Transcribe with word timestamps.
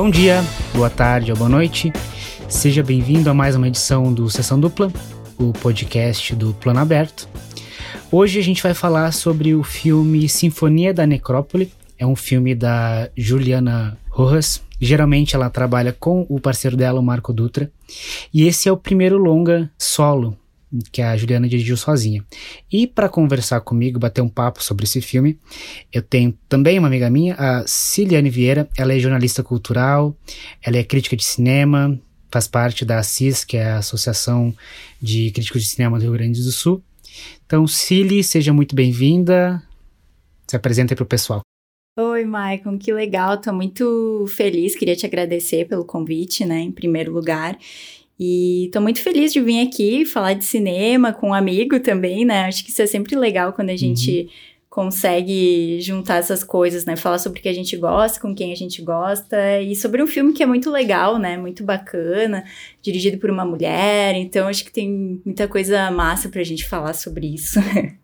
Bom 0.00 0.08
dia, 0.08 0.42
boa 0.72 0.88
tarde 0.88 1.30
ou 1.30 1.36
boa 1.36 1.50
noite. 1.50 1.92
Seja 2.48 2.82
bem-vindo 2.82 3.28
a 3.28 3.34
mais 3.34 3.54
uma 3.54 3.68
edição 3.68 4.10
do 4.10 4.30
Sessão 4.30 4.58
Dupla, 4.58 4.90
o 5.38 5.52
podcast 5.52 6.34
do 6.34 6.54
Plano 6.54 6.80
Aberto. 6.80 7.28
Hoje 8.10 8.38
a 8.38 8.42
gente 8.42 8.62
vai 8.62 8.72
falar 8.72 9.12
sobre 9.12 9.54
o 9.54 9.62
filme 9.62 10.26
Sinfonia 10.26 10.94
da 10.94 11.06
Necrópole. 11.06 11.70
É 11.98 12.06
um 12.06 12.16
filme 12.16 12.54
da 12.54 13.10
Juliana 13.14 13.98
Rojas. 14.08 14.62
Geralmente 14.80 15.36
ela 15.36 15.50
trabalha 15.50 15.92
com 15.92 16.24
o 16.30 16.40
parceiro 16.40 16.78
dela, 16.78 16.98
o 16.98 17.02
Marco 17.02 17.30
Dutra. 17.30 17.70
E 18.32 18.46
esse 18.46 18.70
é 18.70 18.72
o 18.72 18.78
primeiro 18.78 19.18
longa 19.18 19.70
solo 19.76 20.34
que 20.92 21.02
a 21.02 21.16
Juliana 21.16 21.48
dirigiu 21.48 21.76
sozinha. 21.76 22.24
E 22.70 22.86
para 22.86 23.08
conversar 23.08 23.60
comigo, 23.60 23.98
bater 23.98 24.20
um 24.20 24.28
papo 24.28 24.62
sobre 24.62 24.84
esse 24.84 25.00
filme, 25.00 25.38
eu 25.92 26.02
tenho 26.02 26.36
também 26.48 26.78
uma 26.78 26.88
amiga 26.88 27.10
minha, 27.10 27.34
a 27.34 27.66
Ciliane 27.66 28.30
Vieira. 28.30 28.68
Ela 28.76 28.94
é 28.94 28.98
jornalista 28.98 29.42
cultural, 29.42 30.16
ela 30.62 30.76
é 30.76 30.84
crítica 30.84 31.16
de 31.16 31.24
cinema, 31.24 31.98
faz 32.30 32.46
parte 32.46 32.84
da 32.84 32.98
ACIS, 32.98 33.44
que 33.44 33.56
é 33.56 33.72
a 33.72 33.78
Associação 33.78 34.54
de 35.00 35.30
Críticos 35.32 35.62
de 35.62 35.68
Cinema 35.68 35.98
do 35.98 36.02
Rio 36.02 36.12
Grande 36.12 36.42
do 36.42 36.52
Sul. 36.52 36.82
Então, 37.44 37.66
Cili, 37.66 38.22
seja 38.22 38.52
muito 38.52 38.74
bem-vinda. 38.74 39.62
Se 40.46 40.56
apresenta 40.56 40.94
para 40.94 41.02
o 41.02 41.06
pessoal. 41.06 41.40
Oi, 41.98 42.24
Maicon, 42.24 42.78
que 42.78 42.92
legal, 42.92 43.38
tô 43.38 43.52
muito 43.52 44.24
feliz, 44.28 44.76
queria 44.76 44.96
te 44.96 45.04
agradecer 45.04 45.66
pelo 45.66 45.84
convite, 45.84 46.46
né, 46.46 46.60
em 46.60 46.70
primeiro 46.70 47.12
lugar. 47.12 47.58
E 48.22 48.68
tô 48.70 48.82
muito 48.82 49.00
feliz 49.00 49.32
de 49.32 49.40
vir 49.40 49.66
aqui 49.66 50.04
falar 50.04 50.34
de 50.34 50.44
cinema 50.44 51.10
com 51.10 51.30
um 51.30 51.34
amigo 51.34 51.80
também, 51.80 52.22
né? 52.22 52.42
Acho 52.42 52.62
que 52.62 52.70
isso 52.70 52.82
é 52.82 52.86
sempre 52.86 53.16
legal 53.16 53.54
quando 53.54 53.70
a 53.70 53.76
gente 53.76 54.10
uhum. 54.10 54.28
consegue 54.68 55.80
juntar 55.80 56.16
essas 56.16 56.44
coisas, 56.44 56.84
né? 56.84 56.96
Falar 56.96 57.16
sobre 57.16 57.40
o 57.40 57.42
que 57.42 57.48
a 57.48 57.54
gente 57.54 57.74
gosta, 57.78 58.20
com 58.20 58.34
quem 58.34 58.52
a 58.52 58.54
gente 58.54 58.82
gosta, 58.82 59.62
e 59.62 59.74
sobre 59.74 60.02
um 60.02 60.06
filme 60.06 60.34
que 60.34 60.42
é 60.42 60.46
muito 60.46 60.70
legal, 60.70 61.18
né? 61.18 61.38
Muito 61.38 61.64
bacana, 61.64 62.44
dirigido 62.82 63.16
por 63.16 63.30
uma 63.30 63.46
mulher. 63.46 64.14
Então, 64.16 64.48
acho 64.48 64.66
que 64.66 64.72
tem 64.72 65.18
muita 65.24 65.48
coisa 65.48 65.90
massa 65.90 66.28
pra 66.28 66.44
gente 66.44 66.68
falar 66.68 66.92
sobre 66.92 67.26
isso. 67.26 67.58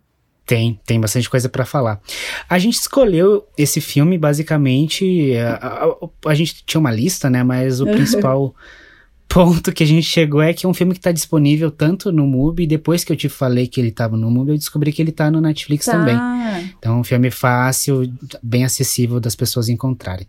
Tem, 0.46 0.78
tem 0.86 1.00
bastante 1.00 1.28
coisa 1.28 1.48
para 1.48 1.64
falar. 1.64 2.00
A 2.48 2.56
gente 2.56 2.74
escolheu 2.74 3.44
esse 3.58 3.80
filme 3.80 4.16
basicamente. 4.16 5.36
A, 5.38 5.86
a, 5.86 6.30
a, 6.30 6.34
gente 6.36 6.64
tinha 6.64 6.78
uma 6.78 6.92
lista, 6.92 7.28
né? 7.28 7.42
Mas 7.42 7.80
o 7.80 7.86
principal 7.90 8.54
ponto 9.28 9.72
que 9.72 9.82
a 9.82 9.86
gente 9.86 10.06
chegou 10.06 10.40
é 10.40 10.52
que 10.52 10.66
é 10.66 10.68
um 10.68 10.74
filme 10.74 10.94
que 10.94 11.00
tá 11.00 11.12
disponível 11.12 11.70
tanto 11.70 12.10
no 12.12 12.26
MUBI, 12.26 12.64
e 12.64 12.66
depois 12.66 13.04
que 13.04 13.12
eu 13.12 13.16
te 13.16 13.28
falei 13.28 13.66
que 13.66 13.80
ele 13.80 13.90
tava 13.90 14.16
no 14.16 14.30
MUBI, 14.30 14.52
eu 14.52 14.58
descobri 14.58 14.92
que 14.92 15.02
ele 15.02 15.12
tá 15.12 15.30
no 15.30 15.40
Netflix 15.40 15.86
tá. 15.86 15.92
também. 15.92 16.16
Então 16.78 16.96
é 16.96 17.00
um 17.00 17.04
filme 17.04 17.30
fácil, 17.30 18.10
bem 18.42 18.64
acessível 18.64 19.20
das 19.20 19.34
pessoas 19.34 19.68
encontrarem. 19.68 20.26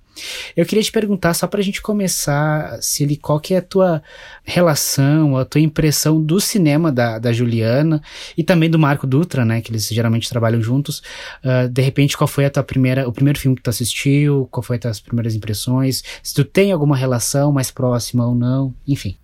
Eu 0.56 0.66
queria 0.66 0.84
te 0.84 0.92
perguntar, 0.92 1.34
só 1.34 1.48
pra 1.48 1.62
gente 1.62 1.82
começar, 1.82 2.80
Cili, 2.82 3.18
qual 3.18 3.40
que 3.40 3.54
é 3.54 3.58
a 3.58 3.62
tua 3.62 4.02
relação, 4.44 5.38
a 5.38 5.46
tua 5.46 5.62
impressão 5.62 6.22
do 6.22 6.40
cinema 6.40 6.92
da, 6.92 7.20
da 7.20 7.32
Juliana 7.32 8.02
e 8.38 8.44
também 8.44 8.70
do 8.70 8.80
Marco 8.80 9.06
Dutra, 9.06 9.46
né, 9.46 9.62
que 9.62 9.72
eles 9.72 9.88
geralmente 9.88 10.30
trabalham 10.30 10.62
juntos. 10.62 11.02
Uh, 11.44 11.70
de 11.70 11.82
repente, 11.82 12.18
qual 12.18 12.28
foi 12.28 12.46
a 12.46 12.50
tua 12.50 12.64
primeira, 12.64 13.08
o 13.08 13.12
primeiro 13.12 13.40
filme 13.40 13.56
que 13.56 13.62
tu 13.62 13.70
assistiu, 13.70 14.48
qual 14.52 14.64
foi 14.64 14.78
as 14.78 14.82
tuas 14.82 15.00
primeiras 15.00 15.36
impressões, 15.36 16.04
se 16.24 16.34
tu 16.34 16.44
tem 16.44 16.72
alguma 16.72 16.96
relação 16.96 17.52
mais 17.52 17.70
próxima 17.70 18.26
ou 18.26 18.34
não, 18.34 18.74
enfim. 18.88 19.16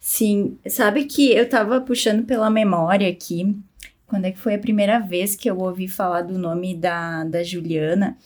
Sim, 0.00 0.56
sabe 0.66 1.04
que 1.04 1.32
eu 1.32 1.48
tava 1.48 1.80
puxando 1.80 2.24
pela 2.24 2.48
memória 2.48 3.08
aqui, 3.08 3.56
quando 4.06 4.24
é 4.24 4.30
que 4.30 4.38
foi 4.38 4.54
a 4.54 4.58
primeira 4.58 4.98
vez 4.98 5.36
que 5.36 5.50
eu 5.50 5.58
ouvi 5.58 5.88
falar 5.88 6.22
do 6.22 6.38
nome 6.38 6.74
da, 6.74 7.24
da 7.24 7.42
Juliana. 7.42 8.16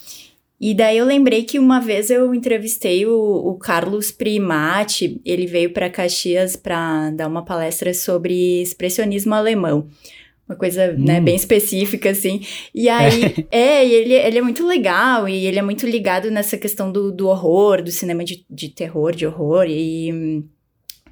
E 0.61 0.75
daí 0.75 0.99
eu 0.99 1.05
lembrei 1.05 1.43
que 1.43 1.59
uma 1.59 1.81
vez 1.81 2.09
eu 2.09 2.33
entrevistei 2.33 3.05
o, 3.05 3.13
o 3.13 3.55
Carlos 3.57 4.13
Primati, 4.13 5.21
ele 5.25 5.45
veio 5.45 5.73
para 5.73 5.91
Caxias 5.91 6.55
para 6.55 7.11
dar 7.11 7.27
uma 7.27 7.45
palestra 7.45 7.93
sobre 7.93 8.63
expressionismo 8.63 9.35
alemão. 9.35 9.89
Uma 10.49 10.55
coisa, 10.55 10.89
né, 10.89 10.93
hum. 10.93 11.05
né, 11.05 11.21
bem 11.21 11.35
específica, 11.35 12.11
assim. 12.11 12.43
E 12.73 12.89
aí, 12.89 13.35
é, 13.51 13.85
ele, 13.85 14.15
ele 14.15 14.39
é 14.39 14.43
muito 14.43 14.65
legal, 14.65 15.29
e 15.29 15.47
ele 15.47 15.59
é 15.59 15.63
muito 15.63 15.85
ligado 15.85 16.31
nessa 16.31 16.57
questão 16.57 16.93
do, 16.93 17.11
do 17.11 17.27
horror, 17.27 17.83
do 17.83 17.91
cinema 17.91 18.23
de, 18.23 18.45
de 18.49 18.69
terror, 18.69 19.13
de 19.13 19.27
horror, 19.27 19.67
e 19.69 20.45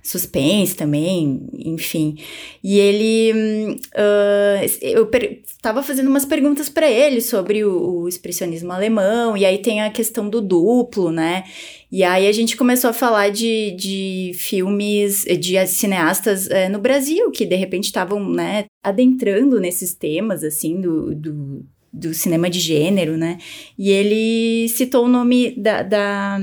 suspense 0.03 0.75
também, 0.75 1.47
enfim. 1.53 2.17
E 2.63 2.79
ele. 2.79 3.79
Uh, 3.95 4.67
eu 4.81 5.11
estava 5.47 5.83
fazendo 5.83 6.09
umas 6.09 6.25
perguntas 6.25 6.69
para 6.69 6.91
ele 6.91 7.21
sobre 7.21 7.65
o, 7.65 8.03
o, 8.03 8.09
expressionismo 8.09 8.73
alemão, 8.73 9.37
e 9.37 9.45
aí 9.45 9.59
tem 9.59 9.83
a 9.83 9.91
questão 9.91 10.29
do 10.29 10.41
duplo, 10.41 11.11
né? 11.11 11.45
E 11.91 12.05
aí 12.05 12.27
a 12.27 12.33
gente 12.33 12.57
começou 12.57 12.91
a 12.91 12.95
falar 12.95 13.31
de, 13.31 13.73
de 13.73 14.33
filmes, 14.35 15.25
de 15.25 15.67
cineastas 15.67 16.49
é, 16.49 16.69
no 16.69 16.79
Brasil, 16.79 17.31
que 17.31 17.45
de 17.45 17.57
repente 17.57 17.87
estavam, 17.87 18.29
né, 18.31 18.67
adentrando 18.83 19.59
nesses 19.59 19.93
temas, 19.93 20.45
assim, 20.45 20.81
do, 20.81 21.15
do 21.15 21.67
do 21.93 22.15
cinema 22.15 22.49
de 22.49 22.61
gênero, 22.61 23.17
né? 23.17 23.39
E 23.77 23.91
ele 23.91 24.69
citou 24.69 25.05
o 25.05 25.09
nome 25.09 25.55
da, 25.57 25.83
da, 25.83 26.39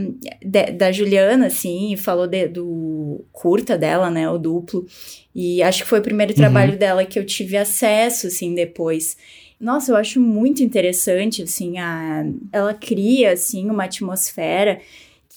da 0.76 0.92
Juliana, 0.92 1.48
assim, 1.48 1.94
e 1.94 1.98
falou 1.98 2.28
de, 2.28 2.48
do 2.48 3.24
curta 3.32 3.78
dela, 3.78 4.10
né? 4.10 4.30
O 4.30 4.38
duplo. 4.38 4.86
E 5.34 5.64
acho 5.64 5.84
que 5.84 5.90
foi 5.90 6.00
o 6.00 6.04
primeiro 6.04 6.34
uhum. 6.34 6.38
trabalho 6.38 6.78
dela 6.78 7.06
que 7.06 7.18
eu 7.18 7.26
tive 7.26 7.56
acesso, 7.56 8.28
assim, 8.28 8.54
depois. 8.54 9.16
Nossa, 9.60 9.92
eu 9.92 9.96
acho 9.96 10.20
muito 10.20 10.62
interessante, 10.62 11.44
assim, 11.44 11.78
a, 11.78 12.26
ela 12.52 12.74
cria, 12.74 13.32
assim, 13.32 13.70
uma 13.70 13.86
atmosfera 13.86 14.80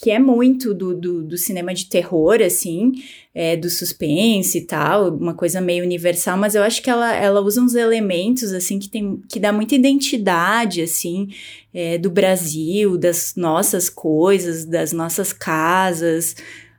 que 0.02 0.10
é 0.10 0.18
muito 0.18 0.72
do, 0.72 0.94
do, 0.94 1.22
do 1.22 1.36
cinema 1.36 1.74
de 1.74 1.86
terror, 1.86 2.40
assim, 2.40 2.92
é, 3.34 3.56
do 3.56 3.70
suspense 3.70 4.58
e 4.58 4.60
tal, 4.62 5.14
uma 5.14 5.34
coisa 5.34 5.60
meio 5.60 5.84
universal, 5.84 6.36
mas 6.36 6.54
eu 6.54 6.62
acho 6.62 6.82
que 6.82 6.90
ela, 6.90 7.14
ela 7.14 7.40
usa 7.40 7.60
uns 7.60 7.74
elementos, 7.74 8.52
assim, 8.52 8.78
que, 8.78 8.88
tem, 8.88 9.22
que 9.28 9.38
dá 9.38 9.52
muita 9.52 9.74
identidade, 9.74 10.82
assim, 10.82 11.28
é, 11.72 11.96
do 11.96 12.10
Brasil, 12.10 12.98
das 12.98 13.34
nossas 13.36 13.88
coisas, 13.88 14.64
das 14.64 14.92
nossas 14.92 15.32
casas, 15.32 16.34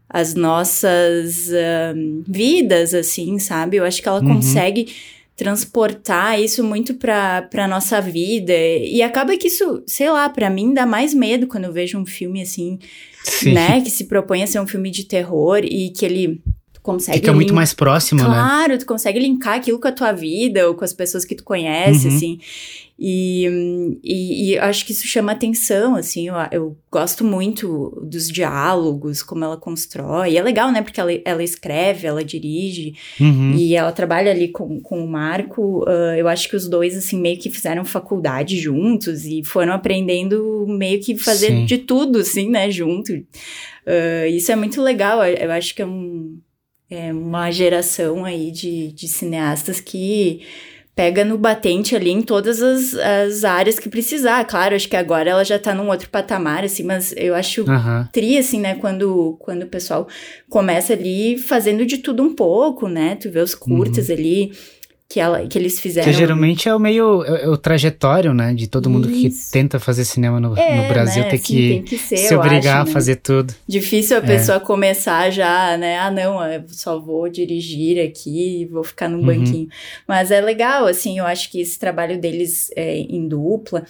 as 0.10 0.34
nossas 0.36 1.48
uh, 1.48 2.24
vidas, 2.28 2.94
assim, 2.94 3.40
sabe? 3.40 3.78
Eu 3.78 3.86
acho 3.86 4.02
que 4.02 4.10
ela 4.10 4.20
uhum. 4.20 4.36
consegue 4.36 4.94
transportar 5.38 6.40
isso 6.40 6.64
muito 6.64 6.96
pra, 6.96 7.44
pra 7.44 7.68
nossa 7.68 8.02
vida. 8.02 8.54
E 8.54 9.02
acaba 9.02 9.38
que 9.38 9.48
isso, 9.48 9.82
sei 9.88 10.10
lá, 10.10 10.30
para 10.30 10.50
mim 10.50 10.74
dá 10.74 10.86
mais 10.86 11.14
medo 11.14 11.48
quando 11.48 11.64
eu 11.64 11.74
vejo 11.74 11.98
um 11.98 12.06
filme 12.06 12.42
assim, 12.42 12.78
Sim. 13.24 13.54
né? 13.54 13.82
Que 13.82 13.90
se 13.90 14.06
propõe 14.06 14.44
a 14.44 14.48
ser 14.48 14.60
um 14.60 14.68
filme 14.68 14.90
de 14.90 15.06
terror 15.06 15.62
e 15.64 15.90
que 15.92 16.06
ele 16.06 16.42
consegue. 16.82 17.20
Fica 17.20 17.34
muito 17.34 17.54
mais 17.54 17.74
próximo, 17.74 18.22
claro, 18.22 18.34
né? 18.34 18.38
Claro, 18.38 18.78
tu 18.80 18.86
consegue 18.86 19.20
linkar 19.20 19.56
aquilo 19.56 19.80
com 19.80 19.88
a 19.88 19.92
tua 19.92 20.12
vida 20.12 20.68
ou 20.68 20.76
com 20.76 20.84
as 20.84 20.94
pessoas 20.94 21.26
que 21.26 21.36
tu 21.36 21.44
conhece, 21.44 22.08
uhum. 22.08 22.16
assim. 22.16 22.40
E, 23.04 23.98
e, 24.04 24.52
e, 24.52 24.60
acho 24.60 24.86
que 24.86 24.92
isso 24.92 25.08
chama 25.08 25.32
atenção, 25.32 25.96
assim, 25.96 26.28
eu, 26.28 26.36
eu, 26.52 26.78
gosto 26.92 27.24
muito 27.24 28.00
dos 28.04 28.30
diálogos, 28.30 29.24
como 29.24 29.44
ela 29.44 29.58
constrói. 29.58 30.34
E 30.34 30.38
é 30.38 30.44
legal, 30.44 30.72
né? 30.72 30.84
Porque 30.84 31.00
ela, 31.00 31.12
ela 31.26 31.44
escreve, 31.44 32.06
ela 32.06 32.24
dirige 32.24 32.94
uhum. 33.20 33.56
e 33.58 33.74
ela 33.74 33.92
trabalha 33.92 34.30
ali 34.30 34.50
com, 34.50 34.80
com 34.80 35.04
o 35.04 35.08
Marco. 35.08 35.80
Uh, 35.80 36.16
eu 36.16 36.28
acho 36.28 36.48
que 36.48 36.56
os 36.56 36.70
dois, 36.70 36.96
assim, 36.96 37.20
meio 37.20 37.40
que 37.40 37.50
fizeram 37.50 37.84
faculdade 37.84 38.60
juntos 38.60 39.26
e 39.26 39.44
foram 39.44 39.74
aprendendo 39.74 40.68
meio 40.68 41.00
que 41.02 41.18
fazer 41.18 41.48
Sim. 41.48 41.66
de 41.66 41.80
tudo, 41.80 42.20
assim, 42.20 42.52
né? 42.52 42.70
Junto. 42.70 43.14
Uh, 43.14 44.28
isso 44.30 44.52
é 44.52 44.56
muito 44.56 44.80
legal. 44.80 45.26
Eu, 45.26 45.38
eu 45.38 45.52
acho 45.52 45.74
que 45.74 45.82
é, 45.82 45.88
um, 45.88 46.38
é 46.88 47.12
uma 47.12 47.50
geração 47.50 48.24
aí 48.24 48.52
de, 48.52 48.92
de 48.92 49.08
cineastas 49.08 49.80
que 49.80 50.42
pega 50.96 51.24
no 51.24 51.38
batente 51.38 51.96
ali 51.96 52.12
em 52.12 52.22
todas 52.22 52.62
as, 52.62 52.94
as 52.96 53.44
áreas 53.44 53.80
que 53.80 53.90
precisar. 53.90 54.44
Claro, 54.46 54.76
acho 54.76 54.90
que 54.90 54.96
agora 54.96 55.30
ela 55.30 55.44
já 55.44 55.58
tá 55.58 55.74
num 55.74 55.90
outro 55.90 56.10
patamar, 56.10 56.64
assim, 56.64 56.84
mas 56.84 57.14
eu 57.18 57.34
acho 57.34 57.62
uhum. 57.62 58.08
tri, 58.12 58.38
assim, 58.38 58.60
né, 58.60 58.76
quando, 58.76 59.38
quando 59.40 59.64
o 59.64 59.68
pessoal 59.68 60.08
começa 60.50 60.94
ali 60.94 61.38
fazendo 61.38 61.86
de 61.86 62.00
tudo 62.00 62.24
um 62.24 62.36
pouco, 62.36 62.88
né? 62.88 63.16
Tu 63.16 63.30
vê 63.30 63.40
os 63.40 63.56
curtas 63.56 64.10
uhum. 64.10 64.16
ali 64.16 64.52
que, 65.12 65.20
ela, 65.20 65.46
que 65.46 65.58
eles 65.58 65.78
fizeram. 65.78 66.10
Que 66.10 66.18
geralmente 66.18 66.70
é 66.70 66.74
o 66.74 66.80
meio 66.80 67.22
é, 67.26 67.44
é 67.44 67.50
o 67.50 67.58
trajetório, 67.58 68.34
né? 68.34 68.54
De 68.54 68.66
todo 68.66 68.90
mundo 68.90 69.12
Isso. 69.12 69.48
que 69.48 69.52
tenta 69.52 69.78
fazer 69.78 70.06
cinema 70.06 70.40
no, 70.40 70.58
é, 70.58 70.84
no 70.84 70.88
Brasil 70.88 71.24
né? 71.24 71.30
ter 71.30 71.36
assim, 71.36 71.44
que, 71.44 71.82
que 71.82 71.98
ser, 71.98 72.16
se 72.16 72.34
obrigar 72.34 72.84
acho, 72.84 72.90
a 72.90 72.94
fazer 72.94 73.16
né? 73.16 73.20
tudo. 73.22 73.54
Difícil 73.68 74.16
a 74.16 74.20
é. 74.20 74.26
pessoa 74.26 74.62
começar 74.62 75.30
já, 75.30 75.76
né? 75.78 76.00
Ah, 76.00 76.10
não, 76.10 76.42
eu 76.50 76.64
só 76.70 76.98
vou 76.98 77.28
dirigir 77.28 78.02
aqui, 78.02 78.66
vou 78.72 78.86
ficar 78.86 79.10
num 79.10 79.20
uhum. 79.20 79.26
banquinho. 79.26 79.68
Mas 80.08 80.32
é 80.32 80.40
legal, 80.40 80.88
assim, 80.88 81.20
eu 81.20 81.26
acho 81.26 81.52
que 81.52 81.60
esse 81.60 81.78
trabalho 81.78 82.18
deles 82.18 82.72
é 82.78 82.96
em 82.96 83.28
dupla. 83.28 83.84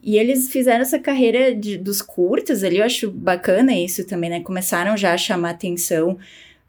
E 0.00 0.16
eles 0.16 0.48
fizeram 0.48 0.82
essa 0.82 1.00
carreira 1.00 1.52
de, 1.52 1.76
dos 1.76 2.00
curtas 2.00 2.62
ali, 2.62 2.78
eu 2.78 2.84
acho 2.84 3.10
bacana 3.10 3.76
isso 3.76 4.06
também, 4.06 4.30
né? 4.30 4.40
Começaram 4.40 4.96
já 4.96 5.12
a 5.12 5.18
chamar 5.18 5.50
atenção 5.50 6.16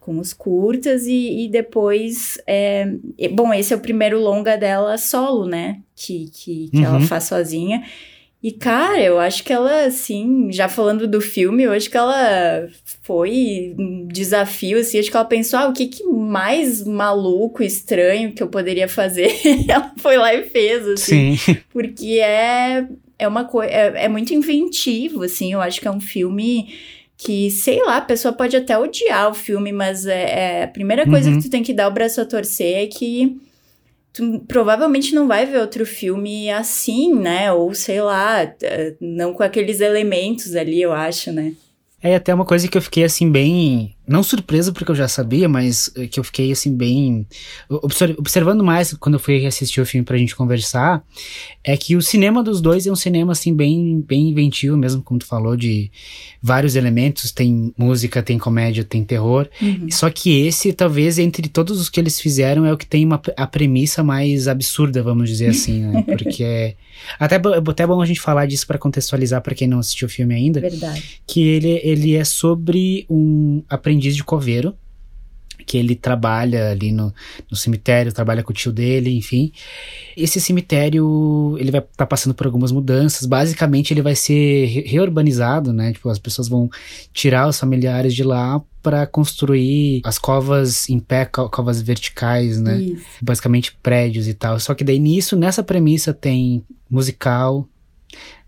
com 0.10 0.18
os 0.18 0.34
curtas 0.34 1.06
e, 1.06 1.46
e 1.46 1.48
depois 1.48 2.40
é, 2.48 2.88
bom 3.32 3.54
esse 3.54 3.72
é 3.72 3.76
o 3.76 3.80
primeiro 3.80 4.20
longa 4.20 4.58
dela 4.58 4.98
solo 4.98 5.46
né 5.46 5.82
que 5.96 6.32
que, 6.34 6.70
que 6.72 6.78
uhum. 6.78 6.86
ela 6.86 7.02
faz 7.02 7.26
sozinha 7.26 7.84
E, 8.42 8.54
cara, 8.54 9.02
eu 9.02 9.20
acho 9.20 9.44
que 9.44 9.52
ela, 9.52 9.84
assim, 9.84 10.50
já 10.50 10.70
falando 10.70 11.06
do 11.06 11.20
filme, 11.20 11.64
eu 11.64 11.74
acho 11.74 11.90
que 11.90 11.98
ela 11.98 12.70
foi 13.02 13.76
um 13.78 14.08
desafio, 14.08 14.80
assim, 14.80 14.98
acho 14.98 15.12
que 15.12 15.18
ela 15.18 15.26
pensou, 15.26 15.60
ah, 15.60 15.68
o 15.68 15.74
que, 15.74 15.88
que 15.88 16.06
mais 16.06 16.86
maluco, 16.86 17.62
estranho 17.62 18.32
que 18.32 18.42
eu 18.42 18.48
poderia 18.48 18.88
fazer? 18.88 19.30
ela 19.68 19.92
foi 19.98 20.16
lá 20.16 20.34
e 20.34 20.44
fez, 20.44 20.88
assim. 20.88 21.36
Sim. 21.36 21.58
Porque 21.70 22.22
é, 22.22 22.88
é 23.20 23.28
uma 23.28 23.44
coisa, 23.44 23.74
é, 23.74 24.06
é 24.06 24.08
muito 24.08 24.34
inventivo, 24.34 25.24
assim, 25.24 25.52
eu 25.52 25.60
acho 25.60 25.82
que 25.82 25.88
é 25.90 25.92
um 25.92 26.00
filme 26.00 26.74
que, 27.22 27.52
sei 27.52 27.84
lá, 27.84 27.98
a 27.98 28.02
pessoa 28.02 28.34
pode 28.34 28.56
até 28.56 28.78
odiar 28.78 29.30
o 29.30 29.34
filme, 29.34 29.74
mas 29.74 30.06
é, 30.06 30.62
é 30.62 30.64
a 30.64 30.68
primeira 30.70 31.06
coisa 31.06 31.30
uhum. 31.30 31.36
que 31.36 31.44
tu 31.44 31.50
tem 31.52 31.62
que 31.62 31.74
dar 31.74 31.90
o 31.90 31.94
braço 31.94 32.22
a 32.22 32.26
torcer 32.26 32.78
é 32.78 32.88
que 32.88 33.38
tu 34.14 34.40
provavelmente 34.48 35.14
não 35.14 35.28
vai 35.28 35.46
ver 35.46 35.60
outro 35.60 35.86
filme 35.86 36.50
assim, 36.50 37.14
né? 37.14 37.52
Ou 37.52 37.74
sei 37.74 38.02
lá, 38.02 38.50
não 39.02 39.34
com 39.34 39.44
aqueles 39.44 39.82
elementos 39.82 40.56
ali, 40.56 40.82
eu 40.82 40.94
acho, 40.94 41.30
né? 41.34 41.52
É 42.02 42.16
até 42.16 42.34
uma 42.34 42.46
coisa 42.46 42.70
que 42.70 42.78
eu 42.78 42.82
fiquei 42.82 43.04
assim 43.04 43.30
bem 43.30 43.98
não 44.10 44.24
surpreso 44.24 44.74
porque 44.74 44.92
eu 44.92 44.96
já 44.96 45.08
sabia, 45.08 45.48
mas 45.48 45.92
eh, 45.96 46.08
que 46.08 46.20
eu 46.20 46.24
fiquei 46.24 46.52
assim 46.52 46.76
bem 46.76 47.28
observando 48.18 48.64
mais 48.64 48.94
quando 48.94 49.16
eu 49.16 49.20
fui 49.20 49.46
assistir 49.46 49.80
o 49.80 49.86
filme 49.86 50.04
pra 50.04 50.18
gente 50.18 50.36
conversar, 50.36 51.04
é 51.64 51.78
que 51.78 51.96
o 51.96 52.02
cinema 52.02 52.44
dos 52.44 52.60
dois 52.60 52.88
é 52.88 52.92
um 52.92 52.96
cinema 52.96 53.32
assim 53.32 53.56
bem 53.56 54.04
bem 54.06 54.30
inventivo 54.30 54.76
mesmo, 54.76 55.04
como 55.04 55.20
tu 55.20 55.26
falou 55.26 55.56
de 55.56 55.92
vários 56.42 56.76
elementos, 56.76 57.32
tem 57.32 57.74
música, 57.78 58.24
tem 58.24 58.38
comédia, 58.38 58.84
tem 58.84 59.04
terror. 59.04 59.48
Uhum. 59.62 59.88
Só 59.92 60.10
que 60.10 60.46
esse 60.46 60.74
talvez 60.74 61.20
entre 61.20 61.48
todos 61.48 61.80
os 61.80 61.90
que 61.90 62.00
eles 62.00 62.20
fizeram 62.20 62.66
é 62.66 62.74
o 62.74 62.78
que 62.78 62.88
tem 62.88 63.06
uma, 63.06 63.22
a 63.38 63.48
premissa 63.48 64.04
mais 64.04 64.48
absurda, 64.48 65.04
vamos 65.04 65.30
dizer 65.30 65.50
assim, 65.50 65.82
né? 65.82 66.04
Porque 66.18 66.44
é 66.44 66.76
até, 67.20 67.36
até 67.36 67.88
bom 67.88 68.02
a 68.02 68.06
gente 68.06 68.20
falar 68.20 68.46
disso 68.46 68.68
para 68.68 68.78
contextualizar 68.78 69.42
para 69.42 69.56
quem 69.56 69.68
não 69.68 69.80
assistiu 69.80 70.08
o 70.08 70.12
filme 70.12 70.34
ainda. 70.34 70.60
Verdade. 70.60 71.22
Que 71.26 71.42
ele, 71.42 71.80
ele 71.84 72.16
é 72.16 72.24
sobre 72.24 73.06
um 73.10 73.64
aprendiz 73.70 73.99
aprendiz 74.00 74.16
de 74.16 74.24
coveiro, 74.24 74.74
que 75.66 75.78
ele 75.78 75.94
trabalha 75.94 76.72
ali 76.72 76.92
no, 76.92 77.14
no 77.52 77.56
cemitério, 77.56 78.14
trabalha 78.14 78.42
com 78.42 78.52
o 78.52 78.56
tio 78.56 78.72
dele, 78.72 79.16
enfim. 79.16 79.52
Esse 80.16 80.40
cemitério, 80.40 81.58
ele 81.60 81.70
vai 81.70 81.82
estar 81.82 81.94
tá 81.98 82.06
passando 82.06 82.34
por 82.34 82.48
algumas 82.48 82.72
mudanças. 82.72 83.28
Basicamente, 83.28 83.94
ele 83.94 84.02
vai 84.02 84.16
ser 84.16 84.66
reurbanizado, 84.88 85.74
né? 85.74 85.92
Tipo, 85.92 86.10
as 86.10 86.18
pessoas 86.18 86.48
vão 86.48 86.70
tirar 87.14 87.48
os 87.48 87.60
familiares 87.60 88.16
de 88.16 88.24
lá 88.24 88.62
para 88.82 89.06
construir 89.06 90.02
as 90.06 90.18
covas 90.18 90.90
em 90.90 90.98
pé, 90.98 91.26
covas 91.26 91.82
verticais, 91.82 92.60
né? 92.60 92.80
Isso. 92.80 93.06
Basicamente 93.22 93.78
prédios 93.84 94.28
e 94.28 94.34
tal. 94.34 94.60
Só 94.60 94.74
que 94.74 94.84
daí 94.84 94.98
nisso, 94.98 95.36
nessa 95.36 95.62
premissa 95.62 96.14
tem 96.14 96.64
musical, 96.90 97.68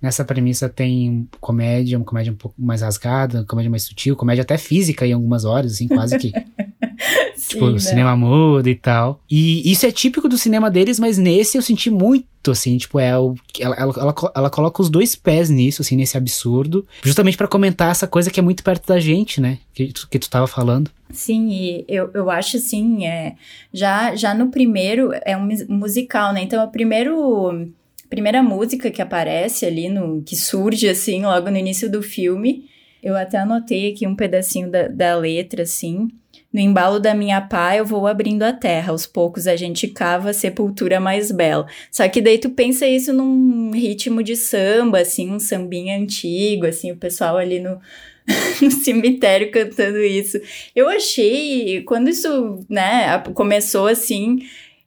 Nessa 0.02 0.26
premissa 0.26 0.68
tem 0.68 1.28
comédia, 1.40 1.98
uma 1.98 2.06
comédia 2.06 2.34
um 2.34 2.36
pouco 2.36 2.60
mais 2.60 2.82
rasgada, 2.82 3.46
comédia 3.46 3.70
mais 3.70 3.84
sutil, 3.84 4.16
comédia 4.16 4.42
até 4.42 4.58
física 4.58 5.06
em 5.06 5.14
algumas 5.14 5.46
horas, 5.46 5.74
assim, 5.74 5.88
quase 5.88 6.18
que. 6.18 6.32
Sim, 7.36 7.48
tipo, 7.50 7.70
né? 7.70 7.80
cinema 7.80 8.16
mudo 8.16 8.70
e 8.70 8.76
tal. 8.76 9.22
E 9.30 9.72
isso 9.72 9.86
é 9.86 9.92
típico 9.92 10.30
do 10.30 10.38
cinema 10.38 10.70
deles, 10.70 11.00
mas 11.00 11.18
nesse 11.18 11.58
eu 11.58 11.62
senti 11.62 11.90
muito, 11.90 12.52
assim, 12.52 12.78
tipo, 12.78 13.00
é 13.00 13.18
o. 13.18 13.36
Ela, 13.60 13.76
ela, 13.76 13.94
ela, 13.98 14.16
ela 14.36 14.50
coloca 14.50 14.82
os 14.82 14.90
dois 14.90 15.16
pés 15.16 15.50
nisso, 15.50 15.82
assim, 15.82 15.96
nesse 15.96 16.18
absurdo, 16.18 16.86
justamente 17.04 17.38
para 17.38 17.48
comentar 17.48 17.92
essa 17.92 18.08
coisa 18.08 18.30
que 18.30 18.40
é 18.40 18.44
muito 18.44 18.64
perto 18.64 18.88
da 18.88 19.00
gente, 19.00 19.42
né? 19.42 19.60
Que, 19.74 19.92
que 19.92 20.20
tu 20.20 20.30
tava 20.30 20.48
falando. 20.48 20.92
Sim, 21.12 21.50
e 21.50 21.86
eu, 21.88 22.10
eu 22.14 22.30
acho 22.30 22.58
assim, 22.58 23.06
é, 23.06 23.36
já, 23.74 24.16
já 24.16 24.34
no 24.34 24.50
primeiro 24.50 25.12
é 25.26 25.36
um 25.36 25.48
musical, 25.70 26.34
né? 26.34 26.42
Então, 26.42 26.64
o 26.64 26.72
primeiro 26.72 27.72
primeira 28.12 28.44
música 28.44 28.92
que 28.92 29.02
aparece 29.02 29.66
ali, 29.66 29.88
no 29.88 30.22
que 30.22 30.36
surge 30.36 30.90
assim 30.90 31.24
logo 31.24 31.50
no 31.50 31.58
início 31.58 31.90
do 31.90 32.04
filme. 32.04 32.70
Eu 33.02 33.16
até 33.16 33.38
anotei 33.38 33.92
aqui 33.92 34.06
um 34.06 34.16
pedacinho 34.16 34.70
da, 34.70 34.88
da 34.90 35.16
letra, 35.16 35.64
assim. 35.64 36.10
No 36.54 36.60
embalo 36.60 37.00
da 37.00 37.16
minha 37.16 37.40
pá, 37.40 37.76
eu 37.78 37.86
vou 37.86 38.06
abrindo 38.06 38.44
a 38.44 38.52
terra. 38.52 38.92
Aos 38.92 39.08
poucos 39.08 39.48
a 39.48 39.56
gente 39.56 39.88
cava 39.88 40.32
a 40.32 40.34
sepultura 40.34 41.00
mais 41.00 41.32
bela. 41.32 41.66
Só 41.90 42.08
que 42.10 42.22
daí 42.22 42.38
tu 42.38 42.50
pensa 42.50 42.86
isso 42.86 43.14
num 43.14 43.72
ritmo 43.72 44.22
de 44.22 44.36
samba, 44.36 45.00
assim, 45.00 45.32
um 45.32 45.40
sambinha 45.40 45.98
antigo, 45.98 46.66
assim, 46.66 46.92
o 46.92 46.98
pessoal 46.98 47.38
ali 47.38 47.62
no, 47.62 47.80
no 48.62 48.72
cemitério 48.72 49.52
cantando 49.52 50.00
isso. 50.00 50.38
Eu 50.76 50.90
achei, 50.90 51.82
quando 51.84 52.10
isso, 52.10 52.60
né, 52.70 53.20
começou 53.34 53.88
assim, 53.88 54.40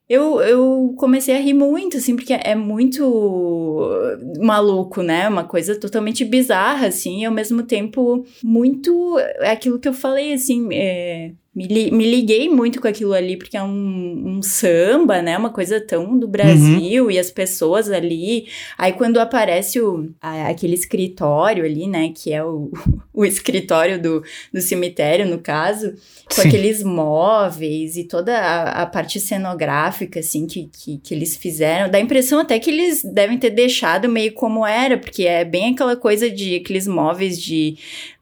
eu, 0.09 0.41
eu 0.41 0.95
comecei 0.99 1.35
a 1.37 1.41
rir 1.41 1.55
muito, 1.55 1.97
assim, 1.97 2.15
porque 2.15 2.35
é 2.35 2.55
muito 2.55 3.91
maluco, 4.39 5.03
né? 5.03 5.29
Uma 5.29 5.45
coisa 5.45 5.79
totalmente 5.79 6.25
bizarra, 6.25 6.89
assim, 6.89 7.23
e 7.23 7.25
ao 7.25 7.33
mesmo 7.33 7.63
tempo 7.63 8.25
muito. 8.43 9.19
É 9.41 9.51
aquilo 9.51 9.79
que 9.79 9.89
eu 9.89 9.95
falei, 9.95 10.35
assim, 10.35 10.69
é, 10.73 11.33
me, 11.55 11.69
li, 11.69 11.91
me 11.93 12.05
liguei 12.05 12.49
muito 12.49 12.81
com 12.81 12.89
aquilo 12.89 13.13
ali, 13.13 13.37
porque 13.37 13.57
é 13.57 13.63
um, 13.63 14.39
um 14.39 14.43
samba, 14.43 15.23
né? 15.23 15.39
Uma 15.39 15.51
coisa 15.51 15.81
tão 15.81 16.19
do 16.19 16.27
Brasil 16.27 17.05
uhum. 17.05 17.11
e 17.11 17.19
as 17.19 17.31
pessoas 17.31 17.91
ali. 17.91 18.49
Aí 18.77 18.93
quando 18.93 19.21
aparece 19.21 19.81
o, 19.81 20.11
a, 20.21 20.49
aquele 20.49 20.75
escritório 20.75 21.65
ali, 21.65 21.87
né? 21.87 22.13
Que 22.13 22.33
é 22.33 22.43
o, 22.43 22.73
o 23.15 23.25
escritório 23.25 24.03
do, 24.03 24.23
do 24.53 24.61
cemitério, 24.61 25.27
no 25.27 25.39
caso, 25.39 25.95
com 26.27 26.43
Sim. 26.43 26.49
aqueles 26.49 26.83
móveis 26.83 27.97
e 27.97 28.03
toda 28.03 28.37
a, 28.37 28.83
a, 28.83 28.87
parte 28.87 29.21
cenográfica, 29.21 30.19
assim, 30.19 30.49
que, 30.49 30.69
que, 30.73 30.99
que 30.99 31.15
eles 31.15 31.37
fizeram. 31.37 31.89
Dá 31.89 31.99
a 31.99 32.01
impressão 32.01 32.41
até 32.41 32.59
que 32.59 32.71
eles 32.71 33.05
devem 33.05 33.39
ter 33.39 33.51
deixado 33.51 34.09
meio 34.09 34.33
como 34.33 34.67
era, 34.67 34.99
porque 34.99 35.23
é 35.23 35.45
bem 35.45 35.73
aquela 35.73 35.95
coisa 35.95 36.29
de 36.29 36.57
aqueles 36.57 36.89
móveis 36.89 37.41
de 37.41 37.77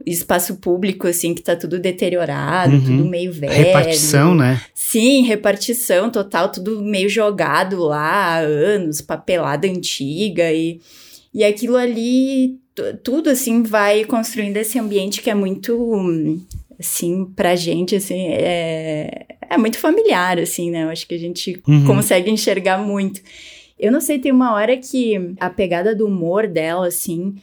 espaço 0.07 0.57
público, 0.57 1.07
assim, 1.07 1.35
que 1.35 1.43
tá 1.43 1.55
tudo 1.57 1.79
deteriorado, 1.79 2.75
uhum. 2.75 2.85
tudo 2.85 3.05
meio 3.05 3.33
velho. 3.33 3.53
Repartição, 3.53 4.35
né? 4.35 4.61
Sim, 4.75 5.23
repartição 5.23 6.11
total, 6.11 6.51
tudo 6.51 6.83
meio 6.83 7.09
jogado 7.09 7.79
lá 7.85 8.37
há 8.37 8.39
anos, 8.39 9.01
papelada 9.01 9.67
antiga 9.67 10.53
e, 10.53 10.81
e 11.33 11.45
aquilo 11.45 11.77
ali, 11.77 12.59
tudo 13.03 13.31
assim 13.31 13.63
vai 13.63 14.05
construindo 14.05 14.57
esse 14.57 14.79
ambiente 14.79 15.23
que 15.23 15.31
é 15.31 15.35
muito, 15.35 16.41
assim, 16.79 17.25
pra 17.37 17.55
gente, 17.55 17.97
assim, 17.97 18.29
é, 18.29 19.27
é 19.49 19.59
muito 19.59 19.79
familiar, 19.79 20.39
assim, 20.39 20.71
né? 20.71 20.85
Eu 20.85 20.89
acho 20.89 21.07
que 21.07 21.15
a 21.15 21.19
gente 21.19 21.61
uhum. 21.67 21.85
consegue 21.85 22.31
enxergar 22.31 22.79
muito. 22.79 23.21
Eu 23.79 23.91
não 23.91 24.01
sei, 24.01 24.19
tem 24.19 24.31
uma 24.31 24.55
hora 24.55 24.77
que 24.77 25.35
a 25.41 25.51
pegada 25.51 25.95
do 25.95 26.07
humor 26.07 26.47
dela, 26.47 26.87
assim, 26.87 27.35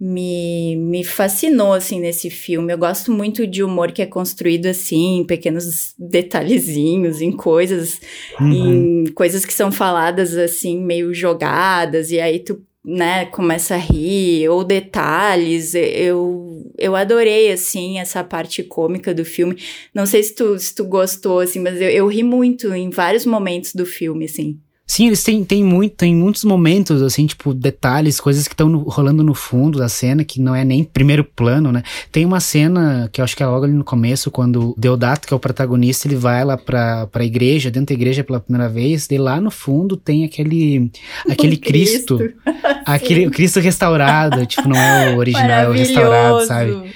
me, 0.00 0.76
me 0.76 1.02
fascinou, 1.02 1.72
assim, 1.72 2.00
nesse 2.00 2.30
filme. 2.30 2.72
Eu 2.72 2.78
gosto 2.78 3.10
muito 3.10 3.46
de 3.46 3.64
humor 3.64 3.90
que 3.90 4.02
é 4.02 4.06
construído, 4.06 4.66
assim, 4.66 5.18
em 5.18 5.24
pequenos 5.24 5.94
detalhezinhos, 5.98 7.20
em 7.20 7.32
coisas, 7.32 8.00
uhum. 8.40 9.04
em 9.04 9.06
coisas 9.06 9.44
que 9.44 9.52
são 9.52 9.72
faladas, 9.72 10.36
assim, 10.36 10.80
meio 10.80 11.12
jogadas, 11.12 12.12
e 12.12 12.20
aí 12.20 12.38
tu, 12.38 12.62
né, 12.84 13.26
começa 13.26 13.74
a 13.74 13.78
rir, 13.78 14.48
ou 14.48 14.62
detalhes. 14.62 15.74
Eu, 15.74 16.64
eu 16.78 16.94
adorei, 16.94 17.50
assim, 17.50 17.98
essa 17.98 18.22
parte 18.22 18.62
cômica 18.62 19.12
do 19.12 19.24
filme. 19.24 19.56
Não 19.92 20.06
sei 20.06 20.22
se 20.22 20.32
tu, 20.34 20.56
se 20.58 20.72
tu 20.74 20.84
gostou, 20.84 21.40
assim, 21.40 21.58
mas 21.58 21.80
eu, 21.80 21.88
eu 21.90 22.06
ri 22.06 22.22
muito 22.22 22.72
em 22.72 22.88
vários 22.88 23.26
momentos 23.26 23.74
do 23.74 23.84
filme, 23.84 24.26
assim. 24.26 24.60
Sim, 24.90 25.08
eles 25.08 25.22
têm, 25.22 25.44
têm, 25.44 25.62
muito, 25.62 25.96
têm 25.96 26.14
muitos 26.14 26.44
momentos, 26.44 27.02
assim, 27.02 27.26
tipo, 27.26 27.52
detalhes, 27.52 28.18
coisas 28.18 28.48
que 28.48 28.54
estão 28.54 28.74
rolando 28.84 29.22
no 29.22 29.34
fundo 29.34 29.78
da 29.78 29.86
cena, 29.86 30.24
que 30.24 30.40
não 30.40 30.54
é 30.54 30.64
nem 30.64 30.82
primeiro 30.82 31.22
plano, 31.22 31.70
né? 31.70 31.82
Tem 32.10 32.24
uma 32.24 32.40
cena 32.40 33.06
que 33.12 33.20
eu 33.20 33.24
acho 33.24 33.36
que 33.36 33.42
é 33.42 33.46
logo 33.46 33.66
ali 33.66 33.74
no 33.74 33.84
começo, 33.84 34.30
quando 34.30 34.70
o 34.70 34.74
Deodato, 34.78 35.28
que 35.28 35.34
é 35.34 35.36
o 35.36 35.40
protagonista, 35.40 36.08
ele 36.08 36.16
vai 36.16 36.42
lá 36.42 36.56
pra, 36.56 37.06
pra 37.06 37.22
igreja, 37.22 37.70
dentro 37.70 37.94
da 37.94 38.00
igreja 38.00 38.24
pela 38.24 38.40
primeira 38.40 38.66
vez, 38.66 39.06
e 39.10 39.18
lá 39.18 39.38
no 39.42 39.50
fundo 39.50 39.94
tem 39.94 40.24
aquele, 40.24 40.90
aquele 41.28 41.58
Cristo, 41.58 42.16
Cristo. 42.16 42.38
aquele 42.86 43.28
Cristo 43.28 43.60
restaurado, 43.60 44.46
tipo, 44.46 44.66
não 44.66 44.76
é 44.76 45.14
o 45.14 45.18
original, 45.18 45.50
é 45.50 45.68
o 45.68 45.72
restaurado, 45.72 46.46
sabe? 46.46 46.94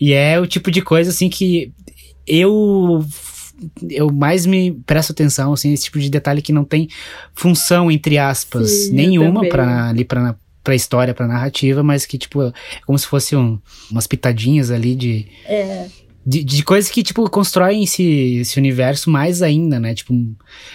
E 0.00 0.12
é 0.12 0.38
o 0.38 0.46
tipo 0.46 0.70
de 0.70 0.80
coisa, 0.80 1.10
assim, 1.10 1.28
que 1.28 1.72
eu 2.24 3.04
eu 3.90 4.12
mais 4.12 4.46
me 4.46 4.72
presto 4.86 5.12
atenção, 5.12 5.52
assim, 5.52 5.72
esse 5.72 5.84
tipo 5.84 5.98
de 5.98 6.10
detalhe 6.10 6.42
que 6.42 6.52
não 6.52 6.64
tem 6.64 6.88
função, 7.34 7.90
entre 7.90 8.18
aspas, 8.18 8.70
Sim, 8.70 8.92
nenhuma 8.92 9.48
para 9.48 9.88
ali 9.88 10.04
para 10.04 10.36
pra 10.62 10.74
história, 10.74 11.14
pra 11.14 11.26
narrativa, 11.26 11.82
mas 11.82 12.06
que, 12.06 12.16
tipo, 12.16 12.42
é 12.42 12.52
como 12.86 12.98
se 12.98 13.06
fosse 13.06 13.34
um, 13.34 13.58
umas 13.90 14.06
pitadinhas 14.06 14.70
ali 14.70 14.94
de. 14.94 15.26
É. 15.44 15.88
De, 16.24 16.44
de 16.44 16.62
coisas 16.62 16.88
que, 16.88 17.02
tipo, 17.02 17.28
constroem 17.28 17.82
esse, 17.82 18.36
esse 18.36 18.56
universo 18.56 19.10
mais 19.10 19.42
ainda, 19.42 19.80
né? 19.80 19.92
Tipo. 19.92 20.14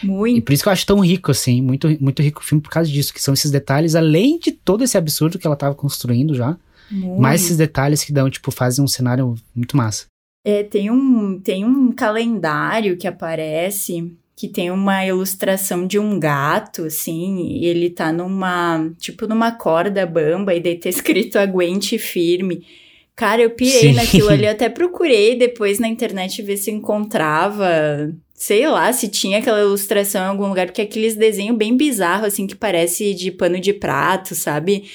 Muito. 0.03 0.37
E 0.37 0.41
por 0.41 0.51
isso 0.51 0.61
que 0.61 0.67
eu 0.67 0.73
acho 0.73 0.85
tão 0.85 0.99
rico, 0.99 1.31
assim, 1.31 1.61
muito, 1.61 1.87
muito 2.01 2.21
rico 2.21 2.41
o 2.41 2.43
filme 2.43 2.61
por 2.61 2.69
causa 2.69 2.91
disso, 2.91 3.13
que 3.13 3.21
são 3.21 3.33
esses 3.33 3.49
detalhes, 3.49 3.95
além 3.95 4.39
de 4.39 4.51
todo 4.51 4.83
esse 4.83 4.97
absurdo 4.97 5.39
que 5.39 5.47
ela 5.47 5.55
tava 5.55 5.73
construindo 5.73 6.35
já. 6.35 6.57
Muito. 6.91 7.21
Mais 7.21 7.43
esses 7.43 7.55
detalhes 7.55 8.03
que 8.03 8.11
dão, 8.11 8.29
tipo, 8.29 8.51
fazem 8.51 8.83
um 8.83 8.87
cenário 8.87 9.35
muito 9.55 9.77
massa. 9.77 10.05
É, 10.49 10.63
tem, 10.63 10.89
um, 10.89 11.41
tem 11.41 11.65
um 11.65 11.91
calendário 11.91 12.95
que 12.95 13.05
aparece 13.05 14.13
que 14.33 14.47
tem 14.47 14.71
uma 14.71 15.05
ilustração 15.05 15.85
de 15.85 15.99
um 15.99 16.17
gato, 16.17 16.85
assim, 16.85 17.49
e 17.49 17.65
ele 17.65 17.89
tá 17.89 18.13
numa, 18.13 18.89
tipo, 18.97 19.27
numa 19.27 19.51
corda 19.51 20.05
bamba, 20.05 20.55
e 20.55 20.61
daí 20.61 20.75
tá 20.75 20.87
escrito 20.87 21.37
aguente 21.37 21.97
firme. 21.97 22.65
Cara, 23.13 23.41
eu 23.41 23.49
pirei 23.49 23.89
Sim. 23.89 23.93
naquilo 23.93 24.29
ali, 24.29 24.47
até 24.47 24.69
procurei 24.69 25.35
depois 25.35 25.79
na 25.79 25.87
internet 25.89 26.41
ver 26.41 26.55
se 26.55 26.71
encontrava, 26.71 28.09
sei 28.33 28.65
lá, 28.69 28.93
se 28.93 29.09
tinha 29.09 29.39
aquela 29.39 29.59
ilustração 29.59 30.23
em 30.23 30.29
algum 30.29 30.47
lugar, 30.47 30.67
porque 30.67 30.79
é 30.79 30.85
aqueles 30.85 31.13
desenhos 31.15 31.57
bem 31.57 31.75
bizarros, 31.75 32.27
assim, 32.27 32.47
que 32.47 32.55
parece 32.55 33.13
de 33.13 33.31
pano 33.31 33.59
de 33.59 33.73
prato, 33.73 34.33
sabe? 34.33 34.85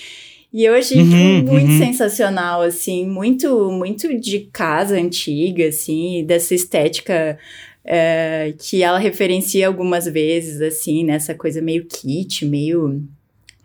E 0.52 0.64
eu 0.64 0.74
achei 0.74 0.98
uhum, 0.98 1.42
muito 1.44 1.70
uhum. 1.70 1.78
sensacional, 1.78 2.60
assim, 2.60 3.06
muito, 3.06 3.70
muito 3.70 4.18
de 4.20 4.40
casa 4.52 4.96
antiga, 4.96 5.68
assim, 5.68 6.24
dessa 6.26 6.54
estética 6.54 7.38
é, 7.84 8.52
que 8.58 8.82
ela 8.82 8.98
referencia 8.98 9.66
algumas 9.66 10.04
vezes, 10.04 10.60
assim, 10.60 11.04
nessa 11.04 11.34
coisa 11.34 11.62
meio 11.62 11.86
kit, 11.86 12.44
meio 12.44 13.02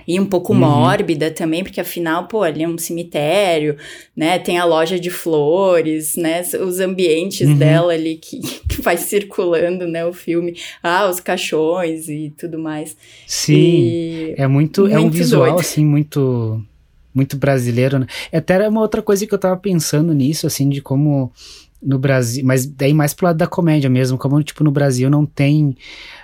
e 0.07 0.17
um 0.21 0.25
pouco 0.25 0.53
uhum. 0.53 0.59
mórbida 0.59 1.29
também, 1.29 1.63
porque 1.63 1.81
afinal, 1.81 2.27
pô, 2.27 2.41
ali 2.41 2.63
é 2.63 2.67
um 2.67 2.77
cemitério, 2.77 3.75
né? 4.15 4.39
Tem 4.39 4.57
a 4.57 4.63
loja 4.63 4.97
de 4.97 5.09
flores, 5.09 6.15
né? 6.15 6.41
Os 6.65 6.79
ambientes 6.79 7.45
uhum. 7.45 7.57
dela 7.57 7.91
ali 7.91 8.15
que, 8.15 8.39
que 8.69 8.81
vai 8.81 8.95
circulando, 8.95 9.85
né? 9.85 10.05
O 10.05 10.13
filme. 10.13 10.55
Ah, 10.81 11.09
os 11.09 11.19
caixões 11.19 12.07
e 12.07 12.33
tudo 12.37 12.57
mais. 12.57 12.95
Sim, 13.25 13.53
e... 13.53 14.35
é 14.37 14.47
muito, 14.47 14.83
muito, 14.83 14.95
é 14.95 14.99
um 14.99 15.09
visual, 15.09 15.47
doido. 15.47 15.59
assim, 15.59 15.85
muito 15.85 16.63
muito 17.17 17.35
brasileiro, 17.35 17.99
né? 17.99 18.07
Até 18.31 18.53
era 18.53 18.69
uma 18.69 18.81
outra 18.81 19.01
coisa 19.01 19.25
que 19.25 19.33
eu 19.33 19.39
tava 19.39 19.57
pensando 19.57 20.13
nisso, 20.13 20.47
assim, 20.47 20.69
de 20.69 20.81
como 20.81 21.31
no 21.81 21.99
Brasil, 21.99 22.43
mas 22.43 22.65
daí 22.65 22.93
mais 22.93 23.13
pro 23.13 23.27
lado 23.27 23.37
da 23.37 23.47
comédia 23.47 23.89
mesmo, 23.89 24.17
como 24.17 24.41
tipo 24.41 24.63
no 24.63 24.71
Brasil 24.71 25.09
não 25.09 25.25
tem 25.25 25.77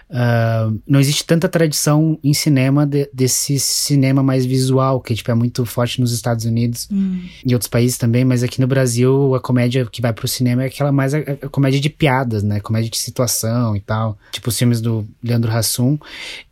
uh, 0.10 0.80
não 0.88 1.00
existe 1.00 1.26
tanta 1.26 1.48
tradição 1.48 2.18
em 2.24 2.34
cinema 2.34 2.88
de, 2.88 3.08
desse 3.14 3.60
cinema 3.60 4.24
mais 4.24 4.46
visual, 4.46 5.00
que 5.00 5.14
tipo 5.14 5.30
é 5.30 5.34
muito 5.36 5.64
forte 5.66 6.02
nos 6.02 6.12
Estados 6.12 6.46
Unidos 6.46 6.88
hum. 6.92 7.22
e 7.46 7.54
outros 7.54 7.70
países 7.70 7.98
também, 7.98 8.26
mas 8.26 8.42
aqui 8.42 8.60
no 8.60 8.68
Brasil 8.68 9.36
a 9.36 9.40
comédia 9.40 9.86
que 9.86 10.02
vai 10.02 10.12
pro 10.12 10.28
cinema 10.28 10.64
é 10.64 10.68
aquela 10.68 10.92
mais 10.92 11.14
a, 11.14 11.20
a 11.20 11.50
comédia 11.50 11.80
de 11.80 11.90
piadas, 11.90 12.42
né, 12.42 12.60
comédia 12.60 12.90
de 12.90 12.98
situação 12.98 13.76
e 13.76 13.80
tal, 13.80 14.18
tipo 14.32 14.50
os 14.50 14.58
filmes 14.58 14.82
do 14.82 15.08
Leandro 15.24 15.52
Hassum, 15.52 16.00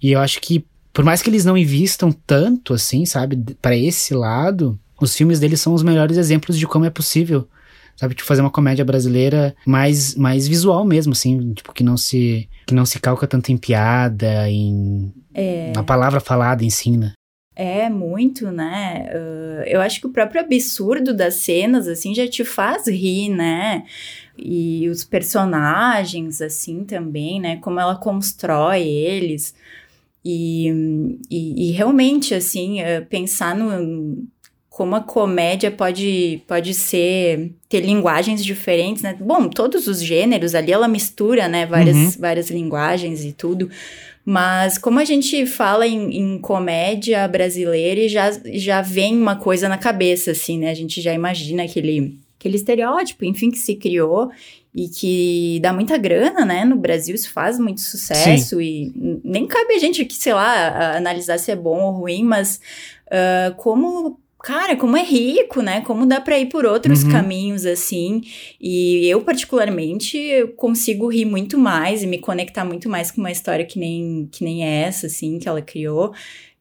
e 0.02 0.12
eu 0.12 0.20
acho 0.20 0.40
que 0.40 0.64
por 0.94 1.04
mais 1.04 1.22
que 1.22 1.30
eles 1.30 1.46
não 1.46 1.58
invistam 1.58 2.12
tanto 2.12 2.74
assim, 2.74 3.06
sabe, 3.06 3.56
para 3.62 3.76
esse 3.76 4.14
lado, 4.14 4.80
os 5.00 5.16
filmes 5.16 5.40
deles 5.40 5.62
são 5.62 5.74
os 5.74 5.84
melhores 5.84 6.18
exemplos 6.18 6.58
de 6.58 6.68
como 6.68 6.86
é 6.86 6.90
possível 6.90 7.48
sabe? 7.96 8.16
Tipo, 8.16 8.28
fazer 8.28 8.42
uma 8.42 8.50
comédia 8.50 8.84
brasileira 8.84 9.56
mais, 9.64 10.16
mais 10.16 10.48
visual 10.48 10.84
mesmo, 10.84 11.14
assim, 11.14 11.54
tipo, 11.54 11.72
que 11.72 11.84
não 11.84 11.96
se, 11.96 12.50
que 12.66 12.74
não 12.74 12.84
se 12.84 13.00
calca 13.00 13.28
tanto 13.28 13.52
em 13.52 13.58
piada, 13.58 14.50
em... 14.50 15.14
É. 15.34 15.72
Na 15.76 15.84
palavra 15.84 16.20
falada 16.20 16.66
ensina. 16.66 17.08
Né? 17.08 17.14
É, 17.56 17.90
muito, 17.90 18.50
né? 18.50 19.08
Uh, 19.14 19.64
eu 19.68 19.82
acho 19.82 20.00
que 20.00 20.08
o 20.08 20.12
próprio 20.12 20.42
absurdo 20.42 21.14
das 21.14 21.36
cenas, 21.36 21.88
assim, 21.88 22.16
já 22.16 22.28
te 22.28 22.44
faz 22.44 22.88
rir, 22.88 23.30
né? 23.30 23.84
E 24.38 24.90
os 24.90 25.04
personagens, 25.04 26.42
assim, 26.42 26.84
também, 26.84 27.40
né? 27.40 27.58
Como 27.58 27.80
ela 27.80 27.96
constrói 27.96 28.82
eles. 28.82 29.54
E, 30.24 30.68
e, 31.30 31.70
e 31.70 31.72
realmente, 31.72 32.34
assim, 32.34 32.82
uh, 32.82 33.06
pensar 33.10 33.56
no, 33.56 34.28
como 34.72 34.96
a 34.96 35.02
comédia 35.02 35.70
pode, 35.70 36.42
pode 36.48 36.74
ser 36.74 37.52
ter 37.68 37.82
linguagens 37.82 38.44
diferentes, 38.44 39.04
né? 39.04 39.16
Bom, 39.20 39.50
todos 39.50 39.86
os 39.86 40.02
gêneros 40.02 40.56
ali 40.56 40.72
ela 40.72 40.88
mistura, 40.88 41.48
né? 41.48 41.66
Várias, 41.66 41.98
uhum. 41.98 42.12
várias 42.20 42.50
linguagens 42.50 43.26
e 43.26 43.34
tudo. 43.34 43.70
Mas 44.24 44.78
como 44.78 45.00
a 45.00 45.06
gente 45.06 45.46
fala 45.46 45.86
em, 45.86 46.18
em, 46.18 46.38
comédia 46.40 47.28
brasileira 47.28 48.02
e 48.02 48.08
já, 48.08 48.32
já 48.54 48.82
vem 48.82 49.18
uma 49.18 49.36
coisa 49.36 49.68
na 49.68 49.78
cabeça, 49.78 50.32
assim, 50.32 50.60
né? 50.60 50.70
A 50.70 50.76
gente 50.76 51.02
já 51.02 51.14
imagina 51.14 51.64
aquele, 51.64 52.18
aquele 52.40 52.56
estereótipo, 52.56 53.26
enfim, 53.26 53.52
que 53.52 53.60
se 53.60 53.76
criou 53.76 54.32
e 54.74 54.88
que 54.88 55.60
dá 55.62 55.74
muita 55.74 55.98
grana, 55.98 56.46
né? 56.46 56.64
No 56.64 56.78
Brasil 56.78 57.14
isso 57.14 57.32
faz 57.32 57.60
muito 57.60 57.82
sucesso 57.82 58.58
Sim. 58.58 58.62
e 58.62 59.22
nem 59.24 59.46
cabe 59.46 59.74
a 59.74 59.80
gente 59.80 60.02
aqui, 60.02 60.16
sei 60.16 60.34
lá, 60.34 60.96
analisar 60.96 61.38
se 61.38 61.52
é 61.52 61.56
bom 61.56 61.82
ou 61.82 61.92
ruim, 61.92 62.24
mas 62.24 62.62
uh, 63.08 63.54
como 63.56 64.20
cara, 64.42 64.76
como 64.76 64.98
é 64.98 65.04
rico, 65.04 65.62
né? 65.62 65.82
Como 65.82 66.06
dá 66.06 66.20
para 66.20 66.40
ir 66.40 66.48
por 66.48 66.66
outros 66.66 67.04
uhum. 67.04 67.12
caminhos 67.12 67.66
assim. 67.66 68.22
E 68.60 69.08
eu 69.08 69.22
particularmente 69.22 70.20
consigo 70.58 71.08
rir 71.08 71.26
muito 71.26 71.58
mais 71.58 72.02
e 72.02 72.08
me 72.08 72.18
conectar 72.18 72.66
muito 72.66 72.90
mais 72.90 73.12
com 73.12 73.22
uma 73.22 73.32
história 73.32 73.66
que 73.66 73.78
nem 73.78 74.28
que 74.32 74.44
nem 74.44 74.64
essa 74.64 75.08
assim 75.08 75.38
que 75.38 75.48
ela 75.48 75.62
criou. 75.62 76.14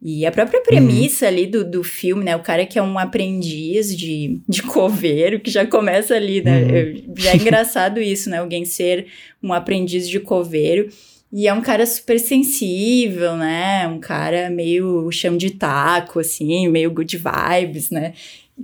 E 0.03 0.25
a 0.25 0.33
própria 0.33 0.63
premissa 0.63 1.27
uhum. 1.27 1.33
ali 1.33 1.47
do, 1.47 1.63
do 1.63 1.85
filme, 1.85 2.25
né? 2.25 2.35
O 2.35 2.43
cara 2.43 2.65
que 2.65 2.79
é 2.79 2.83
um 2.83 2.99
aprendiz 2.99 3.95
de, 3.95 4.41
de 4.49 4.63
coveiro, 4.63 5.41
que 5.41 5.51
já 5.51 5.67
começa 5.67 6.15
ali, 6.15 6.43
né? 6.43 6.63
Uhum. 6.63 7.15
Já 7.19 7.33
é 7.33 7.37
engraçado 7.39 8.01
isso, 8.01 8.31
né? 8.31 8.39
Alguém 8.39 8.65
ser 8.65 9.07
um 9.43 9.53
aprendiz 9.53 10.09
de 10.09 10.19
coveiro. 10.19 10.89
E 11.33 11.47
é 11.47 11.53
um 11.53 11.61
cara 11.61 11.87
super 11.87 12.19
sensível, 12.19 13.37
né? 13.37 13.87
Um 13.87 14.01
cara 14.01 14.49
meio 14.49 15.11
chão 15.13 15.37
de 15.37 15.51
taco, 15.51 16.19
assim, 16.19 16.67
meio 16.69 16.91
good 16.91 17.17
vibes, 17.17 17.91
né? 17.91 18.15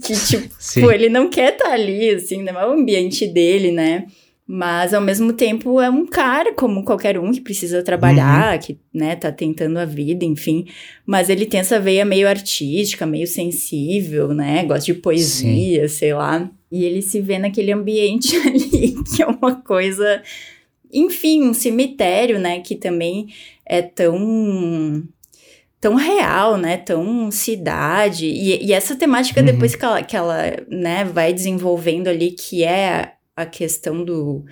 Que, 0.03 0.13
tipo, 0.13 0.91
ele 0.91 1.09
não 1.09 1.29
quer 1.29 1.53
estar 1.53 1.67
tá 1.67 1.73
ali, 1.73 2.11
assim, 2.11 2.43
não 2.43 2.59
é 2.59 2.67
o 2.67 2.73
ambiente 2.73 3.27
dele, 3.27 3.71
né? 3.71 4.07
Mas, 4.49 4.95
ao 4.95 5.01
mesmo 5.01 5.33
tempo, 5.33 5.81
é 5.81 5.91
um 5.91 6.07
cara 6.07 6.55
como 6.55 6.85
qualquer 6.85 7.19
um 7.19 7.33
que 7.33 7.41
precisa 7.41 7.83
trabalhar, 7.83 8.55
uhum. 8.55 8.61
que, 8.61 8.79
né, 8.95 9.17
tá 9.17 9.33
tentando 9.33 9.77
a 9.79 9.85
vida, 9.85 10.25
enfim. 10.25 10.67
Mas 11.05 11.29
ele 11.29 11.47
tem 11.47 11.61
essa 11.61 11.81
veia 11.81 12.05
meio 12.05 12.29
artística, 12.29 13.05
meio 13.05 13.27
sensível, 13.27 14.29
né? 14.29 14.65
Gosta 14.65 14.87
de 14.87 14.95
poesia, 14.95 15.89
Sim. 15.89 15.95
sei 15.97 16.15
lá. 16.15 16.49
E 16.71 16.85
ele 16.85 17.03
se 17.03 17.21
vê 17.21 17.39
naquele 17.39 17.73
ambiente 17.73 18.37
ali, 18.47 18.95
que 19.03 19.23
é 19.23 19.27
uma 19.27 19.57
coisa 19.57 20.23
enfim, 20.93 21.43
um 21.43 21.55
cemitério, 21.55 22.39
né, 22.39 22.61
que 22.61 22.75
também 22.75 23.29
é 23.65 23.83
tão 23.83 25.03
tão 25.79 25.95
real, 25.95 26.57
né, 26.57 26.79
tão 26.79 27.31
cidade, 27.31 28.27
e, 28.27 28.65
e 28.65 28.73
essa 28.73 28.97
temática 28.97 29.41
uhum. 29.41 29.47
depois 29.47 29.77
que 29.77 29.85
ela, 29.85 30.03
que 30.03 30.17
ela, 30.17 30.43
né, 30.69 31.05
vai 31.05 31.33
desenvolvendo 31.33 32.09
ali, 32.09 32.31
que 32.33 32.65
é 32.65 33.13
a 33.37 33.45
questão 33.45 34.03
do, 34.03 34.45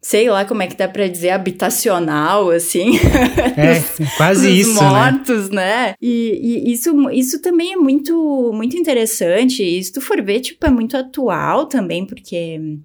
sei 0.00 0.30
lá 0.30 0.44
como 0.44 0.62
é 0.62 0.66
que 0.66 0.76
dá 0.76 0.86
para 0.86 1.08
dizer, 1.08 1.30
habitacional, 1.30 2.50
assim. 2.50 2.92
É, 3.56 3.82
quase 4.16 4.48
isso, 4.48 4.80
né? 4.80 4.88
mortos, 4.88 5.50
né? 5.50 5.86
né? 5.88 5.94
E, 6.00 6.64
e, 6.68 6.72
isso, 6.72 7.10
isso 7.10 7.42
também 7.42 7.72
é 7.72 7.76
muito, 7.76 8.52
muito 8.54 8.76
interessante, 8.76 9.64
e 9.64 9.82
se 9.82 9.92
tu 9.92 10.00
for 10.00 10.22
ver, 10.22 10.40
tipo, 10.40 10.64
é 10.64 10.70
muito 10.70 10.96
atual 10.96 11.66
também, 11.66 12.06
porque 12.06 12.78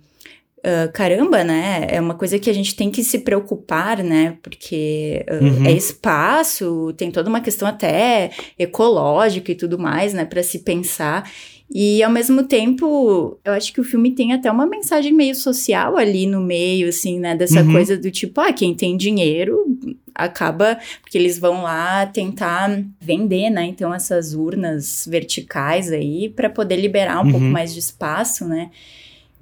Uh, 0.66 0.90
caramba, 0.94 1.44
né? 1.44 1.88
É 1.90 2.00
uma 2.00 2.16
coisa 2.16 2.40
que 2.40 2.50
a 2.50 2.54
gente 2.54 2.74
tem 2.74 2.90
que 2.90 3.04
se 3.04 3.20
preocupar, 3.20 4.02
né? 4.02 4.38
Porque 4.42 5.26
uh, 5.30 5.44
uhum. 5.44 5.66
é 5.66 5.74
espaço, 5.74 6.94
tem 6.96 7.12
toda 7.12 7.28
uma 7.28 7.42
questão 7.42 7.68
até 7.68 8.32
ecológica 8.58 9.52
e 9.52 9.56
tudo 9.56 9.78
mais, 9.78 10.14
né? 10.14 10.24
Para 10.24 10.42
se 10.42 10.60
pensar. 10.60 11.30
E 11.70 12.04
ao 12.04 12.12
mesmo 12.12 12.44
tempo, 12.44 13.40
eu 13.44 13.54
acho 13.54 13.74
que 13.74 13.82
o 13.82 13.84
filme 13.84 14.12
tem 14.12 14.32
até 14.32 14.52
uma 14.52 14.66
mensagem 14.66 15.12
meio 15.12 15.34
social 15.34 15.98
ali 15.98 16.28
no 16.28 16.40
meio, 16.40 16.90
assim, 16.90 17.20
né? 17.20 17.36
Dessa 17.36 17.62
uhum. 17.62 17.72
coisa 17.72 17.98
do 17.98 18.12
tipo, 18.12 18.40
ah, 18.42 18.54
quem 18.54 18.76
tem 18.76 18.96
dinheiro 18.96 19.58
acaba. 20.14 20.78
Porque 21.02 21.18
eles 21.18 21.40
vão 21.40 21.64
lá 21.64 22.06
tentar 22.06 22.84
vender, 23.02 23.50
né? 23.50 23.66
Então, 23.66 23.94
essas 23.94 24.34
urnas 24.36 25.08
verticais 25.10 25.92
aí, 25.92 26.30
para 26.30 26.50
poder 26.50 26.76
liberar 26.76 27.20
um 27.22 27.26
uhum. 27.26 27.32
pouco 27.32 27.46
mais 27.46 27.74
de 27.74 27.80
espaço, 27.80 28.48
né? 28.48 28.70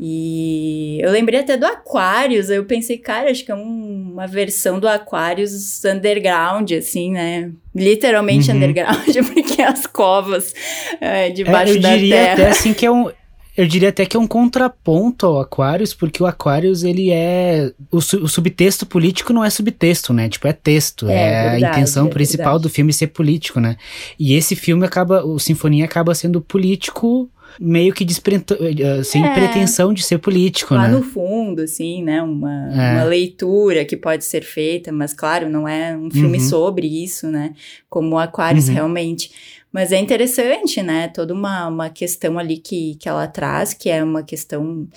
E 0.03 0.97
eu 0.99 1.11
lembrei 1.11 1.41
até 1.41 1.55
do 1.55 1.63
Aquarius, 1.63 2.49
eu 2.49 2.65
pensei, 2.65 2.97
cara, 2.97 3.29
acho 3.29 3.45
que 3.45 3.51
é 3.51 3.55
um, 3.55 4.13
uma 4.13 4.25
versão 4.25 4.79
do 4.79 4.87
Aquarius 4.87 5.85
underground, 5.85 6.71
assim, 6.71 7.11
né? 7.11 7.51
Literalmente 7.75 8.49
uhum. 8.49 8.57
underground, 8.57 9.15
porque 9.31 9.61
as 9.61 9.85
covas 9.85 10.55
é, 10.99 11.29
debaixo 11.29 11.73
é, 11.73 11.77
da 11.77 11.89
terra. 11.89 11.93
Eu 11.93 11.99
diria 11.99 12.33
até 12.33 12.47
assim 12.47 12.73
que 12.73 12.83
é 12.83 12.89
um, 12.89 13.11
eu 13.55 13.67
diria 13.67 13.89
até 13.89 14.03
que 14.03 14.17
é 14.17 14.19
um 14.19 14.25
contraponto 14.25 15.27
ao 15.27 15.39
Aquarius, 15.39 15.93
porque 15.93 16.23
o 16.23 16.25
Aquarius, 16.25 16.83
ele 16.83 17.11
é. 17.11 17.71
O, 17.91 18.01
su 18.01 18.23
o 18.23 18.27
subtexto 18.27 18.87
político 18.87 19.31
não 19.31 19.45
é 19.45 19.51
subtexto, 19.51 20.13
né? 20.13 20.27
Tipo, 20.27 20.47
é 20.47 20.53
texto. 20.53 21.07
É, 21.07 21.13
é 21.13 21.41
verdade, 21.51 21.65
a 21.65 21.69
intenção 21.69 22.07
é 22.07 22.09
principal 22.09 22.57
do 22.57 22.69
filme 22.69 22.91
ser 22.91 23.07
político, 23.07 23.59
né? 23.59 23.77
E 24.17 24.33
esse 24.33 24.55
filme 24.55 24.83
acaba. 24.83 25.23
O 25.23 25.37
Sinfonia 25.37 25.85
acaba 25.85 26.15
sendo 26.15 26.41
político 26.41 27.29
meio 27.59 27.93
que 27.93 28.05
eh, 28.05 29.03
sem 29.03 29.25
é. 29.25 29.33
pretensão 29.33 29.93
de 29.93 30.03
ser 30.03 30.17
político, 30.17 30.73
Lá 30.73 30.87
né? 30.87 30.95
no 30.95 31.03
fundo, 31.03 31.61
assim, 31.61 32.03
né? 32.03 32.21
Uma, 32.21 32.69
é. 32.73 32.93
uma 32.93 33.03
leitura 33.03 33.85
que 33.85 33.97
pode 33.97 34.25
ser 34.25 34.43
feita, 34.43 34.91
mas 34.91 35.13
claro, 35.13 35.49
não 35.49 35.67
é 35.67 35.95
um 35.95 36.09
filme 36.09 36.37
uhum. 36.37 36.43
sobre 36.43 36.87
isso, 36.87 37.27
né? 37.27 37.53
Como 37.89 38.17
Aquários 38.17 38.67
uhum. 38.67 38.73
realmente. 38.73 39.31
Mas 39.71 39.91
é 39.91 39.99
interessante, 39.99 40.81
né? 40.81 41.07
Toda 41.07 41.33
uma, 41.33 41.67
uma 41.67 41.89
questão 41.89 42.37
ali 42.37 42.57
que, 42.57 42.95
que 42.95 43.07
ela 43.07 43.27
traz, 43.27 43.73
que 43.73 43.89
é 43.89 44.03
uma 44.03 44.23
questão 44.23 44.87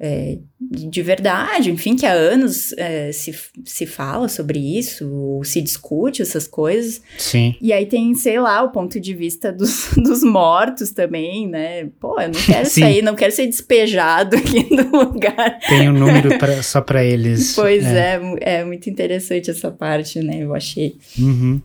é, 0.00 0.38
de 0.70 1.02
verdade, 1.02 1.70
enfim, 1.70 1.96
que 1.96 2.06
há 2.06 2.12
anos 2.12 2.72
é, 2.76 3.12
se, 3.12 3.34
se 3.64 3.86
fala 3.86 4.28
sobre 4.28 4.58
isso, 4.58 5.40
se 5.44 5.60
discute 5.60 6.22
essas 6.22 6.46
coisas. 6.46 7.02
Sim. 7.18 7.54
E 7.60 7.72
aí 7.72 7.86
tem, 7.86 8.14
sei 8.14 8.40
lá, 8.40 8.62
o 8.62 8.70
ponto 8.70 8.98
de 8.98 9.14
vista 9.14 9.52
dos, 9.52 9.90
dos 9.96 10.22
mortos 10.22 10.90
também, 10.90 11.48
né? 11.48 11.88
Pô, 12.00 12.20
eu 12.20 12.28
não 12.28 12.40
quero 12.40 12.68
sair, 12.68 13.02
não 13.02 13.14
quero 13.14 13.32
ser 13.32 13.46
despejado 13.46 14.36
aqui 14.36 14.64
do 14.74 14.96
lugar. 14.96 15.58
Tem 15.68 15.88
um 15.88 15.92
número 15.92 16.38
pra, 16.38 16.62
só 16.62 16.80
para 16.80 17.04
eles. 17.04 17.54
Pois 17.54 17.84
é. 17.84 18.20
é. 18.40 18.60
é, 18.60 18.64
muito 18.64 18.88
interessante 18.88 19.50
essa 19.50 19.70
parte, 19.70 20.20
né? 20.20 20.38
Eu 20.40 20.54
achei. 20.54 20.96
Uhum. 21.18 21.60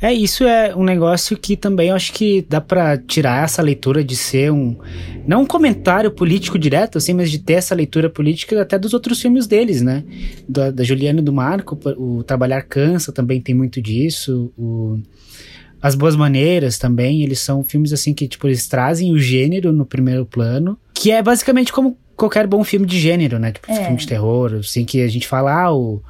É, 0.00 0.12
isso 0.12 0.44
é 0.44 0.74
um 0.74 0.84
negócio 0.84 1.36
que 1.36 1.56
também 1.56 1.88
eu 1.88 1.94
acho 1.94 2.12
que 2.12 2.44
dá 2.48 2.60
para 2.60 2.98
tirar 2.98 3.44
essa 3.44 3.62
leitura 3.62 4.02
de 4.02 4.16
ser 4.16 4.52
um, 4.52 4.76
não 5.26 5.42
um 5.42 5.46
comentário 5.46 6.10
político 6.10 6.58
direto, 6.58 6.98
assim, 6.98 7.14
mas 7.14 7.30
de 7.30 7.38
ter 7.38 7.54
essa 7.54 7.74
leitura 7.74 8.10
política 8.10 8.39
até 8.60 8.78
dos 8.78 8.94
outros 8.94 9.20
filmes 9.20 9.46
deles, 9.46 9.82
né? 9.82 10.04
Da, 10.48 10.70
da 10.70 10.84
Juliana 10.84 11.20
e 11.20 11.24
do 11.24 11.32
Marco, 11.32 11.78
o 11.96 12.22
Trabalhar 12.22 12.62
Cansa 12.62 13.12
também 13.12 13.40
tem 13.40 13.54
muito 13.54 13.80
disso, 13.80 14.52
o... 14.56 14.98
As 15.82 15.94
Boas 15.94 16.14
Maneiras 16.14 16.76
também, 16.76 17.22
eles 17.22 17.40
são 17.40 17.64
filmes 17.64 17.90
assim 17.90 18.12
que, 18.12 18.28
tipo, 18.28 18.46
eles 18.46 18.68
trazem 18.68 19.12
o 19.12 19.18
gênero 19.18 19.72
no 19.72 19.86
primeiro 19.86 20.26
plano, 20.26 20.78
que 20.92 21.10
é 21.10 21.22
basicamente 21.22 21.72
como 21.72 21.96
qualquer 22.14 22.46
bom 22.46 22.62
filme 22.62 22.84
de 22.84 23.00
gênero, 23.00 23.38
né? 23.38 23.50
Tipo, 23.50 23.72
é. 23.72 23.84
filme 23.84 23.96
de 23.96 24.06
terror, 24.06 24.56
assim, 24.56 24.84
que 24.84 25.00
a 25.00 25.08
gente 25.08 25.26
fala, 25.26 25.62
ah, 25.62 25.74
o 25.74 26.02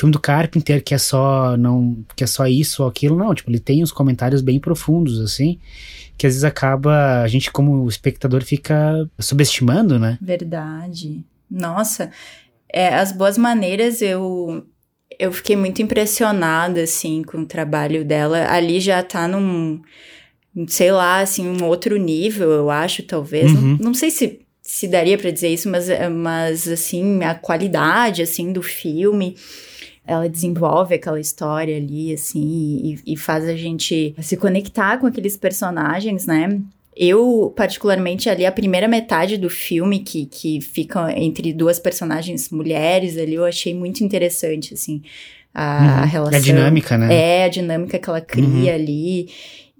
filme 0.00 0.10
do 0.10 0.18
Carpenter 0.18 0.82
que 0.82 0.94
é 0.94 0.98
só 0.98 1.56
não 1.58 1.98
que 2.16 2.24
é 2.24 2.26
só 2.26 2.46
isso 2.46 2.82
ou 2.82 2.88
aquilo, 2.88 3.16
não, 3.16 3.34
tipo, 3.34 3.50
ele 3.50 3.60
tem 3.60 3.82
uns 3.82 3.92
comentários 3.92 4.40
bem 4.40 4.58
profundos 4.58 5.20
assim, 5.20 5.58
que 6.16 6.26
às 6.26 6.32
vezes 6.32 6.44
acaba 6.44 7.20
a 7.20 7.28
gente 7.28 7.50
como 7.52 7.86
espectador 7.86 8.42
fica 8.42 9.06
subestimando, 9.18 9.98
né? 9.98 10.18
Verdade. 10.20 11.22
Nossa, 11.50 12.10
é, 12.72 12.94
as 12.94 13.12
boas 13.12 13.36
maneiras 13.36 14.00
eu 14.00 14.64
eu 15.18 15.32
fiquei 15.32 15.56
muito 15.56 15.82
impressionada 15.82 16.82
assim 16.82 17.22
com 17.22 17.38
o 17.38 17.46
trabalho 17.46 18.04
dela. 18.04 18.50
Ali 18.50 18.80
já 18.80 19.02
tá 19.02 19.26
num 19.28 19.80
sei 20.66 20.90
lá, 20.90 21.20
assim, 21.20 21.46
um 21.46 21.64
outro 21.64 21.96
nível, 21.96 22.50
eu 22.50 22.70
acho, 22.70 23.02
talvez. 23.02 23.52
Uhum. 23.52 23.72
Não, 23.72 23.78
não 23.86 23.94
sei 23.94 24.10
se 24.10 24.40
se 24.62 24.86
daria 24.86 25.18
para 25.18 25.32
dizer 25.32 25.48
isso, 25.48 25.68
mas, 25.68 25.88
mas 26.12 26.68
assim, 26.68 27.24
a 27.24 27.34
qualidade 27.34 28.22
assim 28.22 28.52
do 28.52 28.62
filme, 28.62 29.36
ela 30.06 30.28
desenvolve 30.28 30.94
aquela 30.94 31.18
história 31.18 31.76
ali, 31.76 32.12
assim, 32.12 32.96
e, 33.04 33.14
e 33.14 33.16
faz 33.16 33.48
a 33.48 33.56
gente 33.56 34.14
se 34.20 34.36
conectar 34.36 34.98
com 34.98 35.06
aqueles 35.06 35.36
personagens, 35.36 36.24
né? 36.24 36.60
Eu, 36.96 37.52
particularmente, 37.56 38.28
ali, 38.28 38.44
a 38.44 38.52
primeira 38.52 38.88
metade 38.88 39.36
do 39.36 39.48
filme, 39.48 40.00
que, 40.00 40.26
que 40.26 40.60
fica 40.60 41.12
entre 41.16 41.52
duas 41.52 41.78
personagens 41.78 42.50
mulheres 42.50 43.16
ali, 43.16 43.34
eu 43.34 43.44
achei 43.44 43.72
muito 43.74 44.02
interessante, 44.02 44.74
assim, 44.74 45.00
a, 45.54 45.78
uhum. 45.78 45.88
a 45.88 46.04
relação. 46.04 46.38
A 46.38 46.42
dinâmica, 46.42 46.98
né? 46.98 47.14
É, 47.14 47.44
a 47.44 47.48
dinâmica 47.48 47.98
que 47.98 48.08
ela 48.08 48.20
cria 48.20 48.46
uhum. 48.46 48.74
ali. 48.74 49.28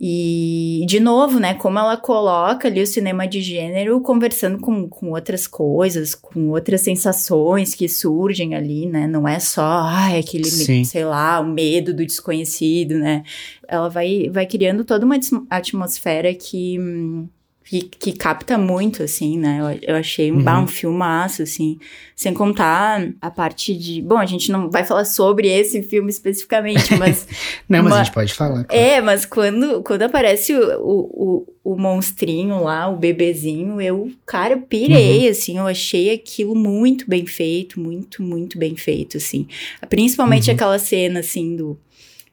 E, 0.02 0.82
de 0.86 0.98
novo, 0.98 1.38
né, 1.38 1.52
como 1.52 1.78
ela 1.78 1.94
coloca 1.94 2.66
ali 2.68 2.80
o 2.82 2.86
cinema 2.86 3.28
de 3.28 3.42
gênero 3.42 4.00
conversando 4.00 4.58
com, 4.58 4.88
com 4.88 5.10
outras 5.10 5.46
coisas, 5.46 6.14
com 6.14 6.48
outras 6.48 6.80
sensações 6.80 7.74
que 7.74 7.86
surgem 7.86 8.54
ali, 8.54 8.86
né? 8.86 9.06
Não 9.06 9.28
é 9.28 9.38
só, 9.38 9.82
ai, 9.84 10.20
aquele, 10.20 10.46
Sim. 10.46 10.84
sei 10.84 11.04
lá, 11.04 11.38
o 11.40 11.46
medo 11.46 11.92
do 11.92 12.06
desconhecido, 12.06 12.94
né? 12.98 13.24
Ela 13.68 13.90
vai, 13.90 14.30
vai 14.30 14.46
criando 14.46 14.86
toda 14.86 15.04
uma 15.04 15.18
atmosfera 15.50 16.32
que. 16.32 16.80
Hum, 16.80 17.28
que, 17.64 17.82
que 17.82 18.12
capta 18.12 18.58
muito, 18.58 19.02
assim, 19.02 19.38
né? 19.38 19.58
Eu, 19.60 19.94
eu 19.94 19.96
achei 19.96 20.32
um, 20.32 20.38
uhum. 20.38 20.64
um 20.64 20.66
filmaço, 20.66 21.42
assim. 21.42 21.78
Sem 22.16 22.34
contar 22.34 23.08
a 23.20 23.30
parte 23.30 23.76
de. 23.76 24.02
Bom, 24.02 24.18
a 24.18 24.26
gente 24.26 24.50
não 24.50 24.68
vai 24.68 24.82
falar 24.82 25.04
sobre 25.04 25.46
esse 25.48 25.80
filme 25.82 26.10
especificamente, 26.10 26.96
mas. 26.96 27.28
não, 27.68 27.84
mas 27.84 27.92
a 27.92 28.02
gente 28.02 28.12
pode 28.12 28.34
falar. 28.34 28.64
Claro. 28.64 28.68
É, 28.70 29.00
mas 29.00 29.24
quando, 29.24 29.82
quando 29.82 30.02
aparece 30.02 30.52
o, 30.52 30.80
o, 30.80 31.46
o, 31.62 31.76
monstrinho 31.76 32.64
lá, 32.64 32.88
o 32.88 32.96
bebezinho, 32.96 33.80
eu, 33.80 34.10
cara, 34.26 34.54
eu 34.54 34.62
pirei, 34.62 35.26
uhum. 35.26 35.30
assim. 35.30 35.58
Eu 35.58 35.66
achei 35.68 36.12
aquilo 36.12 36.56
muito 36.56 37.08
bem 37.08 37.24
feito, 37.24 37.78
muito, 37.78 38.20
muito 38.20 38.58
bem 38.58 38.74
feito, 38.74 39.16
assim. 39.16 39.46
Principalmente 39.88 40.48
uhum. 40.48 40.56
aquela 40.56 40.78
cena, 40.78 41.20
assim, 41.20 41.54
do. 41.54 41.78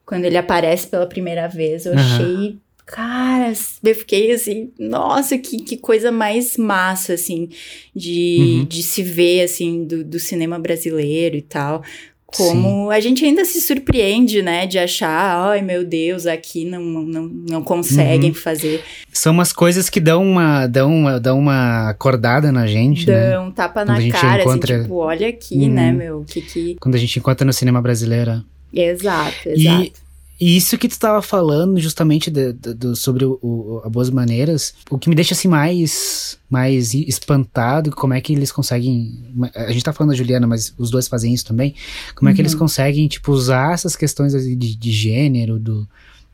Quando 0.04 0.26
ele 0.26 0.38
aparece 0.38 0.88
pela 0.88 1.06
primeira 1.06 1.48
vez, 1.48 1.86
eu 1.86 1.94
achei 1.94 2.58
Cara, 2.88 3.52
eu 3.84 3.96
fiquei 3.96 4.32
assim, 4.32 4.72
nossa, 4.80 5.38
que, 5.38 5.58
que 5.58 5.76
coisa 5.76 6.10
mais 6.10 6.56
massa, 6.56 7.16
assim, 7.16 7.50
de, 7.94 8.60
uhum. 8.60 8.66
de 8.66 8.82
se 8.82 9.04
ver, 9.04 9.44
assim, 9.44 9.84
do, 9.84 10.06
do 10.06 10.18
cinema 10.18 10.58
brasileiro 10.58 11.36
e 11.36 11.42
tal. 11.42 11.84
Como 12.26 12.90
Sim. 12.90 12.96
a 12.96 13.00
gente 13.02 13.26
ainda 13.26 13.44
se 13.44 13.60
surpreende, 13.60 14.42
né, 14.42 14.66
de 14.66 14.80
achar, 14.80 15.50
ai 15.50 15.62
meu 15.62 15.84
Deus, 15.84 16.26
aqui 16.26 16.64
não, 16.66 16.82
não, 16.82 17.24
não 17.24 17.62
conseguem 17.62 18.30
uhum. 18.30 18.36
fazer. 18.36 18.82
São 19.12 19.34
umas 19.34 19.52
coisas 19.52 19.90
que 19.90 20.00
dão 20.00 20.24
uma, 20.24 20.66
dão 20.66 20.90
uma, 20.90 21.20
dão 21.20 21.40
uma 21.40 21.90
acordada 21.90 22.54
na 22.54 22.68
gente, 22.68 23.06
dão 23.06 23.16
né? 23.16 23.30
Dão 23.32 23.48
um 23.48 23.52
tapa 23.52 23.86
Quando 23.86 24.02
na 24.02 24.12
cara, 24.12 24.28
assim, 24.28 24.42
encontra... 24.42 24.76
assim, 24.76 24.84
tipo, 24.84 24.96
olha 24.96 25.28
aqui, 25.28 25.56
uhum. 25.56 25.74
né, 25.74 25.92
meu, 25.92 26.24
que 26.26 26.42
que... 26.42 26.78
Quando 26.80 26.96
a 26.96 27.00
gente 27.00 27.20
encontra 27.20 27.46
no 27.46 27.52
cinema 27.52 27.82
brasileiro. 27.82 28.44
Exato, 28.74 29.50
exato. 29.50 29.84
E 29.84 30.07
e 30.40 30.56
isso 30.56 30.78
que 30.78 30.88
tu 30.88 30.92
estava 30.92 31.20
falando 31.22 31.80
justamente 31.80 32.30
de, 32.30 32.54
de, 32.54 32.74
de, 32.74 32.96
sobre 32.96 33.26
o, 33.26 33.40
o, 33.42 33.82
a 33.84 33.90
Boas 33.90 34.10
Maneiras, 34.10 34.76
o 34.90 34.98
que 35.00 35.10
me 35.10 35.16
deixa 35.16 35.34
assim 35.34 35.48
mais, 35.48 36.38
mais 36.48 36.94
espantado, 36.94 37.90
como 37.92 38.14
é 38.14 38.22
que 38.22 38.34
eles 38.34 38.52
conseguem. 38.52 39.34
A 39.56 39.72
gente 39.72 39.84
tá 39.84 39.92
falando 39.92 40.12
da 40.12 40.18
Juliana, 40.18 40.46
mas 40.46 40.74
os 40.78 40.92
dois 40.92 41.08
fazem 41.08 41.34
isso 41.34 41.46
também. 41.46 41.74
Como 42.14 42.28
uhum. 42.28 42.34
é 42.34 42.36
que 42.36 42.42
eles 42.42 42.54
uhum. 42.54 42.60
conseguem, 42.60 43.08
tipo, 43.08 43.32
usar 43.32 43.74
essas 43.74 43.96
questões 43.96 44.34
de, 44.34 44.56
de 44.56 44.92
gênero, 44.92 45.58
do, 45.58 45.88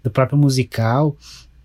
do 0.03 0.11
próprio 0.11 0.37
musical, 0.37 1.15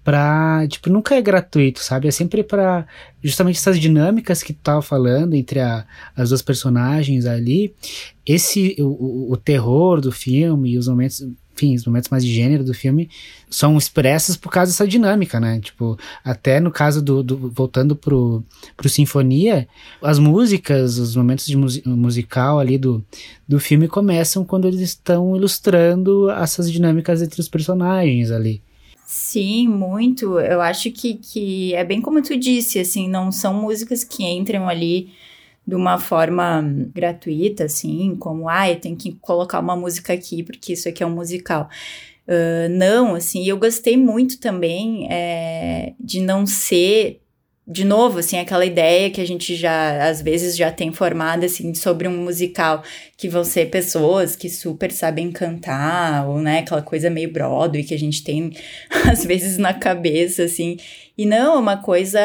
pra. 0.05 0.65
Tipo, 0.69 0.91
nunca 0.91 1.17
é 1.17 1.21
gratuito, 1.21 1.83
sabe? 1.83 2.07
É 2.07 2.13
sempre 2.13 2.45
para 2.45 2.87
Justamente 3.21 3.57
essas 3.57 3.81
dinâmicas 3.81 4.45
que 4.45 4.53
tu 4.53 4.61
tava 4.63 4.81
falando 4.81 5.35
entre 5.35 5.59
a, 5.59 5.85
as 6.15 6.29
duas 6.29 6.41
personagens 6.41 7.27
ali. 7.27 7.75
Esse. 8.25 8.77
O, 8.79 8.85
o, 8.85 9.33
o 9.33 9.37
terror 9.37 10.01
do 10.01 10.13
filme 10.13 10.71
e 10.71 10.79
os 10.79 10.87
momentos 10.87 11.27
enfim, 11.59 11.75
os 11.75 11.85
momentos 11.85 12.09
mais 12.09 12.25
de 12.25 12.33
gênero 12.33 12.63
do 12.63 12.73
filme 12.73 13.11
são 13.51 13.77
expressos 13.77 14.37
por 14.37 14.51
causa 14.51 14.71
dessa 14.71 14.87
dinâmica, 14.87 15.41
né? 15.41 15.59
Tipo, 15.61 15.99
até 16.25 16.61
no 16.61 16.71
caso 16.71 17.03
do, 17.03 17.23
do 17.23 17.51
voltando 17.51 17.97
pro, 17.97 18.45
pro 18.77 18.89
Sinfonia, 18.89 19.67
as 20.01 20.19
músicas, 20.19 20.99
os 20.99 21.17
momentos 21.17 21.47
de 21.47 21.57
musical 21.57 22.61
ali 22.61 22.79
do, 22.79 23.05
do 23.47 23.59
filme 23.59 23.89
começam 23.89 24.45
quando 24.45 24.69
eles 24.69 24.81
estão 24.81 25.37
ilustrando 25.37 26.31
essas 26.31 26.71
dinâmicas 26.71 27.21
entre 27.21 27.41
os 27.41 27.49
personagens 27.49 28.31
ali. 28.31 28.63
Sim, 29.05 29.69
muito. 29.69 30.39
Eu 30.39 30.61
acho 30.61 30.93
que, 30.93 31.15
que 31.15 31.75
é 31.75 31.83
bem 31.83 32.01
como 32.01 32.23
tu 32.23 32.37
disse, 32.37 32.79
assim, 32.79 33.09
não 33.09 33.33
são 33.33 33.55
músicas 33.55 34.05
que 34.05 34.23
entram 34.23 34.69
ali 34.69 35.11
de 35.69 35.75
uma 35.75 35.99
forma 35.99 36.63
gratuita, 36.95 37.65
assim, 37.65 38.17
como, 38.19 38.49
ah, 38.49 38.71
eu 38.71 38.81
tenho 38.81 38.97
que 38.97 39.13
colocar 39.21 39.61
uma 39.61 39.77
música 39.77 40.15
aqui 40.15 40.43
porque 40.43 40.73
isso 40.73 40.89
aqui 40.89 41.03
é 41.03 41.07
um 41.07 41.15
musical. 41.15 41.69
Uh, 42.27 42.71
não, 42.71 43.15
assim, 43.15 43.47
eu 43.47 43.59
gostei 43.59 43.95
muito 43.95 44.41
também 44.41 45.07
é, 45.13 45.93
de 46.01 46.23
não 46.23 46.47
ser, 46.47 47.21
de 47.67 47.85
novo, 47.85 48.21
assim, 48.21 48.39
aquela 48.39 48.65
ideia 48.65 49.11
que 49.11 49.21
a 49.21 49.27
gente 49.27 49.55
já, 49.55 50.09
às 50.09 50.23
vezes, 50.23 50.57
já 50.57 50.73
tem 50.73 50.91
formada, 50.91 51.45
assim, 51.45 51.75
sobre 51.75 52.09
um 52.09 52.17
musical, 52.17 52.83
que 53.15 53.29
vão 53.29 53.45
ser 53.45 53.69
pessoas 53.69 54.35
que 54.35 54.49
super 54.49 54.91
sabem 54.91 55.31
cantar, 55.31 56.27
ou, 56.27 56.39
né, 56.41 56.61
aquela 56.61 56.81
coisa 56.81 57.11
meio 57.11 57.31
Broadway 57.31 57.85
que 57.85 57.93
a 57.93 57.99
gente 57.99 58.25
tem, 58.25 58.55
às 59.07 59.23
vezes, 59.23 59.59
na 59.59 59.75
cabeça, 59.75 60.45
assim, 60.45 60.79
e 61.17 61.27
não, 61.27 61.57
é 61.57 61.59
uma 61.59 61.77
coisa 61.77 62.21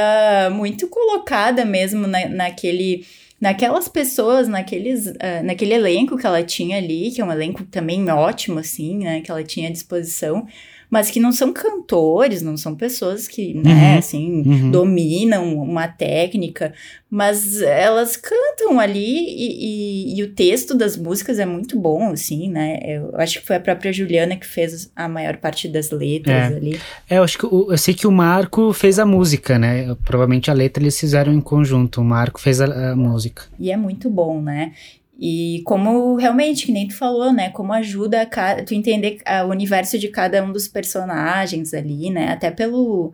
muito 0.54 0.88
colocada 0.88 1.66
mesmo 1.66 2.08
na, 2.08 2.30
naquele 2.30 3.06
naquelas 3.44 3.90
pessoas, 3.90 4.48
naqueles, 4.48 5.06
uh, 5.06 5.44
naquele 5.44 5.74
elenco 5.74 6.16
que 6.18 6.26
ela 6.26 6.42
tinha 6.42 6.78
ali, 6.78 7.12
que 7.12 7.20
é 7.20 7.26
um 7.26 7.32
elenco 7.32 7.66
também 7.66 8.10
ótimo, 8.10 8.58
assim, 8.58 9.00
né, 9.00 9.20
que 9.20 9.30
ela 9.30 9.44
tinha 9.44 9.68
à 9.68 9.72
disposição, 9.72 10.48
mas 10.94 11.10
que 11.10 11.20
não 11.20 11.32
são 11.32 11.52
cantores, 11.52 12.44
não 12.44 12.56
são 12.56 12.76
pessoas 12.76 13.28
que, 13.28 13.56
né, 13.56 13.94
uhum, 13.94 13.98
assim, 13.98 14.44
uhum. 14.46 14.70
dominam 14.70 15.58
uma 15.58 15.88
técnica, 15.88 16.72
mas 17.10 17.64
elas 17.64 18.16
cantam 18.16 18.80
ali 18.80 19.00
e, 19.00 20.14
e, 20.14 20.20
e, 20.20 20.24
o 20.24 20.36
texto 20.36 20.76
das 20.76 20.96
músicas 20.96 21.40
é 21.40 21.48
muito 21.48 21.80
bom, 21.80 22.12
assim, 22.12 22.48
né? 22.48 22.78
Eu 22.84 23.12
acho 23.16 23.40
que 23.40 23.48
foi 23.48 23.56
a 23.56 23.60
própria 23.60 23.92
Juliana 23.92 24.36
que 24.36 24.46
fez 24.46 24.92
a 24.96 25.10
maior 25.10 25.38
parte 25.38 25.68
das 25.68 25.90
letras 25.90 26.52
é. 26.52 26.56
ali. 26.56 26.80
É, 27.10 27.18
eu 27.18 27.24
acho 27.24 27.40
que 27.40 27.46
eu 27.46 27.76
sei 27.76 27.96
que 27.96 28.06
o 28.06 28.12
Marco 28.12 28.72
fez 28.72 29.00
a 29.00 29.06
música, 29.06 29.58
né? 29.58 29.96
Provavelmente 30.06 30.52
a 30.52 30.54
letra 30.54 30.84
eles 30.84 31.00
fizeram 31.00 31.34
em 31.34 31.42
conjunto, 31.42 32.02
o 32.02 32.06
Marco 32.06 32.40
fez 32.40 32.62
a, 32.62 32.92
a 32.92 32.96
música. 32.96 33.46
E 33.60 33.72
é 33.72 33.78
muito 33.78 34.12
bom, 34.12 34.40
né? 34.40 34.74
E 35.20 35.62
como 35.66 36.16
realmente, 36.16 36.66
que 36.66 36.72
nem 36.72 36.88
tu 36.88 36.96
falou, 36.96 37.32
né? 37.32 37.50
Como 37.50 37.72
ajuda 37.72 38.24
a 38.24 38.64
tu 38.64 38.74
entender 38.74 39.20
o 39.46 39.50
universo 39.50 39.98
de 39.98 40.08
cada 40.08 40.44
um 40.44 40.52
dos 40.52 40.68
personagens 40.68 41.74
ali, 41.74 42.10
né? 42.10 42.30
Até 42.30 42.50
pelo, 42.50 43.14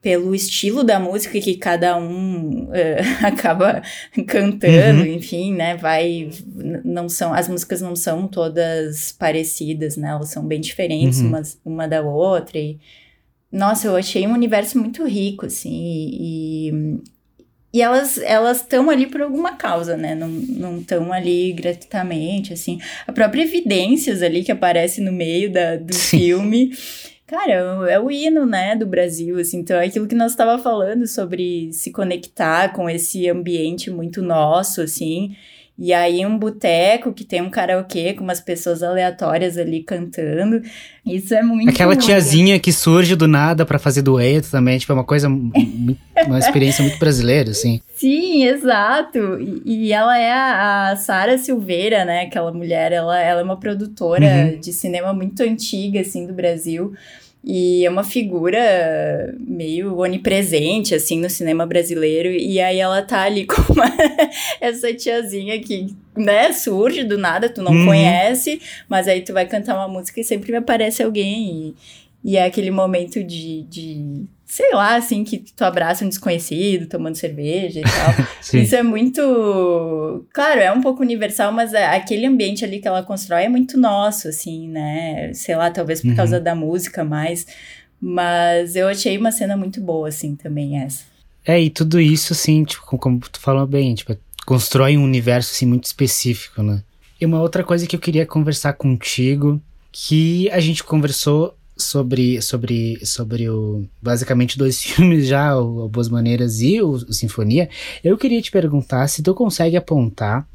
pelo 0.00 0.34
estilo 0.34 0.82
da 0.82 0.98
música 0.98 1.38
que 1.38 1.56
cada 1.56 1.98
um 1.98 2.64
uh, 2.64 2.70
acaba 3.26 3.82
cantando, 4.26 5.02
uhum. 5.02 5.06
enfim, 5.06 5.54
né? 5.54 5.76
Vai, 5.76 6.30
não 6.84 7.08
são, 7.08 7.34
as 7.34 7.48
músicas 7.48 7.80
não 7.80 7.94
são 7.94 8.26
todas 8.26 9.12
parecidas, 9.12 9.96
né? 9.96 10.08
Elas 10.08 10.30
são 10.30 10.46
bem 10.46 10.60
diferentes 10.60 11.20
uhum. 11.20 11.28
umas, 11.28 11.60
uma 11.64 11.86
da 11.86 12.02
outra 12.02 12.58
e 12.58 12.78
nossa, 13.50 13.86
eu 13.86 13.96
achei 13.96 14.26
um 14.26 14.34
universo 14.34 14.78
muito 14.78 15.04
rico, 15.06 15.46
assim, 15.46 15.70
e, 15.72 17.00
e 17.76 17.82
elas 17.82 18.16
elas 18.18 18.62
estão 18.62 18.88
ali 18.88 19.06
por 19.06 19.20
alguma 19.20 19.52
causa, 19.52 19.98
né? 19.98 20.14
Não 20.14 20.78
estão 20.78 21.12
ali 21.12 21.52
gratuitamente, 21.52 22.54
assim. 22.54 22.80
A 23.06 23.12
própria 23.12 23.42
Evidências 23.42 24.22
ali 24.22 24.42
que 24.42 24.50
aparece 24.50 25.02
no 25.02 25.12
meio 25.12 25.52
da, 25.52 25.76
do 25.76 25.94
Sim. 25.94 26.18
filme. 26.18 26.70
Cara, 27.26 27.52
é 27.90 28.00
o 28.00 28.10
hino, 28.10 28.46
né, 28.46 28.74
do 28.74 28.86
Brasil, 28.86 29.38
assim. 29.38 29.58
Então, 29.58 29.76
é 29.76 29.86
aquilo 29.86 30.06
que 30.06 30.14
nós 30.14 30.30
estava 30.30 30.62
falando 30.62 31.06
sobre 31.06 31.70
se 31.72 31.90
conectar 31.90 32.72
com 32.72 32.88
esse 32.88 33.28
ambiente 33.28 33.90
muito 33.90 34.22
nosso, 34.22 34.80
assim. 34.80 35.36
E 35.78 35.92
aí 35.92 36.24
um 36.24 36.38
boteco 36.38 37.12
que 37.12 37.22
tem 37.22 37.42
um 37.42 37.50
karaokê 37.50 38.14
com 38.14 38.24
umas 38.24 38.40
pessoas 38.40 38.82
aleatórias 38.82 39.58
ali 39.58 39.82
cantando. 39.82 40.62
Isso 41.04 41.34
é 41.34 41.42
muito 41.42 41.68
Aquela 41.68 41.94
tiazinha 41.94 42.58
que 42.58 42.72
surge 42.72 43.14
do 43.14 43.28
nada 43.28 43.66
para 43.66 43.78
fazer 43.78 44.00
dueto 44.00 44.50
também, 44.50 44.78
tipo, 44.78 44.90
é 44.92 44.94
uma 44.94 45.04
coisa 45.04 45.28
uma 45.28 46.38
experiência 46.38 46.82
muito 46.82 46.98
brasileira, 46.98 47.50
assim. 47.50 47.80
Sim, 47.94 48.44
exato. 48.44 49.18
E, 49.38 49.86
e 49.86 49.92
ela 49.92 50.18
é 50.18 50.32
a, 50.32 50.90
a 50.90 50.96
Sara 50.96 51.36
Silveira, 51.36 52.04
né, 52.06 52.22
aquela 52.22 52.52
mulher, 52.52 52.92
ela, 52.92 53.20
ela 53.20 53.40
é 53.40 53.44
uma 53.44 53.58
produtora 53.58 54.52
uhum. 54.54 54.60
de 54.60 54.72
cinema 54.72 55.12
muito 55.12 55.42
antiga 55.42 56.00
assim 56.00 56.26
do 56.26 56.32
Brasil. 56.32 56.94
E 57.48 57.86
é 57.86 57.90
uma 57.90 58.02
figura 58.02 59.32
meio 59.38 59.98
onipresente, 59.98 60.96
assim, 60.96 61.20
no 61.20 61.30
cinema 61.30 61.64
brasileiro. 61.64 62.28
E 62.28 62.58
aí 62.58 62.80
ela 62.80 63.00
tá 63.02 63.22
ali 63.22 63.46
com 63.46 63.72
uma, 63.72 63.86
essa 64.60 64.92
tiazinha 64.92 65.60
que, 65.60 65.94
né, 66.16 66.52
surge 66.52 67.04
do 67.04 67.16
nada, 67.16 67.48
tu 67.48 67.62
não 67.62 67.70
uhum. 67.70 67.86
conhece, 67.86 68.60
mas 68.88 69.06
aí 69.06 69.20
tu 69.20 69.32
vai 69.32 69.46
cantar 69.46 69.76
uma 69.76 69.86
música 69.86 70.20
e 70.20 70.24
sempre 70.24 70.50
me 70.50 70.58
aparece 70.58 71.04
alguém. 71.04 71.74
E, 72.24 72.32
e 72.32 72.36
é 72.36 72.44
aquele 72.44 72.72
momento 72.72 73.22
de, 73.22 73.62
de 73.62 74.26
sei 74.46 74.72
lá, 74.72 74.94
assim, 74.94 75.24
que 75.24 75.38
tu 75.38 75.64
abraça 75.64 76.04
um 76.04 76.08
desconhecido 76.08 76.86
tomando 76.86 77.16
cerveja 77.16 77.80
e 77.80 77.82
tal. 77.82 78.26
Isso 78.62 78.76
é 78.76 78.82
muito. 78.82 80.24
Claro, 80.32 80.60
é 80.60 80.70
um 80.72 80.80
pouco 80.80 81.02
universal, 81.02 81.52
mas 81.52 81.74
é, 81.74 81.84
aquele 81.84 82.24
ambiente 82.24 82.64
ali 82.64 82.78
que 82.78 82.86
ela 82.86 83.02
constrói 83.02 83.44
é 83.44 83.48
muito 83.48 83.76
nosso, 83.76 84.28
assim, 84.28 84.68
né? 84.68 85.32
Sei 85.34 85.56
lá, 85.56 85.70
talvez 85.70 86.00
por 86.00 86.10
uhum. 86.10 86.16
causa 86.16 86.40
da 86.40 86.54
música 86.54 87.04
mais. 87.04 87.44
Mas 88.00 88.76
eu 88.76 88.86
achei 88.86 89.18
uma 89.18 89.32
cena 89.32 89.56
muito 89.56 89.80
boa, 89.80 90.08
assim, 90.08 90.36
também 90.36 90.78
essa. 90.80 91.04
É, 91.44 91.60
e 91.60 91.68
tudo 91.68 92.00
isso, 92.00 92.32
assim, 92.32 92.62
tipo, 92.64 92.84
como 92.98 93.18
tu 93.18 93.40
falou 93.40 93.66
bem, 93.66 93.94
tipo, 93.94 94.16
constrói 94.46 94.96
um 94.96 95.02
universo, 95.02 95.52
assim, 95.52 95.66
muito 95.66 95.84
específico, 95.84 96.62
né? 96.62 96.82
E 97.20 97.26
uma 97.26 97.40
outra 97.40 97.64
coisa 97.64 97.86
que 97.86 97.96
eu 97.96 98.00
queria 98.00 98.26
conversar 98.26 98.74
contigo, 98.74 99.60
que 99.90 100.48
a 100.50 100.60
gente 100.60 100.84
conversou 100.84 101.56
sobre, 101.76 102.40
sobre, 102.40 103.04
sobre 103.04 103.48
o, 103.50 103.86
basicamente 104.00 104.56
dois 104.56 104.80
filmes 104.82 105.26
já, 105.26 105.56
o 105.56 105.88
Boas 105.88 106.08
Maneiras 106.08 106.60
e 106.60 106.80
o, 106.80 106.90
o, 106.90 107.12
Sinfonia, 107.12 107.68
eu 108.02 108.16
queria 108.16 108.40
te 108.40 108.50
perguntar 108.50 109.06
se 109.08 109.22
tu 109.22 109.34
consegue 109.34 109.76
apontar 109.76 110.48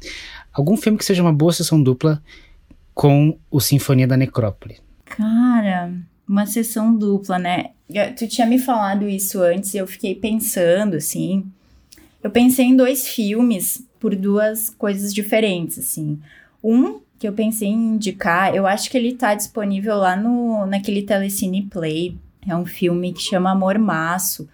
algum 0.52 0.76
filme 0.76 0.98
que 0.98 1.04
seja 1.04 1.22
uma 1.22 1.32
boa 1.32 1.52
sessão 1.52 1.82
dupla 1.82 2.22
com 2.92 3.38
o 3.50 3.60
Sinfonia 3.60 4.06
da 4.06 4.16
Necrópole. 4.16 4.78
Cara, 5.04 5.92
uma 6.28 6.46
sessão 6.46 6.94
dupla, 6.94 7.38
né? 7.38 7.70
Tu 8.18 8.26
tinha 8.26 8.46
me 8.46 8.58
falado 8.58 9.08
isso 9.08 9.40
antes 9.40 9.74
e 9.74 9.78
eu 9.78 9.86
fiquei 9.86 10.14
pensando, 10.14 10.96
assim. 10.96 11.44
Eu 12.22 12.30
pensei 12.30 12.66
em 12.66 12.76
dois 12.76 13.08
filmes 13.08 13.86
por 13.98 14.14
duas 14.14 14.70
coisas 14.70 15.12
diferentes, 15.12 15.78
assim. 15.78 16.18
Um 16.62 17.00
que 17.22 17.28
eu 17.28 17.32
pensei 17.32 17.68
em 17.68 17.94
indicar, 17.94 18.52
eu 18.52 18.66
acho 18.66 18.90
que 18.90 18.98
ele 18.98 19.14
tá 19.14 19.32
disponível 19.32 19.96
lá 19.96 20.16
no 20.16 20.66
naquele 20.66 21.02
Telecine 21.02 21.62
Play. 21.62 22.18
É 22.44 22.56
um 22.56 22.66
filme 22.66 23.12
que 23.12 23.22
chama 23.22 23.52
Amor 23.52 23.78
Maço. 23.78 24.48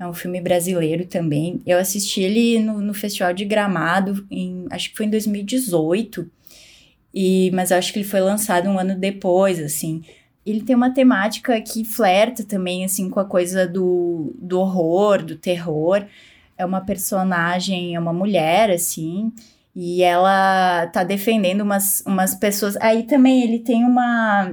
É 0.00 0.04
um 0.04 0.12
filme 0.12 0.40
brasileiro 0.40 1.06
também. 1.06 1.62
Eu 1.64 1.78
assisti 1.78 2.20
ele 2.20 2.58
no, 2.58 2.80
no 2.80 2.92
Festival 2.92 3.32
de 3.32 3.44
Gramado, 3.44 4.26
em, 4.28 4.66
acho 4.68 4.90
que 4.90 4.96
foi 4.96 5.06
em 5.06 5.10
2018. 5.10 6.28
E, 7.14 7.52
mas 7.52 7.70
eu 7.70 7.78
acho 7.78 7.92
que 7.92 8.00
ele 8.00 8.08
foi 8.08 8.20
lançado 8.20 8.68
um 8.68 8.80
ano 8.80 8.96
depois, 8.96 9.60
assim. 9.60 10.02
Ele 10.44 10.62
tem 10.62 10.74
uma 10.74 10.92
temática 10.92 11.60
que 11.60 11.84
flerta 11.84 12.42
também, 12.42 12.84
assim, 12.84 13.08
com 13.08 13.20
a 13.20 13.24
coisa 13.24 13.64
do, 13.64 14.34
do 14.40 14.58
horror, 14.58 15.22
do 15.22 15.36
terror. 15.36 16.04
É 16.56 16.66
uma 16.66 16.80
personagem, 16.80 17.94
é 17.94 18.00
uma 18.00 18.12
mulher, 18.12 18.72
assim, 18.72 19.32
e 19.80 20.02
ela 20.02 20.88
tá 20.88 21.04
defendendo 21.04 21.60
umas, 21.60 22.02
umas 22.04 22.34
pessoas. 22.34 22.76
Aí 22.80 23.04
também 23.04 23.44
ele 23.44 23.60
tem 23.60 23.84
uma. 23.84 24.52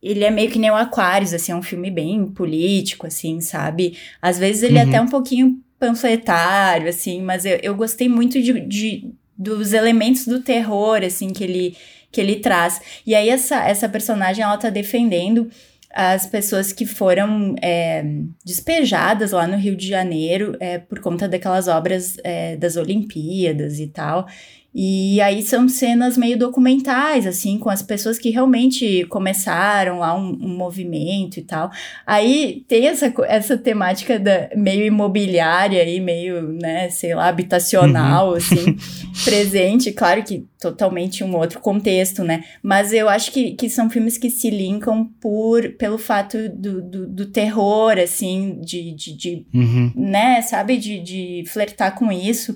Ele 0.00 0.22
é 0.22 0.30
meio 0.30 0.48
que 0.48 0.60
nem 0.60 0.70
o 0.70 0.76
Aquarius, 0.76 1.34
assim, 1.34 1.50
é 1.50 1.56
um 1.56 1.62
filme 1.62 1.90
bem 1.90 2.24
político, 2.26 3.04
assim, 3.04 3.40
sabe? 3.40 3.98
Às 4.22 4.38
vezes 4.38 4.62
ele 4.62 4.74
uhum. 4.74 4.82
é 4.82 4.84
até 4.84 5.00
um 5.00 5.08
pouquinho 5.08 5.60
panfletário, 5.76 6.88
assim, 6.88 7.20
mas 7.20 7.44
eu, 7.44 7.58
eu 7.60 7.74
gostei 7.74 8.08
muito 8.08 8.40
de, 8.40 8.60
de, 8.60 9.10
dos 9.36 9.72
elementos 9.72 10.24
do 10.24 10.40
terror, 10.40 11.02
assim, 11.04 11.32
que 11.32 11.42
ele, 11.42 11.76
que 12.12 12.20
ele 12.20 12.36
traz. 12.36 12.80
E 13.04 13.12
aí 13.12 13.28
essa, 13.28 13.56
essa 13.64 13.88
personagem, 13.88 14.44
ela 14.44 14.56
tá 14.56 14.70
defendendo 14.70 15.50
as 15.92 16.24
pessoas 16.26 16.72
que 16.72 16.86
foram 16.86 17.56
é, 17.60 18.04
despejadas 18.44 19.32
lá 19.32 19.48
no 19.48 19.56
Rio 19.56 19.74
de 19.74 19.88
Janeiro 19.88 20.56
é, 20.60 20.78
por 20.78 21.00
conta 21.00 21.28
daquelas 21.28 21.66
obras 21.66 22.16
é, 22.22 22.56
das 22.56 22.76
Olimpíadas 22.76 23.80
e 23.80 23.88
tal. 23.88 24.28
E 24.72 25.20
aí 25.20 25.42
são 25.42 25.68
cenas 25.68 26.16
meio 26.16 26.38
documentais, 26.38 27.26
assim, 27.26 27.58
com 27.58 27.68
as 27.68 27.82
pessoas 27.82 28.20
que 28.20 28.30
realmente 28.30 29.04
começaram 29.06 29.98
lá 29.98 30.14
um, 30.14 30.28
um 30.40 30.56
movimento 30.56 31.38
e 31.38 31.42
tal. 31.42 31.72
Aí 32.06 32.64
tem 32.68 32.86
essa, 32.86 33.12
essa 33.26 33.58
temática 33.58 34.16
da, 34.16 34.48
meio 34.54 34.86
imobiliária 34.86 35.82
e 35.88 35.98
meio, 35.98 36.52
né, 36.52 36.88
sei 36.88 37.16
lá, 37.16 37.26
habitacional, 37.26 38.30
uhum. 38.30 38.34
assim, 38.36 38.76
presente. 39.24 39.90
Claro 39.90 40.22
que 40.22 40.46
totalmente 40.60 41.24
um 41.24 41.34
outro 41.36 41.58
contexto, 41.58 42.22
né? 42.22 42.44
Mas 42.62 42.92
eu 42.92 43.08
acho 43.08 43.32
que, 43.32 43.54
que 43.54 43.68
são 43.68 43.90
filmes 43.90 44.16
que 44.16 44.30
se 44.30 44.50
linkam 44.50 45.04
por, 45.20 45.68
pelo 45.78 45.98
fato 45.98 46.48
do, 46.48 46.80
do, 46.80 47.08
do 47.08 47.26
terror, 47.26 47.98
assim, 47.98 48.60
de, 48.60 48.92
de, 48.92 49.16
de 49.16 49.46
uhum. 49.52 49.92
né, 49.96 50.40
sabe, 50.42 50.76
de, 50.76 51.00
de 51.00 51.44
flertar 51.48 51.96
com 51.96 52.12
isso. 52.12 52.54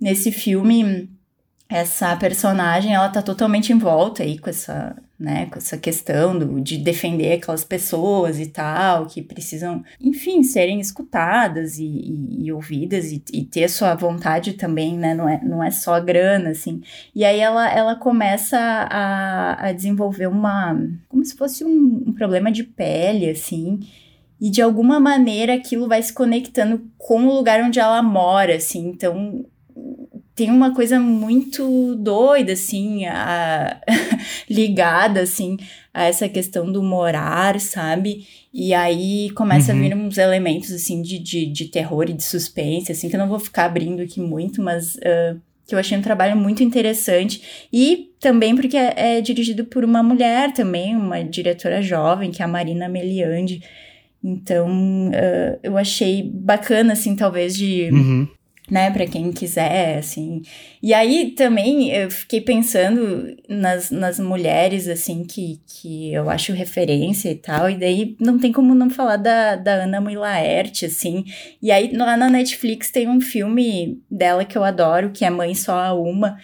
Nesse 0.00 0.32
filme 0.32 1.08
essa 1.72 2.14
personagem, 2.16 2.94
ela 2.94 3.08
tá 3.08 3.22
totalmente 3.22 3.72
envolta 3.72 4.22
aí 4.22 4.38
com 4.38 4.50
essa, 4.50 4.94
né, 5.18 5.46
com 5.46 5.56
essa 5.56 5.78
questão 5.78 6.38
do, 6.38 6.60
de 6.60 6.76
defender 6.76 7.32
aquelas 7.32 7.64
pessoas 7.64 8.38
e 8.38 8.46
tal, 8.46 9.06
que 9.06 9.22
precisam, 9.22 9.82
enfim, 10.00 10.42
serem 10.42 10.80
escutadas 10.80 11.78
e, 11.78 11.84
e, 11.84 12.44
e 12.44 12.52
ouvidas 12.52 13.10
e, 13.10 13.22
e, 13.32 13.44
ter 13.44 13.68
sua 13.68 13.94
vontade 13.94 14.52
também, 14.52 14.98
né, 14.98 15.14
não 15.14 15.28
é, 15.28 15.40
não 15.42 15.64
é 15.64 15.70
só 15.70 15.94
a 15.94 16.00
grana, 16.00 16.50
assim. 16.50 16.82
E 17.14 17.24
aí 17.24 17.40
ela, 17.40 17.70
ela 17.72 17.96
começa 17.96 18.58
a, 18.58 19.68
a 19.68 19.72
desenvolver 19.72 20.26
uma, 20.26 20.76
como 21.08 21.24
se 21.24 21.34
fosse 21.34 21.64
um, 21.64 22.04
um 22.06 22.12
problema 22.12 22.52
de 22.52 22.64
pele, 22.64 23.30
assim, 23.30 23.80
e 24.40 24.50
de 24.50 24.60
alguma 24.60 24.98
maneira 24.98 25.54
aquilo 25.54 25.86
vai 25.88 26.02
se 26.02 26.12
conectando 26.12 26.82
com 26.98 27.26
o 27.26 27.34
lugar 27.34 27.62
onde 27.62 27.78
ela 27.78 28.02
mora, 28.02 28.56
assim, 28.56 28.88
então 28.88 29.46
tem 30.34 30.50
uma 30.50 30.74
coisa 30.74 30.98
muito 30.98 31.94
doida, 31.96 32.52
assim, 32.52 33.04
a, 33.04 33.80
ligada, 34.48 35.20
assim, 35.20 35.58
a 35.92 36.04
essa 36.04 36.28
questão 36.28 36.70
do 36.70 36.82
morar, 36.82 37.60
sabe? 37.60 38.26
E 38.52 38.72
aí 38.72 39.30
começa 39.30 39.72
uhum. 39.72 39.78
a 39.78 39.82
vir 39.82 39.96
uns 39.96 40.18
elementos, 40.18 40.72
assim, 40.72 41.02
de, 41.02 41.18
de, 41.18 41.46
de, 41.46 41.66
terror 41.66 42.08
e 42.08 42.14
de 42.14 42.22
suspense, 42.22 42.90
assim, 42.90 43.08
que 43.08 43.16
eu 43.16 43.20
não 43.20 43.28
vou 43.28 43.38
ficar 43.38 43.66
abrindo 43.66 44.00
aqui 44.00 44.20
muito, 44.20 44.62
mas 44.62 44.96
uh, 44.96 45.38
que 45.66 45.74
eu 45.74 45.78
achei 45.78 45.98
um 45.98 46.02
trabalho 46.02 46.36
muito 46.36 46.62
interessante. 46.62 47.68
E 47.70 48.10
também 48.18 48.56
porque 48.56 48.76
é, 48.76 49.18
é 49.18 49.20
dirigido 49.20 49.66
por 49.66 49.84
uma 49.84 50.02
mulher 50.02 50.52
também, 50.54 50.96
uma 50.96 51.22
diretora 51.22 51.82
jovem, 51.82 52.30
que 52.30 52.40
é 52.40 52.44
a 52.44 52.48
Marina 52.48 52.88
Meliandi. 52.88 53.62
Então, 54.24 55.08
uh, 55.08 55.58
eu 55.62 55.76
achei 55.76 56.22
bacana, 56.22 56.94
assim, 56.94 57.14
talvez 57.14 57.54
de... 57.54 57.90
Uhum 57.92 58.28
né, 58.70 58.90
para 58.90 59.06
quem 59.06 59.32
quiser, 59.32 59.98
assim. 59.98 60.42
E 60.82 60.94
aí 60.94 61.32
também 61.32 61.90
eu 61.90 62.10
fiquei 62.10 62.40
pensando 62.40 63.36
nas, 63.48 63.90
nas 63.90 64.18
mulheres, 64.18 64.88
assim, 64.88 65.24
que, 65.24 65.60
que 65.66 66.12
eu 66.12 66.30
acho 66.30 66.52
referência 66.52 67.30
e 67.30 67.34
tal, 67.34 67.68
e 67.68 67.76
daí 67.76 68.16
não 68.20 68.38
tem 68.38 68.52
como 68.52 68.74
não 68.74 68.88
falar 68.88 69.16
da, 69.16 69.56
da 69.56 69.84
Ana 69.84 70.00
Mui 70.00 70.14
Laerte, 70.14 70.86
assim. 70.86 71.24
E 71.60 71.70
aí 71.70 71.92
lá 71.94 72.16
na 72.16 72.30
Netflix 72.30 72.90
tem 72.90 73.08
um 73.08 73.20
filme 73.20 74.00
dela 74.10 74.44
que 74.44 74.56
eu 74.56 74.64
adoro, 74.64 75.10
que 75.10 75.24
é 75.24 75.30
Mãe 75.30 75.54
Só 75.54 75.78
a 75.78 75.92
Uma, 75.92 76.38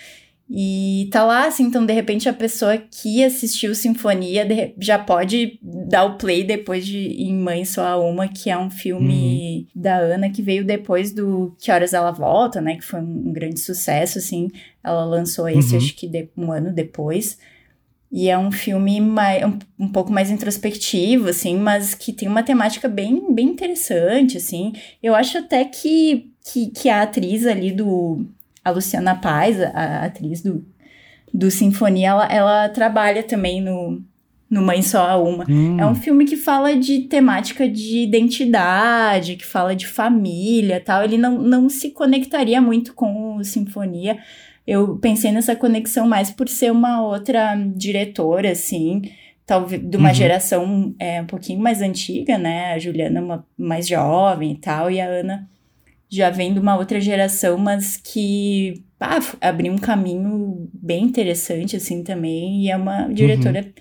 E 0.50 1.10
tá 1.12 1.24
lá, 1.24 1.46
assim, 1.46 1.64
então 1.64 1.84
de 1.84 1.92
repente 1.92 2.26
a 2.26 2.32
pessoa 2.32 2.78
que 2.78 3.22
assistiu 3.22 3.74
Sinfonia 3.74 4.46
já 4.80 4.98
pode 4.98 5.58
dar 5.62 6.04
o 6.04 6.16
play 6.16 6.42
depois 6.42 6.86
de 6.86 6.98
Em 6.98 7.34
Mãe 7.34 7.66
Só 7.66 8.02
Uma, 8.02 8.28
que 8.28 8.48
é 8.48 8.56
um 8.56 8.70
filme 8.70 9.68
uhum. 9.74 9.82
da 9.82 9.98
Ana 9.98 10.30
que 10.30 10.40
veio 10.40 10.64
depois 10.64 11.12
do 11.12 11.54
Que 11.58 11.70
Horas 11.70 11.92
Ela 11.92 12.12
Volta, 12.12 12.62
né? 12.62 12.76
Que 12.76 12.84
foi 12.84 13.00
um, 13.00 13.30
grande 13.30 13.60
sucesso, 13.60 14.16
assim. 14.16 14.48
Ela 14.82 15.04
lançou 15.04 15.46
esse, 15.46 15.72
uhum. 15.72 15.78
acho 15.78 15.94
que 15.94 16.08
de, 16.08 16.30
um 16.34 16.50
ano 16.50 16.72
depois. 16.72 17.38
E 18.10 18.30
é 18.30 18.38
um 18.38 18.50
filme 18.50 19.02
mais, 19.02 19.44
um, 19.44 19.58
um, 19.78 19.88
pouco 19.88 20.10
mais 20.10 20.30
introspectivo, 20.30 21.28
assim, 21.28 21.58
mas 21.58 21.94
que 21.94 22.10
tem 22.10 22.26
uma 22.26 22.42
temática 22.42 22.88
bem, 22.88 23.34
bem 23.34 23.48
interessante, 23.48 24.38
assim. 24.38 24.72
Eu 25.02 25.14
acho 25.14 25.36
até 25.36 25.62
que, 25.66 26.32
que, 26.50 26.68
que 26.68 26.88
a 26.88 27.02
atriz 27.02 27.46
ali 27.46 27.70
do 27.70 28.26
a 28.68 28.72
Luciana 28.72 29.14
Paz, 29.14 29.60
a, 29.60 30.04
atriz 30.04 30.42
do, 30.42 30.64
do 31.32 31.50
Sinfonia, 31.50 32.08
ela, 32.08 32.26
ela 32.26 32.68
trabalha 32.68 33.22
também 33.22 33.60
no, 33.60 34.02
no 34.50 34.62
Mãe 34.62 34.82
Só 34.82 35.06
a 35.06 35.16
Uma. 35.16 35.44
Hum. 35.48 35.78
É 35.78 35.86
um 35.86 35.94
filme 35.94 36.24
que 36.24 36.36
fala 36.36 36.76
de 36.76 37.00
temática 37.00 37.68
de 37.68 37.98
identidade, 37.98 39.36
que 39.36 39.44
fala 39.44 39.76
de 39.76 39.86
família 39.86 40.80
tal. 40.84 41.04
Ele 41.04 41.18
não, 41.18 41.38
não 41.38 41.68
se 41.68 41.90
conectaria 41.90 42.60
muito 42.60 42.94
com 42.94 43.36
o 43.36 43.44
Sinfonia. 43.44 44.18
Eu 44.66 44.96
pensei 44.98 45.32
nessa 45.32 45.56
conexão 45.56 46.06
mais 46.06 46.30
por 46.30 46.48
ser 46.48 46.70
uma 46.70 47.02
outra 47.02 47.56
diretora, 47.74 48.50
assim, 48.52 49.02
talvez 49.46 49.82
de 49.82 49.96
uma 49.96 50.10
uhum. 50.10 50.14
geração 50.14 50.94
é, 50.98 51.22
um 51.22 51.26
pouquinho 51.26 51.58
mais 51.60 51.80
antiga, 51.80 52.36
né? 52.36 52.74
A 52.74 52.78
Juliana 52.78 53.20
uma 53.20 53.46
mais 53.56 53.88
jovem 53.88 54.52
e 54.52 54.56
tal, 54.56 54.90
e 54.90 55.00
a 55.00 55.06
Ana 55.06 55.48
já 56.08 56.30
vem 56.30 56.52
de 56.52 56.58
uma 56.58 56.76
outra 56.76 57.00
geração, 57.00 57.58
mas 57.58 57.96
que 57.96 58.82
ah, 59.00 59.20
abriu 59.40 59.72
um 59.72 59.78
caminho 59.78 60.68
bem 60.72 61.04
interessante, 61.04 61.76
assim, 61.76 62.02
também, 62.02 62.62
e 62.62 62.70
é 62.70 62.76
uma 62.76 63.08
diretora 63.08 63.60
uhum. 63.60 63.72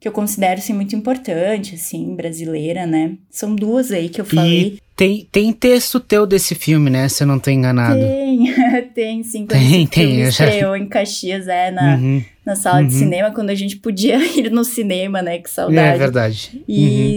que 0.00 0.08
eu 0.08 0.12
considero, 0.12 0.60
assim, 0.60 0.72
muito 0.72 0.94
importante, 0.94 1.74
assim, 1.74 2.14
brasileira, 2.14 2.86
né? 2.86 3.16
São 3.28 3.54
duas 3.54 3.90
aí 3.90 4.08
que 4.08 4.20
eu 4.20 4.24
falei. 4.24 4.78
E 4.78 4.86
tem, 4.96 5.28
tem 5.30 5.52
texto 5.52 6.00
teu 6.00 6.26
desse 6.26 6.54
filme, 6.54 6.88
né? 6.88 7.06
Se 7.10 7.22
eu 7.22 7.26
não 7.26 7.38
tô 7.38 7.50
enganado. 7.50 8.00
Tem, 8.00 8.54
tem 8.94 9.22
sim. 9.22 9.46
Quando 9.46 9.60
tem, 9.60 9.86
tem. 9.86 10.20
estreou 10.22 10.74
já... 10.74 10.78
em 10.78 10.88
Caxias, 10.88 11.48
é, 11.48 11.70
na, 11.70 11.96
uhum, 11.96 12.24
na 12.46 12.56
sala 12.56 12.80
uhum. 12.80 12.86
de 12.86 12.94
cinema, 12.94 13.30
quando 13.30 13.50
a 13.50 13.54
gente 13.54 13.76
podia 13.76 14.16
ir 14.38 14.50
no 14.50 14.64
cinema, 14.64 15.20
né? 15.20 15.38
Que 15.38 15.50
saudade. 15.50 15.96
É 15.96 15.98
verdade. 15.98 16.64
E 16.66 17.16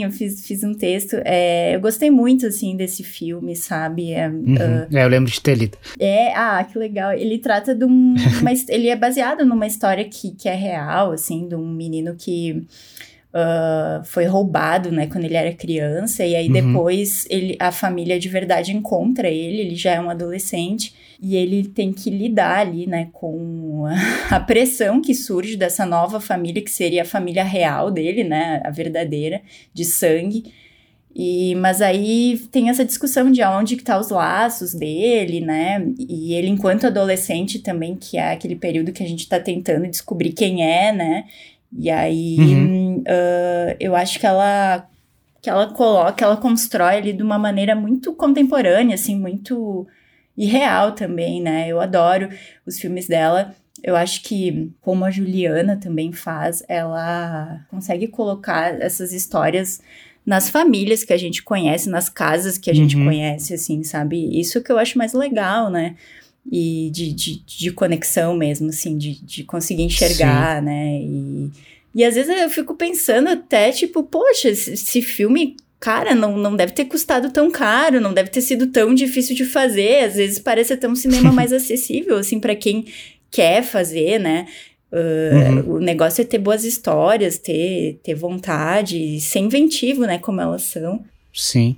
Sim, 0.00 0.04
eu 0.04 0.10
fiz, 0.10 0.46
fiz 0.46 0.64
um 0.64 0.74
texto. 0.74 1.16
É, 1.24 1.74
eu 1.74 1.80
gostei 1.80 2.10
muito, 2.10 2.46
assim, 2.46 2.76
desse 2.76 3.02
filme, 3.04 3.54
sabe? 3.54 4.12
É, 4.12 4.28
uh, 4.28 4.96
é, 4.96 5.04
eu 5.04 5.08
lembro 5.08 5.30
de 5.30 5.40
ter 5.40 5.56
lido. 5.56 5.76
É, 5.98 6.32
ah, 6.34 6.64
que 6.64 6.78
legal. 6.78 7.12
Ele 7.12 7.38
trata 7.38 7.74
de 7.74 7.84
um... 7.84 8.14
ele 8.68 8.88
é 8.88 8.96
baseado 8.96 9.44
numa 9.44 9.66
história 9.66 10.04
que, 10.04 10.32
que 10.32 10.48
é 10.48 10.54
real, 10.54 11.12
assim, 11.12 11.48
de 11.48 11.54
um 11.54 11.68
menino 11.68 12.14
que 12.16 12.66
uh, 13.34 14.04
foi 14.04 14.24
roubado, 14.24 14.90
né, 14.90 15.06
quando 15.06 15.24
ele 15.24 15.34
era 15.36 15.52
criança, 15.52 16.24
e 16.24 16.34
aí 16.34 16.46
uhum. 16.48 16.52
depois 16.52 17.26
ele, 17.30 17.56
a 17.58 17.72
família 17.72 18.18
de 18.18 18.28
verdade 18.28 18.72
encontra 18.72 19.28
ele, 19.28 19.60
ele 19.60 19.74
já 19.74 19.92
é 19.92 20.00
um 20.00 20.10
adolescente, 20.10 20.94
e 21.22 21.36
ele 21.36 21.64
tem 21.64 21.92
que 21.92 22.10
lidar 22.10 22.60
ali, 22.60 22.86
né, 22.86 23.08
com 23.12 23.84
a 24.30 24.40
pressão 24.40 25.00
que 25.00 25.14
surge 25.14 25.56
dessa 25.56 25.84
nova 25.84 26.20
família, 26.20 26.62
que 26.62 26.70
seria 26.70 27.02
a 27.02 27.06
família 27.06 27.44
real 27.44 27.90
dele, 27.90 28.24
né, 28.24 28.60
a 28.64 28.70
verdadeira, 28.70 29.42
de 29.72 29.84
sangue, 29.84 30.44
e, 31.14 31.56
mas 31.56 31.82
aí 31.82 32.38
tem 32.52 32.70
essa 32.70 32.84
discussão 32.84 33.32
de 33.32 33.42
onde 33.42 33.76
que 33.76 33.82
tá 33.82 33.98
os 33.98 34.10
laços 34.10 34.72
dele, 34.72 35.40
né? 35.40 35.84
E 35.98 36.34
ele, 36.34 36.48
enquanto 36.48 36.86
adolescente 36.86 37.58
também, 37.58 37.96
que 37.96 38.16
é 38.16 38.32
aquele 38.32 38.54
período 38.54 38.92
que 38.92 39.02
a 39.02 39.06
gente 39.06 39.28
tá 39.28 39.40
tentando 39.40 39.88
descobrir 39.88 40.32
quem 40.32 40.62
é, 40.62 40.92
né? 40.92 41.24
E 41.76 41.90
aí 41.90 42.36
uhum. 42.38 42.98
uh, 42.98 43.76
eu 43.78 43.94
acho 43.94 44.18
que 44.18 44.26
ela 44.26 44.86
que 45.42 45.48
ela 45.48 45.72
coloca, 45.72 46.24
ela 46.24 46.36
constrói 46.36 46.96
ali 46.96 47.12
de 47.14 47.22
uma 47.22 47.38
maneira 47.38 47.74
muito 47.74 48.12
contemporânea, 48.12 48.94
assim, 48.94 49.18
muito 49.18 49.86
irreal 50.36 50.92
também, 50.92 51.40
né? 51.40 51.66
Eu 51.68 51.80
adoro 51.80 52.28
os 52.66 52.78
filmes 52.78 53.06
dela. 53.06 53.54
Eu 53.82 53.96
acho 53.96 54.22
que, 54.22 54.70
como 54.82 55.04
a 55.04 55.10
Juliana 55.10 55.76
também 55.76 56.12
faz, 56.12 56.62
ela 56.68 57.64
consegue 57.70 58.06
colocar 58.08 58.78
essas 58.82 59.14
histórias 59.14 59.80
nas 60.26 60.50
famílias 60.50 61.02
que 61.02 61.12
a 61.14 61.16
gente 61.16 61.42
conhece, 61.42 61.88
nas 61.88 62.10
casas 62.10 62.58
que 62.58 62.70
a 62.70 62.74
gente 62.74 62.96
uhum. 62.96 63.06
conhece, 63.06 63.54
assim, 63.54 63.82
sabe? 63.82 64.38
Isso 64.38 64.62
que 64.62 64.70
eu 64.70 64.78
acho 64.78 64.98
mais 64.98 65.14
legal, 65.14 65.70
né? 65.70 65.96
E 66.50 66.90
de, 66.92 67.12
de, 67.12 67.44
de 67.44 67.70
conexão 67.72 68.36
mesmo, 68.36 68.68
assim, 68.68 68.96
de, 68.96 69.22
de 69.24 69.44
conseguir 69.44 69.82
enxergar, 69.82 70.60
Sim. 70.60 70.64
né? 70.64 71.00
E, 71.02 71.50
e 71.94 72.04
às 72.04 72.14
vezes 72.14 72.30
eu 72.40 72.50
fico 72.50 72.74
pensando 72.74 73.28
até, 73.28 73.72
tipo, 73.72 74.02
poxa, 74.02 74.48
esse, 74.48 74.72
esse 74.72 75.02
filme 75.02 75.56
cara, 75.80 76.14
não, 76.14 76.36
não 76.36 76.54
deve 76.54 76.72
ter 76.72 76.84
custado 76.84 77.30
tão 77.30 77.50
caro, 77.50 78.00
não 78.00 78.12
deve 78.12 78.28
ter 78.28 78.42
sido 78.42 78.66
tão 78.66 78.94
difícil 78.94 79.34
de 79.34 79.46
fazer. 79.46 80.04
Às 80.04 80.14
vezes 80.14 80.38
parece 80.38 80.74
até 80.74 80.86
um 80.86 80.94
cinema 80.94 81.32
mais 81.32 81.52
acessível, 81.52 82.18
assim, 82.18 82.38
para 82.38 82.54
quem 82.54 82.84
quer 83.30 83.62
fazer, 83.62 84.18
né? 84.20 84.46
Uh, 84.92 85.68
uhum. 85.68 85.76
O 85.76 85.78
negócio 85.80 86.20
é 86.20 86.24
ter 86.24 86.38
boas 86.38 86.64
histórias, 86.64 87.38
ter, 87.38 87.98
ter 88.02 88.14
vontade, 88.14 89.20
ser 89.20 89.38
inventivo, 89.38 90.02
né? 90.02 90.18
Como 90.18 90.40
elas 90.40 90.62
são. 90.62 91.02
Sim. 91.32 91.76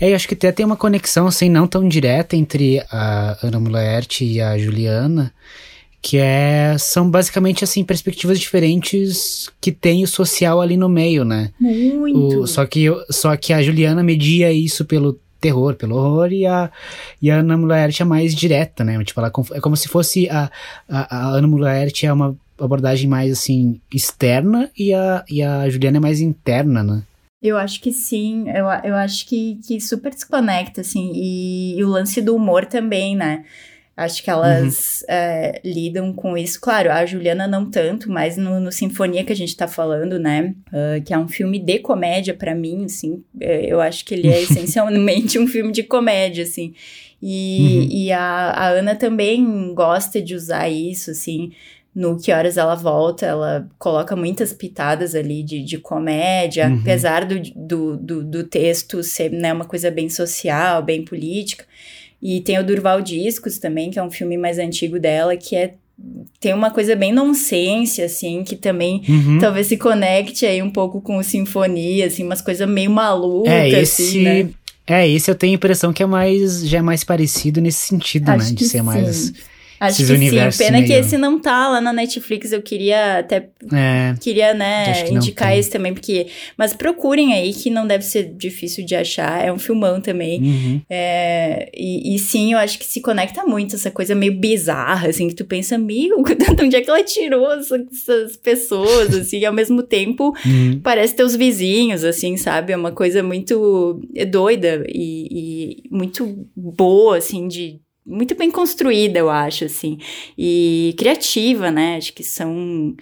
É, 0.00 0.10
eu 0.10 0.16
acho 0.16 0.28
que 0.28 0.34
até 0.34 0.52
tem 0.52 0.66
uma 0.66 0.76
conexão, 0.76 1.26
assim, 1.26 1.48
não 1.48 1.66
tão 1.66 1.88
direta 1.88 2.36
entre 2.36 2.80
a 2.90 3.36
Ana 3.42 3.60
Mulaert 3.60 4.20
e 4.20 4.40
a 4.40 4.56
Juliana, 4.58 5.32
que 6.00 6.18
é, 6.18 6.76
são 6.78 7.08
basicamente, 7.08 7.62
assim, 7.62 7.84
perspectivas 7.84 8.40
diferentes 8.40 9.48
que 9.60 9.70
tem 9.70 10.02
o 10.02 10.08
social 10.08 10.60
ali 10.60 10.76
no 10.76 10.88
meio, 10.88 11.24
né? 11.24 11.50
Muito! 11.60 12.40
O, 12.40 12.46
só, 12.46 12.66
que, 12.66 12.86
só 13.10 13.36
que 13.36 13.52
a 13.52 13.62
Juliana 13.62 14.02
media 14.02 14.52
isso 14.52 14.84
pelo 14.84 15.18
terror, 15.40 15.74
pelo 15.74 15.96
horror, 15.96 16.32
e 16.32 16.46
a, 16.46 16.70
e 17.20 17.30
a 17.30 17.36
Ana 17.38 17.56
Mulaert 17.56 18.00
é 18.00 18.04
mais 18.04 18.34
direta, 18.34 18.84
né? 18.84 19.02
Tipo, 19.04 19.20
ela 19.20 19.32
é 19.52 19.60
como 19.60 19.76
se 19.76 19.88
fosse 19.88 20.28
a, 20.28 20.50
a, 20.88 21.16
a 21.16 21.28
Ana 21.30 21.48
Mulaert 21.48 22.04
é 22.04 22.12
uma 22.12 22.36
abordagem 22.58 23.08
mais, 23.08 23.32
assim, 23.32 23.80
externa 23.92 24.70
e 24.78 24.94
a, 24.94 25.24
e 25.28 25.42
a 25.42 25.68
Juliana 25.68 25.96
é 25.96 26.00
mais 26.00 26.20
interna, 26.20 26.82
né? 26.82 27.02
Eu 27.42 27.56
acho 27.56 27.80
que 27.80 27.92
sim, 27.92 28.44
eu, 28.50 28.66
eu 28.84 28.94
acho 28.94 29.26
que, 29.26 29.58
que 29.66 29.80
super 29.80 30.10
desconecta, 30.10 30.80
assim, 30.80 31.10
e, 31.14 31.76
e 31.76 31.84
o 31.84 31.88
lance 31.88 32.20
do 32.20 32.36
humor 32.36 32.66
também, 32.66 33.16
né? 33.16 33.44
Acho 33.96 34.22
que 34.22 34.30
elas 34.30 35.00
uhum. 35.00 35.06
é, 35.14 35.60
lidam 35.62 36.12
com 36.14 36.36
isso. 36.36 36.58
Claro, 36.60 36.90
a 36.90 37.04
Juliana 37.04 37.46
não 37.46 37.70
tanto, 37.70 38.10
mas 38.10 38.36
no, 38.38 38.58
no 38.58 38.72
Sinfonia 38.72 39.22
que 39.22 39.32
a 39.32 39.36
gente 39.36 39.54
tá 39.54 39.68
falando, 39.68 40.18
né? 40.18 40.54
Uh, 40.68 41.02
que 41.04 41.12
é 41.12 41.18
um 41.18 41.28
filme 41.28 41.58
de 41.58 41.78
comédia 41.78 42.32
para 42.32 42.54
mim, 42.54 42.86
assim. 42.86 43.22
É, 43.38 43.66
eu 43.66 43.80
acho 43.80 44.04
que 44.04 44.14
ele 44.14 44.28
é 44.28 44.40
essencialmente 44.42 45.38
um 45.38 45.46
filme 45.46 45.72
de 45.72 45.82
comédia, 45.82 46.44
assim. 46.44 46.72
E, 47.20 47.58
uhum. 47.60 47.88
e 47.90 48.12
a, 48.12 48.22
a 48.22 48.68
Ana 48.68 48.94
também 48.94 49.74
gosta 49.74 50.22
de 50.22 50.34
usar 50.34 50.68
isso, 50.70 51.10
assim 51.10 51.52
no 51.94 52.18
Que 52.18 52.32
Horas 52.32 52.56
Ela 52.56 52.74
Volta, 52.74 53.26
ela 53.26 53.68
coloca 53.78 54.16
muitas 54.16 54.52
pitadas 54.52 55.14
ali 55.14 55.42
de, 55.42 55.62
de 55.62 55.78
comédia, 55.78 56.68
uhum. 56.68 56.78
apesar 56.80 57.26
do, 57.26 57.40
do, 57.54 57.96
do, 57.96 58.24
do, 58.24 58.44
texto 58.44 59.02
ser 59.02 59.30
né, 59.30 59.52
uma 59.52 59.66
coisa 59.66 59.90
bem 59.90 60.08
social, 60.08 60.82
bem 60.82 61.04
política. 61.04 61.64
E 62.20 62.40
tem 62.40 62.58
o 62.58 62.64
Durval 62.64 63.02
Discos 63.02 63.58
também, 63.58 63.90
que 63.90 63.98
é 63.98 64.02
um 64.02 64.10
filme 64.10 64.38
mais 64.38 64.58
antigo 64.58 64.98
dela, 64.98 65.36
que 65.36 65.54
é 65.54 65.74
tem 66.40 66.54
uma 66.54 66.70
coisa 66.70 66.96
bem 66.96 67.12
nonsense, 67.12 68.02
assim, 68.02 68.42
que 68.42 68.56
também 68.56 69.02
uhum. 69.08 69.38
talvez 69.38 69.66
se 69.68 69.76
conecte 69.76 70.46
aí 70.46 70.62
um 70.62 70.70
pouco 70.70 71.00
com 71.00 71.18
o 71.18 71.22
Sinfonia, 71.22 72.06
assim, 72.06 72.24
umas 72.24 72.40
coisas 72.40 72.68
meio 72.68 72.90
malucas, 72.90 73.52
é, 73.52 73.68
esse, 73.68 74.02
assim, 74.02 74.22
né? 74.22 74.48
É, 74.86 75.08
esse 75.08 75.30
eu 75.30 75.34
tenho 75.34 75.52
a 75.52 75.56
impressão 75.56 75.92
que 75.92 76.02
é 76.02 76.06
mais, 76.06 76.66
já 76.66 76.78
é 76.78 76.82
mais 76.82 77.04
parecido 77.04 77.60
nesse 77.60 77.86
sentido, 77.86 78.30
Acho 78.30 78.48
né? 78.48 78.54
De 78.54 78.64
ser 78.64 78.78
sim. 78.78 78.84
mais 78.84 79.32
Acho 79.82 79.96
que 79.96 80.04
sim. 80.04 80.30
Pena 80.58 80.78
meio... 80.78 80.86
que 80.86 80.92
esse 80.92 81.18
não 81.18 81.40
tá 81.40 81.68
lá 81.68 81.80
na 81.80 81.92
Netflix. 81.92 82.52
Eu 82.52 82.62
queria 82.62 83.18
até. 83.18 83.48
É, 83.72 84.14
queria, 84.20 84.54
né, 84.54 85.10
indicar 85.10 85.58
esse 85.58 85.68
também, 85.68 85.92
porque. 85.92 86.28
Mas 86.56 86.72
procurem 86.72 87.34
aí, 87.34 87.52
que 87.52 87.68
não 87.68 87.84
deve 87.84 88.04
ser 88.04 88.32
difícil 88.32 88.86
de 88.86 88.94
achar. 88.94 89.44
É 89.44 89.52
um 89.52 89.58
filmão 89.58 90.00
também. 90.00 90.40
Uhum. 90.40 90.80
É, 90.88 91.68
e, 91.74 92.14
e, 92.14 92.18
sim, 92.20 92.52
eu 92.52 92.60
acho 92.60 92.78
que 92.78 92.84
se 92.84 93.00
conecta 93.00 93.44
muito 93.44 93.74
essa 93.74 93.90
coisa 93.90 94.14
meio 94.14 94.38
bizarra, 94.38 95.08
assim, 95.08 95.26
que 95.26 95.34
tu 95.34 95.44
pensa, 95.44 95.76
de 95.82 96.62
onde 96.62 96.76
é 96.76 96.80
que 96.80 96.88
ela 96.88 97.02
tirou 97.02 97.52
essas 97.52 98.36
pessoas, 98.36 99.12
assim, 99.12 99.38
e 99.38 99.46
ao 99.46 99.52
mesmo 99.52 99.82
tempo 99.82 100.32
uhum. 100.46 100.80
parece 100.80 101.16
teus 101.16 101.34
vizinhos, 101.34 102.04
assim, 102.04 102.36
sabe? 102.36 102.72
É 102.72 102.76
uma 102.76 102.92
coisa 102.92 103.20
muito 103.20 104.00
doida 104.28 104.84
e, 104.88 105.26
e 105.32 105.82
muito 105.90 106.46
boa, 106.54 107.16
assim, 107.16 107.48
de 107.48 107.80
muito 108.04 108.34
bem 108.34 108.50
construída, 108.50 109.18
eu 109.18 109.30
acho, 109.30 109.64
assim. 109.64 109.98
E 110.36 110.94
criativa, 110.98 111.70
né? 111.70 111.96
Acho 111.96 112.12
que 112.12 112.22
são 112.22 112.94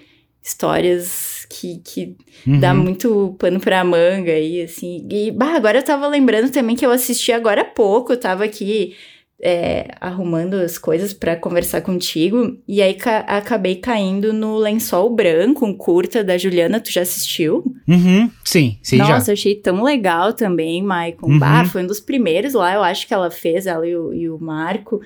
histórias 0.42 1.46
que, 1.50 1.78
que 1.84 2.16
uhum. 2.46 2.60
dá 2.60 2.72
muito 2.72 3.34
pano 3.38 3.60
pra 3.60 3.84
manga 3.84 4.32
aí, 4.32 4.62
assim. 4.62 5.06
E, 5.10 5.30
bah, 5.30 5.54
agora 5.54 5.78
eu 5.78 5.84
tava 5.84 6.06
lembrando 6.06 6.50
também 6.50 6.76
que 6.76 6.84
eu 6.84 6.90
assisti 6.90 7.32
agora 7.32 7.62
há 7.62 7.64
pouco, 7.64 8.12
eu 8.12 8.20
tava 8.20 8.44
aqui 8.44 8.94
é, 9.42 9.88
arrumando 10.00 10.54
as 10.54 10.78
coisas 10.78 11.12
para 11.12 11.36
conversar 11.36 11.80
contigo, 11.80 12.58
e 12.68 12.82
aí 12.82 12.94
ca 12.94 13.20
acabei 13.20 13.76
caindo 13.76 14.32
no 14.32 14.56
Lençol 14.58 15.10
Branco, 15.10 15.64
um 15.64 15.74
curta 15.74 16.22
da 16.22 16.36
Juliana, 16.36 16.80
tu 16.80 16.90
já 16.90 17.02
assistiu? 17.02 17.69
Uhum, 17.88 18.30
sim, 18.44 18.78
sim, 18.82 18.98
Nossa, 18.98 19.10
já. 19.10 19.18
Nossa, 19.18 19.32
achei 19.32 19.54
tão 19.54 19.82
legal 19.82 20.32
também, 20.32 20.82
Maicon. 20.82 21.32
Uhum. 21.32 21.38
Bah, 21.38 21.64
foi 21.64 21.82
um 21.82 21.86
dos 21.86 22.00
primeiros 22.00 22.54
lá, 22.54 22.74
eu 22.74 22.82
acho 22.82 23.06
que 23.06 23.14
ela 23.14 23.30
fez, 23.30 23.66
ela 23.66 23.86
e 23.86 23.96
o, 23.96 24.12
e 24.12 24.28
o 24.28 24.38
Marco. 24.38 25.00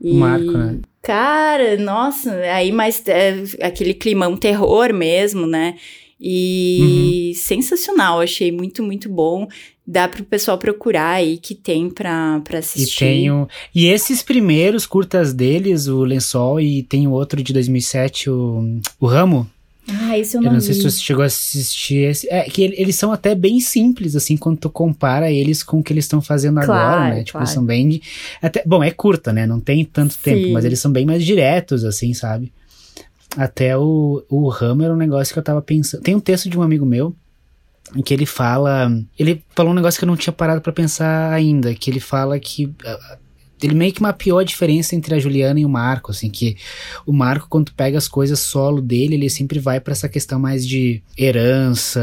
E, 0.00 0.12
o 0.12 0.14
Marco, 0.14 0.52
né? 0.52 0.78
Cara, 1.02 1.76
nossa, 1.76 2.32
aí 2.32 2.72
mais 2.72 3.02
é, 3.06 3.42
aquele 3.62 3.94
climão 3.94 4.36
terror 4.36 4.92
mesmo, 4.92 5.46
né? 5.46 5.76
E 6.20 7.32
uhum. 7.32 7.34
sensacional, 7.34 8.20
achei 8.20 8.52
muito, 8.52 8.82
muito 8.82 9.08
bom. 9.08 9.48
Dá 9.86 10.06
pro 10.06 10.22
pessoal 10.22 10.58
procurar 10.58 11.12
aí 11.12 11.38
que 11.38 11.54
tem 11.54 11.88
pra, 11.88 12.40
pra 12.44 12.58
assistir. 12.58 13.04
E, 13.04 13.08
tenho, 13.08 13.48
e 13.74 13.86
esses 13.86 14.22
primeiros 14.22 14.84
curtas 14.86 15.32
deles, 15.32 15.86
o 15.86 16.04
Lençol, 16.04 16.60
e 16.60 16.82
tem 16.82 17.06
o 17.06 17.12
outro 17.12 17.42
de 17.42 17.52
2007, 17.52 18.28
o, 18.28 18.78
o 19.00 19.06
Ramo. 19.06 19.50
Ah, 19.92 20.18
isso 20.18 20.36
eu 20.36 20.42
não 20.42 20.48
Eu 20.48 20.52
não 20.54 20.60
vi. 20.60 20.66
sei 20.66 20.74
se 20.74 20.82
você 20.82 21.00
chegou 21.00 21.22
a 21.22 21.26
assistir 21.26 22.08
esse. 22.08 22.28
É 22.30 22.44
que 22.44 22.62
eles 22.62 22.96
são 22.96 23.12
até 23.12 23.34
bem 23.34 23.60
simples, 23.60 24.14
assim, 24.14 24.36
quando 24.36 24.58
tu 24.58 24.70
compara 24.70 25.30
eles 25.30 25.62
com 25.62 25.80
o 25.80 25.82
que 25.82 25.92
eles 25.92 26.04
estão 26.04 26.20
fazendo 26.20 26.60
claro, 26.60 26.72
agora, 26.72 27.14
né? 27.14 27.24
Tipo, 27.24 27.32
claro. 27.32 27.44
eles 27.44 27.54
são 27.54 27.64
bem. 27.64 28.00
Até, 28.40 28.62
bom, 28.66 28.82
é 28.82 28.90
curta, 28.90 29.32
né? 29.32 29.46
Não 29.46 29.60
tem 29.60 29.84
tanto 29.84 30.14
Sim. 30.14 30.20
tempo, 30.22 30.52
mas 30.52 30.64
eles 30.64 30.78
são 30.78 30.90
bem 30.92 31.04
mais 31.04 31.24
diretos, 31.24 31.84
assim, 31.84 32.14
sabe? 32.14 32.52
Até 33.36 33.76
o, 33.76 34.24
o 34.28 34.48
Ramo 34.48 34.82
era 34.82 34.92
um 34.92 34.96
negócio 34.96 35.32
que 35.32 35.38
eu 35.38 35.42
tava 35.42 35.62
pensando. 35.62 36.02
Tem 36.02 36.14
um 36.14 36.20
texto 36.20 36.48
de 36.48 36.58
um 36.58 36.62
amigo 36.62 36.84
meu 36.84 37.14
em 37.94 38.02
que 38.02 38.12
ele 38.14 38.26
fala. 38.26 38.90
Ele 39.18 39.42
falou 39.54 39.72
um 39.72 39.74
negócio 39.74 39.98
que 39.98 40.04
eu 40.04 40.08
não 40.08 40.16
tinha 40.16 40.32
parado 40.32 40.60
para 40.60 40.72
pensar 40.72 41.32
ainda, 41.32 41.74
que 41.74 41.90
ele 41.90 42.00
fala 42.00 42.38
que. 42.38 42.72
Ele 43.62 43.74
meio 43.74 43.92
que 43.92 44.02
mapeou 44.02 44.38
a 44.38 44.44
diferença 44.44 44.94
entre 44.94 45.14
a 45.14 45.18
Juliana 45.18 45.60
e 45.60 45.64
o 45.64 45.68
Marco, 45.68 46.10
assim, 46.10 46.30
que 46.30 46.56
o 47.06 47.12
Marco, 47.12 47.46
quando 47.48 47.72
pega 47.72 47.98
as 47.98 48.08
coisas 48.08 48.38
solo 48.38 48.80
dele, 48.80 49.14
ele 49.14 49.30
sempre 49.30 49.58
vai 49.58 49.80
para 49.80 49.92
essa 49.92 50.08
questão 50.08 50.38
mais 50.38 50.66
de 50.66 51.02
herança, 51.16 52.00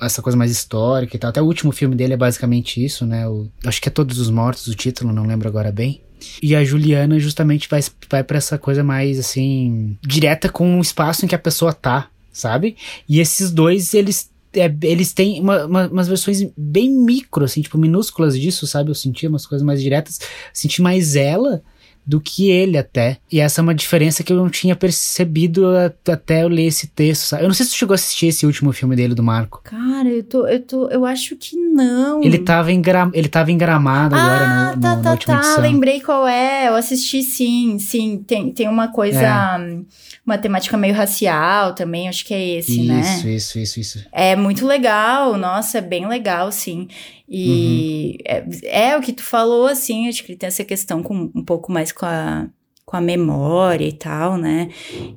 essa 0.00 0.22
coisa 0.22 0.36
mais 0.36 0.50
histórica 0.50 1.16
e 1.16 1.18
tal. 1.18 1.30
Até 1.30 1.42
o 1.42 1.46
último 1.46 1.72
filme 1.72 1.94
dele 1.94 2.14
é 2.14 2.16
basicamente 2.16 2.84
isso, 2.84 3.06
né? 3.06 3.28
O, 3.28 3.48
acho 3.64 3.80
que 3.80 3.88
é 3.88 3.92
Todos 3.92 4.18
os 4.18 4.30
Mortos, 4.30 4.66
o 4.66 4.74
título, 4.74 5.12
não 5.12 5.26
lembro 5.26 5.48
agora 5.48 5.70
bem. 5.70 6.00
E 6.42 6.54
a 6.54 6.64
Juliana 6.64 7.18
justamente 7.18 7.68
vai, 7.68 7.80
vai 8.08 8.24
para 8.24 8.38
essa 8.38 8.56
coisa 8.56 8.82
mais, 8.82 9.18
assim, 9.18 9.96
direta 10.02 10.48
com 10.48 10.78
o 10.78 10.82
espaço 10.82 11.24
em 11.24 11.28
que 11.28 11.34
a 11.34 11.38
pessoa 11.38 11.72
tá, 11.72 12.08
sabe? 12.32 12.76
E 13.08 13.20
esses 13.20 13.50
dois, 13.50 13.92
eles 13.94 14.30
é, 14.54 14.74
eles 14.82 15.12
têm 15.12 15.40
uma, 15.40 15.66
uma, 15.66 15.88
umas 15.88 16.08
versões 16.08 16.46
bem 16.56 16.90
micro, 16.90 17.44
assim, 17.44 17.62
tipo, 17.62 17.78
minúsculas 17.78 18.38
disso, 18.38 18.66
sabe? 18.66 18.90
Eu 18.90 18.94
senti 18.94 19.26
umas 19.26 19.46
coisas 19.46 19.64
mais 19.64 19.80
diretas. 19.80 20.20
Senti 20.52 20.80
mais 20.82 21.16
ela 21.16 21.62
do 22.04 22.20
que 22.20 22.50
ele 22.50 22.76
até. 22.76 23.18
E 23.30 23.40
essa 23.40 23.60
é 23.60 23.62
uma 23.62 23.74
diferença 23.74 24.22
que 24.22 24.32
eu 24.32 24.36
não 24.36 24.50
tinha 24.50 24.74
percebido 24.74 25.66
até 26.10 26.42
eu 26.42 26.48
ler 26.48 26.66
esse 26.66 26.88
texto, 26.88 27.22
sabe? 27.22 27.44
Eu 27.44 27.48
não 27.48 27.54
sei 27.54 27.64
se 27.64 27.72
tu 27.72 27.78
chegou 27.78 27.94
a 27.94 27.96
assistir 27.96 28.26
esse 28.26 28.44
último 28.44 28.72
filme 28.72 28.96
dele, 28.96 29.14
do 29.14 29.22
Marco. 29.22 29.60
Cara, 29.62 30.08
eu 30.08 30.22
tô, 30.24 30.46
eu 30.46 30.60
tô, 30.60 30.88
eu 30.88 31.06
acho 31.06 31.36
que 31.36 31.56
não. 31.56 32.22
Ele 32.22 32.38
tava 32.38 32.72
em, 32.72 32.82
gra, 32.82 33.08
ele 33.14 33.28
tava 33.28 33.52
em 33.52 33.58
Gramado 33.58 34.14
ah, 34.16 34.18
agora 34.18 34.46
no, 34.76 34.82
tá, 34.82 34.96
no, 34.96 34.96
tá, 34.96 35.02
na 35.02 35.10
última 35.12 35.34
tá, 35.34 35.40
edição. 35.40 35.62
lembrei 35.62 36.00
qual 36.00 36.26
é, 36.26 36.68
eu 36.68 36.74
assisti 36.74 37.22
sim, 37.22 37.78
sim, 37.78 38.22
tem, 38.26 38.50
tem 38.52 38.68
uma 38.68 38.88
coisa, 38.88 39.22
É. 39.22 39.78
uma 40.24 40.38
temática 40.38 40.76
meio 40.76 40.94
racial 40.94 41.74
também, 41.74 42.08
acho 42.08 42.24
que 42.24 42.32
é 42.32 42.58
esse, 42.58 42.82
né? 42.82 43.00
Isso, 43.00 43.28
isso, 43.28 43.58
isso, 43.58 43.80
isso. 43.80 44.06
É 44.12 44.36
muito 44.36 44.66
legal, 44.66 45.36
nossa, 45.36 45.78
é 45.78 45.80
bem 45.80 46.06
legal, 46.06 46.50
sim. 46.52 46.86
E 47.28 48.18
Uhum. 48.28 48.58
é, 48.64 48.90
é 48.90 48.96
o 48.96 49.00
que 49.00 49.12
tu 49.12 49.22
falou, 49.22 49.66
assim, 49.66 50.08
acho 50.08 50.22
que 50.24 50.32
ele 50.32 50.38
tem 50.38 50.46
essa 50.48 50.64
questão 50.64 51.02
com 51.02 51.30
um 51.34 51.44
pouco 51.44 51.72
mais 51.72 51.90
com 51.92 52.06
a, 52.06 52.46
com 52.84 52.96
a 52.96 53.00
memória 53.00 53.86
e 53.86 53.92
tal, 53.92 54.36
né? 54.36 54.68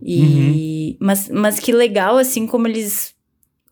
E, 0.01 0.19
Uhum. 0.21 0.97
mas, 1.07 1.29
mas 1.29 1.59
que 1.59 1.71
legal, 1.71 2.17
assim, 2.17 2.47
como 2.47 2.67
eles 2.67 3.14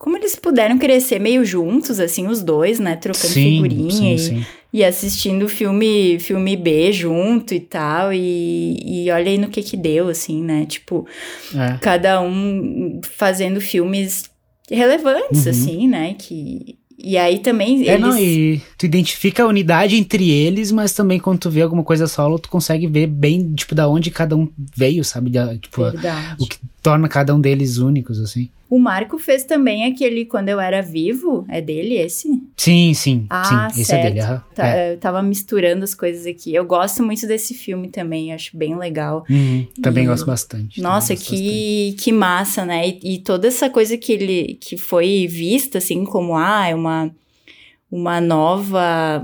como 0.03 0.17
eles 0.17 0.35
puderam 0.35 0.77
crescer 0.77 1.17
meio 1.17 1.45
juntos, 1.45 1.97
assim, 1.97 2.27
os 2.27 2.41
dois, 2.43 2.77
né? 2.77 2.97
Trocando 2.97 3.25
Sim, 3.33 3.63
figurinha 3.63 3.89
sim, 3.89 4.13
e, 4.15 4.19
sim. 4.19 4.45
e 4.73 4.83
assistindo 4.83 5.47
filme, 5.47 6.19
filme 6.19 6.57
B 6.57 6.91
junto 6.91 7.53
e 7.53 7.61
tal. 7.61 8.11
E, 8.11 9.05
e 9.05 9.09
olha 9.09 9.31
aí 9.31 9.37
no 9.37 9.47
que 9.47 9.63
que 9.63 9.77
deu, 9.77 10.09
assim, 10.09 10.43
né? 10.43 10.65
Tipo, 10.65 11.07
É. 11.55 11.77
cada 11.79 12.21
um 12.21 12.99
fazendo 13.15 13.61
filmes 13.61 14.29
relevantes, 14.69 15.45
Uhum. 15.45 15.51
assim, 15.51 15.87
né? 15.87 16.15
Que, 16.19 16.75
e 16.99 17.17
aí 17.17 17.39
também 17.39 17.87
É, 17.87 17.93
eles... 17.93 18.01
não, 18.01 18.17
e 18.19 18.61
tu 18.77 18.85
identifica 18.85 19.43
a 19.43 19.47
unidade 19.47 19.95
entre 19.95 20.29
eles, 20.29 20.69
mas 20.69 20.91
também 20.91 21.17
quando 21.17 21.39
tu 21.39 21.49
vê 21.49 21.61
alguma 21.61 21.83
coisa 21.83 22.07
solo, 22.07 22.37
tu 22.37 22.49
consegue 22.49 22.87
ver 22.87 23.07
bem, 23.07 23.53
tipo, 23.53 23.73
da 23.73 23.87
onde 23.87 24.11
cada 24.11 24.35
um 24.35 24.49
veio, 24.75 25.05
sabe? 25.05 25.31
Tipo, 25.61 25.83
Verdade. 25.91 26.35
o 26.43 26.45
que 26.45 26.57
torna 26.81 27.07
cada 27.07 27.33
um 27.33 27.39
deles 27.39 27.77
únicos, 27.77 28.19
assim. 28.19 28.49
O 28.73 28.79
Marco 28.79 29.19
fez 29.19 29.43
também 29.43 29.85
aquele 29.85 30.25
Quando 30.25 30.49
Eu 30.49 30.59
Era 30.59 30.81
Vivo, 30.81 31.45
é 31.47 31.61
dele 31.61 31.95
esse? 31.95 32.27
Sim, 32.57 32.93
sim, 32.95 33.27
Ah, 33.29 33.69
sim, 33.71 33.81
esse 33.81 33.89
certo. 33.91 34.05
é 34.05 34.09
dele. 34.09 34.21
aham. 34.21 34.43
Tá, 34.55 34.67
É. 34.67 34.93
Eu 34.93 34.97
tava 34.97 35.21
misturando 35.21 35.83
as 35.83 35.93
coisas 35.93 36.25
aqui. 36.25 36.55
Eu 36.55 36.65
gosto 36.65 37.03
muito 37.03 37.27
desse 37.27 37.53
filme 37.53 37.89
também, 37.89 38.33
acho 38.33 38.57
bem 38.57 38.75
legal. 38.75 39.25
Uhum, 39.29 39.67
também 39.81 40.05
E- 40.05 40.07
gosto 40.07 40.25
bastante. 40.25 40.81
Nossa, 40.81 41.13
gosto 41.13 41.29
bastante. 41.31 41.43
que, 41.43 41.95
que 41.99 42.11
massa, 42.11 42.65
né? 42.65 42.87
E, 42.87 43.15
e 43.15 43.17
toda 43.19 43.47
essa 43.47 43.69
coisa 43.69 43.95
que 43.95 44.11
ele 44.11 44.57
que 44.59 44.75
foi 44.75 45.27
vista 45.27 45.77
assim 45.77 46.03
como 46.03 46.35
ah, 46.35 46.67
é 46.67 46.73
uma 46.73 47.11
uma 47.95 48.19
nova, 48.19 49.21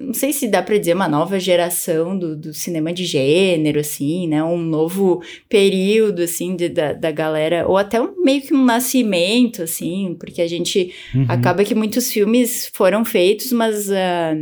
não 0.00 0.14
sei 0.14 0.32
se 0.32 0.46
dá 0.46 0.62
pra 0.62 0.78
dizer 0.78 0.94
uma 0.94 1.08
nova 1.08 1.40
geração 1.40 2.16
do, 2.16 2.36
do 2.36 2.54
cinema 2.54 2.92
de 2.92 3.04
gênero, 3.04 3.80
assim, 3.80 4.28
né? 4.28 4.44
Um 4.44 4.58
novo 4.58 5.20
período, 5.48 6.22
assim, 6.22 6.54
de, 6.54 6.68
da, 6.68 6.92
da 6.92 7.10
galera, 7.10 7.66
ou 7.66 7.76
até 7.76 8.00
um, 8.00 8.14
meio 8.22 8.42
que 8.42 8.54
um 8.54 8.64
nascimento, 8.64 9.60
assim, 9.60 10.16
porque 10.20 10.40
a 10.40 10.46
gente 10.46 10.94
Uhum. 11.12 11.26
acaba 11.28 11.64
que 11.64 11.74
muitos 11.74 12.12
filmes 12.12 12.70
foram 12.72 13.04
feitos, 13.04 13.50
mas 13.50 13.90
ah, 13.90 14.34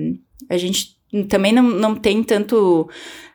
a 0.51 0.59
gente 0.59 0.95
também 1.31 1.51
não, 1.53 1.63
não 1.63 1.95
tem 1.95 2.23
tanto 2.23 2.87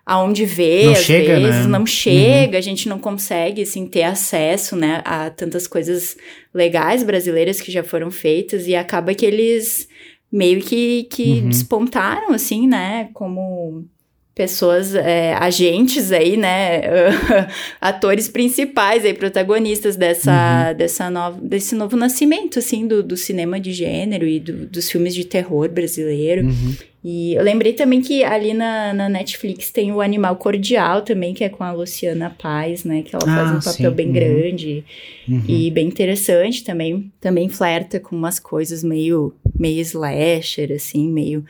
aonde 0.06 0.46
ver, 0.46 0.86
Não 0.86 0.92
às 0.92 1.00
chega, 1.06 1.40
vezes, 1.40 1.66
né? 1.66 1.72
não 1.72 1.86
chega, 1.88 2.58
a 2.60 2.62
gente 2.62 2.88
não 2.88 3.00
consegue, 3.00 3.64
assim, 3.64 3.88
ter 3.88 4.04
acesso, 4.04 4.76
né, 4.76 5.02
a 5.04 5.32
tantas 5.32 5.66
coisas 5.66 6.16
legais 6.54 7.02
brasileiras 7.02 7.60
que 7.60 7.72
já 7.72 7.84
foram 7.84 8.12
feitas, 8.12 8.68
e 8.68 8.76
acaba 8.76 9.16
que 9.16 9.26
eles 9.26 9.88
meio 10.32 10.62
que, 10.62 11.04
que 11.06 11.42
Uhum. 11.42 11.50
despontaram, 11.50 12.34
assim, 12.34 12.68
né, 12.68 13.10
como 13.14 13.86
pessoas, 14.36 14.96
é, 14.96 15.34
agentes 15.34 16.12
aí, 16.14 16.38
né, 16.38 16.82
atores 17.82 18.28
principais 18.30 19.04
aí, 19.04 19.14
protagonistas 19.14 19.96
Uhum. 19.96 20.00
dessa, 20.00 20.74
dessa 20.74 21.10
nova, 21.10 21.40
desse 21.42 21.76
novo 21.76 21.98
nascimento, 21.98 22.60
assim, 22.60 22.88
do, 22.88 23.04
do 23.04 23.18
cinema 23.18 23.60
de 23.60 23.74
gênero 23.74 24.26
e 24.26 24.40
do- 24.40 24.66
dos 24.68 24.90
filmes 24.90 25.14
de 25.14 25.26
terror 25.26 25.68
brasileiro. 25.70 26.46
Uhum. 26.48 26.74
E 27.04 27.34
eu 27.34 27.44
lembrei 27.44 27.72
também 27.74 28.02
que 28.02 28.26
ali 28.26 28.54
na, 28.54 28.94
na 28.94 29.08
Netflix 29.08 29.72
tem 29.72 29.90
o 29.92 30.02
Animal 30.02 30.36
Cordial 30.36 31.02
também, 31.02 31.34
que 31.34 31.46
é 31.46 31.50
com 31.50 31.64
a 31.64 31.72
Luciana 31.72 32.30
Paz, 32.42 32.84
né, 32.84 33.02
que 33.04 33.16
ela 33.16 33.26
faz 33.26 33.50
Ah, 33.52 33.56
um 33.56 33.60
papel 33.62 33.90
sim. 33.92 33.96
bem 33.96 34.08
Uhum. 34.08 34.14
grande 34.14 34.84
Uhum. 35.28 35.44
e 35.48 35.72
bem 35.72 35.88
interessante 35.88 36.64
também. 36.64 37.10
Também 37.22 37.48
flerta 37.48 38.00
com 38.02 38.16
umas 38.18 38.38
coisas 38.40 38.84
meio, 38.84 39.34
meio 39.60 39.82
slasher, 39.82 40.72
assim, 40.72 41.08
meio... 41.12 41.44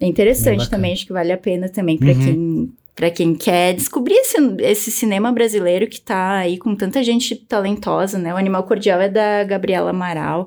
É 0.00 0.06
interessante 0.06 0.68
também, 0.68 0.92
acho 0.92 1.06
que 1.06 1.12
vale 1.12 1.32
a 1.32 1.38
pena 1.38 1.68
também 1.68 1.96
pra 1.96 2.12
Uhum. 2.12 2.18
quem... 2.24 2.72
Pra 2.96 3.10
quem 3.10 3.34
quer 3.34 3.74
descobrir 3.74 4.14
esse, 4.14 4.36
esse 4.60 4.88
cinema 4.92 5.32
brasileiro 5.32 5.88
que 5.88 6.00
tá 6.00 6.36
aí 6.36 6.56
com 6.56 6.76
tanta 6.76 7.02
gente 7.02 7.34
talentosa, 7.34 8.18
né? 8.20 8.32
O 8.32 8.36
Animal 8.36 8.62
Cordial 8.62 9.00
é 9.00 9.08
da 9.08 9.42
Gabriela 9.42 9.90
Amaral, 9.90 10.46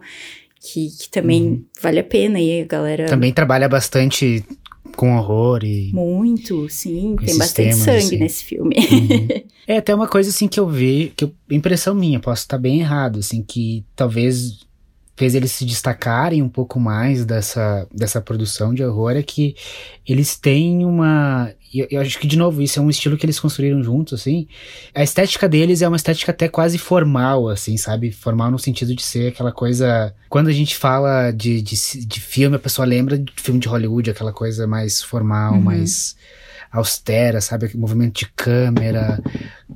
que, 0.62 0.88
que 0.98 1.10
também 1.10 1.44
Uhum. 1.46 1.64
vale 1.82 2.00
a 2.00 2.04
pena 2.06 2.38
aí, 2.38 2.62
a 2.62 2.66
galera. 2.66 3.06
Também 3.08 3.34
trabalha 3.34 3.68
bastante 3.68 4.46
com 4.96 5.18
horror 5.18 5.60
e. 5.66 5.92
Muito, 5.94 6.70
sim. 6.70 7.18
Tem 7.26 7.38
bastante 7.38 7.68
temas, 7.72 7.78
sangue 7.84 7.98
assim. 7.98 8.18
nesse 8.18 8.46
filme. 8.46 8.76
Uhum. 8.78 9.28
é 9.68 9.76
até 9.78 9.94
uma 9.94 10.08
coisa 10.08 10.30
assim 10.30 10.48
que 10.48 10.58
eu 10.60 10.70
vi, 10.70 11.12
que 11.18 11.26
eu- 11.26 11.34
impressão 11.52 11.94
minha, 11.94 12.18
posso 12.18 12.44
estar 12.44 12.58
bem 12.58 12.80
errado, 12.80 13.20
assim, 13.20 13.44
que 13.46 13.84
talvez 13.94 14.66
fez 15.18 15.36
eles 15.36 15.52
se 15.52 15.66
destacarem 15.66 16.42
um 16.42 16.48
pouco 16.48 16.80
mais 16.80 17.26
dessa, 17.26 17.88
dessa 17.94 18.22
produção 18.22 18.74
de 18.74 18.84
horror 18.84 19.12
é 19.18 19.24
que 19.24 19.56
eles 20.08 20.38
têm 20.38 20.86
uma. 20.86 21.52
Eu, 21.74 21.86
eu 21.92 22.00
acho 22.00 22.18
que, 22.18 22.28
de 22.28 22.38
novo, 22.38 22.62
isso 22.62 22.80
é 22.80 22.82
um 22.82 22.90
estilo 22.90 23.18
que 23.18 23.26
eles 23.26 23.40
construíram 23.40 23.84
juntos, 23.84 24.14
assim. 24.22 24.48
A 24.96 25.04
estética 25.04 25.50
deles 25.50 25.82
é 25.82 25.88
uma 25.88 25.98
estética 25.98 26.32
até 26.32 26.48
quase 26.48 26.78
formal, 26.78 27.50
assim, 27.50 27.76
sabe? 27.76 28.12
Formal 28.12 28.50
no 28.52 28.58
sentido 28.60 28.96
de 28.96 29.04
ser 29.04 29.30
aquela 29.30 29.52
coisa. 29.52 30.14
Quando 30.30 30.48
a 30.48 30.54
gente 30.54 30.76
fala 30.78 31.32
de, 31.32 31.62
de, 31.62 31.76
de 32.06 32.20
filme, 32.22 32.56
a 32.56 32.60
pessoa 32.60 32.86
lembra 32.86 33.18
de 33.18 33.34
filme 33.36 33.60
de 33.60 33.68
Hollywood, 33.68 34.10
aquela 34.12 34.32
coisa 34.32 34.66
mais 34.66 35.02
formal, 35.02 35.56
Uhum. 35.56 35.62
mais 35.62 36.16
austera, 36.72 37.42
sabe? 37.42 37.76
Movimento 37.76 38.20
de 38.20 38.26
câmera, 38.36 39.22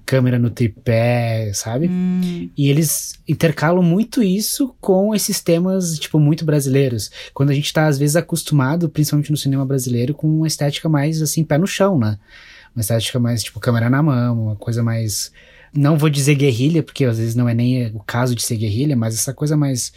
câmera 0.06 0.38
no 0.38 0.50
tripé, 0.50 1.52
sabe? 1.54 1.88
Hum. 1.88 2.50
E 2.58 2.70
eles 2.70 3.20
intercalam 3.28 3.84
muito 3.84 4.22
isso 4.22 4.76
com 4.80 5.16
esses 5.16 5.42
temas, 5.42 5.98
tipo, 5.98 6.20
muito 6.20 6.46
brasileiros. 6.46 7.12
Quando 7.34 7.50
a 7.50 7.54
gente 7.54 7.72
tá, 7.72 7.88
às 7.88 7.98
vezes, 7.98 8.16
acostumado, 8.16 8.90
principalmente 8.90 9.32
no 9.32 9.38
cinema 9.38 9.66
brasileiro, 9.66 10.14
com 10.14 10.28
uma 10.28 10.48
estética 10.48 10.90
mais, 10.90 11.22
assim, 11.22 11.44
pé 11.44 11.58
no 11.58 11.68
chão, 11.68 11.98
né? 11.98 12.18
Uma 12.76 12.82
estética 12.82 13.20
mais, 13.20 13.44
tipo, 13.44 13.60
câmera 13.60 13.90
na 13.90 14.02
mão, 14.02 14.44
uma 14.46 14.56
coisa 14.56 14.84
mais. 14.84 15.32
Não 15.74 15.98
vou 15.98 16.10
dizer 16.10 16.36
guerrilha, 16.36 16.84
porque 16.84 17.06
às 17.06 17.18
vezes 17.18 17.36
não 17.36 17.48
é 17.48 17.54
nem 17.54 17.88
o 17.96 18.00
caso 18.00 18.36
de 18.36 18.44
ser 18.44 18.58
guerrilha, 18.58 18.96
mas 18.96 19.16
essa 19.16 19.34
coisa 19.34 19.56
mais 19.56 19.94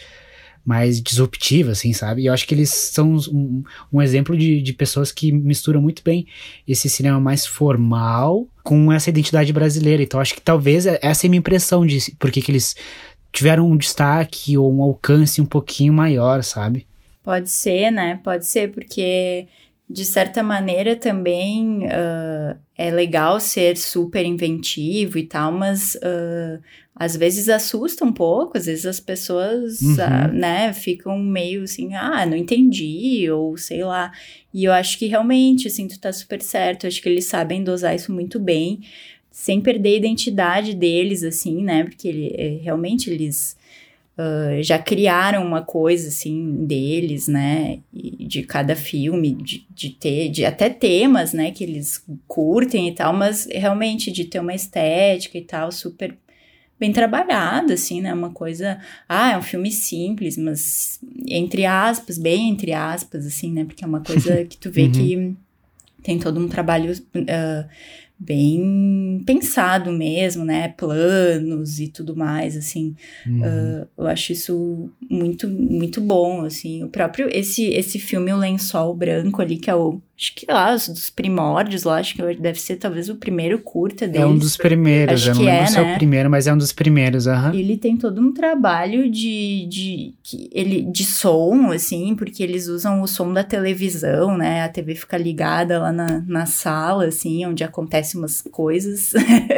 mais 0.65 1.03
disruptiva, 1.03 1.73
assim, 1.73 1.93
sabe? 1.93 2.23
E 2.23 2.27
eu 2.27 2.33
acho 2.33 2.47
que 2.47 2.55
eles 2.55 2.71
são 2.71 3.17
um, 3.31 3.62
um 3.93 4.01
exemplo 4.01 4.37
de, 4.37 4.62
de 4.62 4.73
pessoas 4.73 5.12
que 5.12 5.31
misturam 5.31 5.83
muito 5.83 6.03
bem 6.03 6.27
esse 6.67 6.89
cinema 6.89 7.21
mais 7.21 7.45
formal 7.45 8.47
com 8.62 8.91
essa 8.91 9.11
identidade 9.11 9.53
brasileira. 9.53 10.03
Então, 10.03 10.21
acho 10.21 10.35
que 10.35 10.41
talvez 10.41 10.87
essa 10.87 11.27
é 11.27 11.29
a 11.29 11.31
minha 11.31 11.39
impressão 11.39 11.87
de 11.87 12.12
por 12.19 12.31
que 12.31 12.51
eles 12.51 12.75
tiveram 13.31 13.71
um 13.71 13.77
destaque 13.77 14.57
ou 14.57 14.73
um 14.73 14.83
alcance 14.83 15.41
um 15.41 15.47
pouquinho 15.47 15.93
maior, 15.93 16.43
sabe? 16.43 16.87
Pode 17.23 17.51
ser, 17.51 17.91
né? 17.91 18.21
Pode 18.23 18.47
ser, 18.47 18.71
porque 18.71 19.49
de 19.89 20.05
certa 20.05 20.43
maneira 20.43 20.97
também 20.97 21.85
uh, 21.85 22.57
é 22.77 22.91
legal 22.91 23.39
ser 23.39 23.77
super 23.77 24.25
inventivo 24.25 25.19
e 25.19 25.25
tal, 25.25 25.53
mas 25.53 25.95
uh, 25.97 26.62
às 26.97 27.16
vezes 27.16 27.49
assusta 27.49 28.05
um 28.05 28.12
pouco, 28.12 28.57
às 28.57 28.66
vezes 28.66 28.86
as 28.86 29.01
pessoas, 29.01 29.80
uhum. 29.80 29.95
uh, 29.95 30.32
né, 30.32 30.72
ficam 30.72 31.18
meio 31.18 31.64
assim, 31.64 31.95
ah, 31.95 32.24
não 32.24 32.36
entendi, 32.36 33.28
ou 33.30 33.57
sei 33.57 33.82
lá. 33.82 34.12
E 34.53 34.64
eu 34.64 34.72
acho 34.72 34.97
que 34.99 35.07
realmente, 35.07 35.66
assim, 35.66 35.88
tu 35.88 35.99
tá 35.99 36.12
super 36.12 36.40
certo, 36.40 36.84
eu 36.84 36.88
acho 36.88 37.03
que 37.03 37.09
eles 37.09 37.24
sabem 37.24 37.64
dosar 37.64 37.97
isso 37.97 38.12
muito 38.12 38.38
bem, 38.38 38.80
sem 39.30 39.61
perder 39.61 39.95
a 39.95 39.97
identidade 39.97 40.74
deles, 40.74 41.24
assim, 41.24 41.64
né, 41.64 41.82
porque 41.82 42.07
ele, 42.07 42.32
eh, 42.36 42.59
realmente 42.62 43.11
eles 43.11 43.57
Uh, 44.16 44.62
já 44.62 44.78
criaram 44.78 45.45
uma 45.45 45.61
coisa 45.61 46.07
assim 46.07 46.64
deles, 46.64 47.26
né? 47.26 47.80
De 47.92 48.45
cada 48.45 48.76
filme, 48.76 49.34
de, 49.34 49.66
de 49.68 49.90
ter, 49.90 50.28
de 50.28 50.45
até 50.45 50.70
temas, 50.70 51.32
né? 51.32 51.51
Que 51.51 51.64
eles 51.64 52.05
curtem 52.28 52.86
e 52.86 52.95
tal, 52.95 53.12
mas 53.12 53.49
realmente 53.51 54.12
de 54.12 54.24
ter 54.26 54.38
uma 54.38 54.55
estética 54.55 55.36
e 55.36 55.42
tal 55.42 55.72
super 55.72 56.16
bem 56.79 56.93
trabalhada, 56.93 57.75
assim, 57.75 58.01
né? 58.01 58.12
Uma 58.12 58.31
coisa. 58.31 58.79
Ah, 59.09 59.33
é 59.33 59.39
um 59.39 59.43
filme 59.43 59.70
simples, 59.70 60.37
mas 60.37 61.01
entre 61.27 61.64
aspas, 61.64 62.18
bem 62.18 62.51
entre 62.51 62.72
aspas, 62.72 63.27
assim, 63.27 63.53
né? 63.53 63.64
Porque 63.64 63.85
é 63.85 63.87
uma 63.87 64.01
coisa 64.01 64.45
que 64.47 64.57
tu 64.57 64.70
vê 64.70 64.85
uhum. 64.85 64.93
que 64.93 65.37
tem 66.03 66.18
todo 66.18 66.41
um 66.41 66.49
trabalho. 66.49 66.93
Uh, 66.93 67.68
bem 68.18 69.22
pensado 69.27 69.93
mesmo, 69.93 70.45
né? 70.45 70.68
Planos 70.68 71.81
e 71.81 71.89
tudo 71.89 72.16
mais, 72.16 72.57
assim. 72.57 72.95
Uhum. 73.27 73.41
Uh, 73.41 73.89
eu 73.99 74.07
acho 74.07 74.33
isso 74.33 74.91
muito, 75.11 75.49
muito 75.49 76.01
bom, 76.01 76.45
assim. 76.45 76.85
O 76.85 76.89
próprio, 76.89 77.29
esse, 77.31 77.64
esse 77.66 77.99
filme 77.99 78.33
O 78.33 78.39
Lençol 78.39 78.95
Branco 78.95 79.43
ali, 79.43 79.57
que 79.57 79.68
é 79.68 79.75
o 79.75 80.01
acho 80.17 80.33
que 80.37 80.47
lá, 80.49 80.73
os 80.73 80.89
dos 80.89 81.11
primórdios 81.11 81.83
lá, 81.83 81.99
acho 81.99 82.15
que 82.15 82.35
deve 82.37 82.61
ser 82.61 82.77
talvez 82.77 83.09
o 83.09 83.17
primeiro 83.17 83.59
curta 83.59 84.07
deles. 84.07 84.23
É 84.23 84.27
um 84.27 84.39
dos 84.39 84.57
primeiros, 84.57 85.23
acho 85.23 85.31
eu 85.31 85.35
não 85.35 85.43
lembro 85.43 85.62
é, 85.62 85.67
se 85.67 85.79
é 85.79 85.83
o 85.83 85.85
né? 85.87 85.95
primeiro, 85.97 86.31
mas 86.31 86.47
é 86.47 86.55
um 86.55 86.57
dos 86.57 86.73
primeiros, 86.73 87.27
aham. 87.27 87.51
Uhum. 87.51 87.59
Ele 87.59 87.77
tem 87.77 87.97
todo 87.97 88.21
um 88.21 88.33
trabalho 88.33 89.11
de, 89.11 89.67
de, 89.67 90.15
de, 90.23 90.49
ele, 90.53 90.83
de 90.83 91.05
som, 91.05 91.73
assim, 91.73 92.15
porque 92.15 92.45
eles 92.45 92.69
usam 92.69 93.03
o 93.03 93.09
som 93.09 93.33
da 93.33 93.43
televisão, 93.43 94.39
né, 94.39 94.62
a 94.62 94.69
TV 94.69 94.95
fica 94.95 95.19
ligada 95.19 95.81
lá 95.81 95.93
na, 95.93 96.23
na 96.27 96.47
sala, 96.47 97.07
assim, 97.07 97.45
onde 97.45 97.65
acontecem 97.65 98.21
umas 98.21 98.41
coisas, 98.41 99.12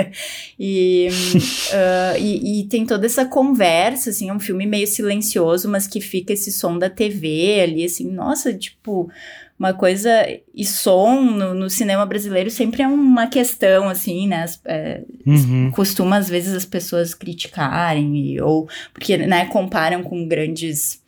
e, 0.58 1.08
uh, 1.10 2.16
e, 2.18 2.60
e 2.60 2.64
tem 2.64 2.86
toda 2.86 3.04
essa 3.04 3.26
conversa, 3.26 4.08
assim, 4.08 4.30
é 4.30 4.32
um 4.32 4.40
filme 4.40 4.64
meio 4.64 4.86
silencioso, 4.86 5.68
mas 5.68 5.86
que 5.86 6.00
fica 6.00 6.32
esse 6.32 6.50
som 6.50 6.78
da 6.78 6.88
TV 6.88 7.60
ali, 7.62 7.84
assim, 7.84 8.10
nossa, 8.10 8.54
tipo 8.54 9.10
uma 9.58 9.72
coisa. 9.72 10.10
E 10.54 10.64
som 10.64 11.20
no, 11.20 11.54
no, 11.54 11.70
cinema 11.70 12.04
brasileiro 12.04 12.50
sempre 12.50 12.82
é 12.82 12.88
uma 12.88 13.26
questão, 13.26 13.88
assim, 13.88 14.28
né? 14.28 14.42
As, 14.42 14.60
é, 14.64 15.02
uhum. 15.26 15.70
Costuma, 15.72 16.16
às 16.16 16.28
vezes, 16.28 16.54
as 16.54 16.64
pessoas 16.64 17.14
criticarem, 17.14 18.16
e, 18.16 18.40
ou 18.40 18.68
porque, 18.92 19.16
né, 19.16 19.46
comparam 19.46 20.02
com 20.02 20.26
grandes, 20.26 21.02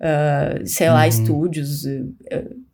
uh, 0.00 0.66
sei 0.66 0.90
lá, 0.90 1.02
uhum. 1.02 1.08
estúdios. 1.08 1.84
Uh, 1.84 2.64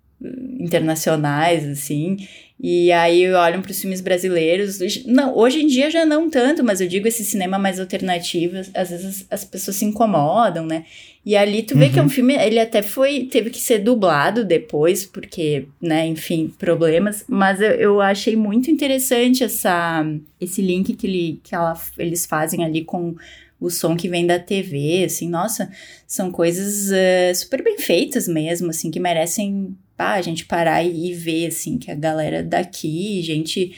internacionais, 0.60 1.66
assim, 1.66 2.18
e 2.62 2.92
aí 2.92 3.32
olham 3.32 3.62
para 3.62 3.70
os 3.70 3.80
filmes 3.80 4.02
brasileiros. 4.02 4.78
Não, 5.06 5.34
hoje 5.34 5.62
em 5.62 5.66
dia 5.66 5.90
já 5.90 6.04
não 6.04 6.28
tanto, 6.28 6.62
mas 6.62 6.80
eu 6.82 6.86
digo 6.86 7.08
esse 7.08 7.24
cinema 7.24 7.58
mais 7.58 7.80
alternativo, 7.80 8.58
às 8.74 8.90
vezes 8.90 9.06
as, 9.06 9.26
as 9.30 9.44
pessoas 9.46 9.76
se 9.76 9.86
incomodam, 9.86 10.66
né? 10.66 10.84
E 11.24 11.36
ali 11.36 11.62
tu 11.62 11.74
vê 11.76 11.86
uhum. 11.86 11.92
que 11.92 11.98
é 11.98 12.02
um 12.02 12.04
uhum. 12.04 12.10
filme, 12.10 12.34
ele 12.34 12.58
até 12.58 12.82
foi, 12.82 13.24
teve 13.24 13.48
que 13.48 13.60
ser 13.60 13.78
dublado 13.78 14.44
depois, 14.44 15.06
porque, 15.06 15.68
né, 15.80 16.06
enfim, 16.06 16.52
problemas, 16.58 17.24
mas 17.26 17.62
eu, 17.62 17.70
eu 17.70 18.00
achei 18.00 18.36
muito 18.36 18.70
interessante 18.70 19.42
essa, 19.42 20.04
esse 20.38 20.60
link 20.60 20.94
que, 20.94 21.06
ele, 21.06 21.40
que 21.42 21.54
ela, 21.54 21.80
eles 21.98 22.26
fazem 22.26 22.62
ali 22.62 22.84
com 22.84 23.14
o 23.58 23.70
som 23.70 23.96
que 23.96 24.08
vem 24.08 24.26
da 24.26 24.38
TV, 24.38 25.04
assim, 25.04 25.28
nossa, 25.28 25.70
são 26.06 26.30
coisas 26.30 26.90
uh, 26.90 27.34
super 27.34 27.62
bem 27.62 27.78
feitas 27.78 28.26
mesmo, 28.26 28.70
assim, 28.70 28.90
que 28.90 28.98
merecem 28.98 29.76
a 30.08 30.22
gente 30.22 30.44
parar 30.44 30.82
e, 30.82 31.10
e 31.10 31.14
ver, 31.14 31.46
assim, 31.46 31.78
que 31.78 31.90
a 31.90 31.94
galera 31.94 32.42
daqui, 32.42 33.22
gente 33.22 33.72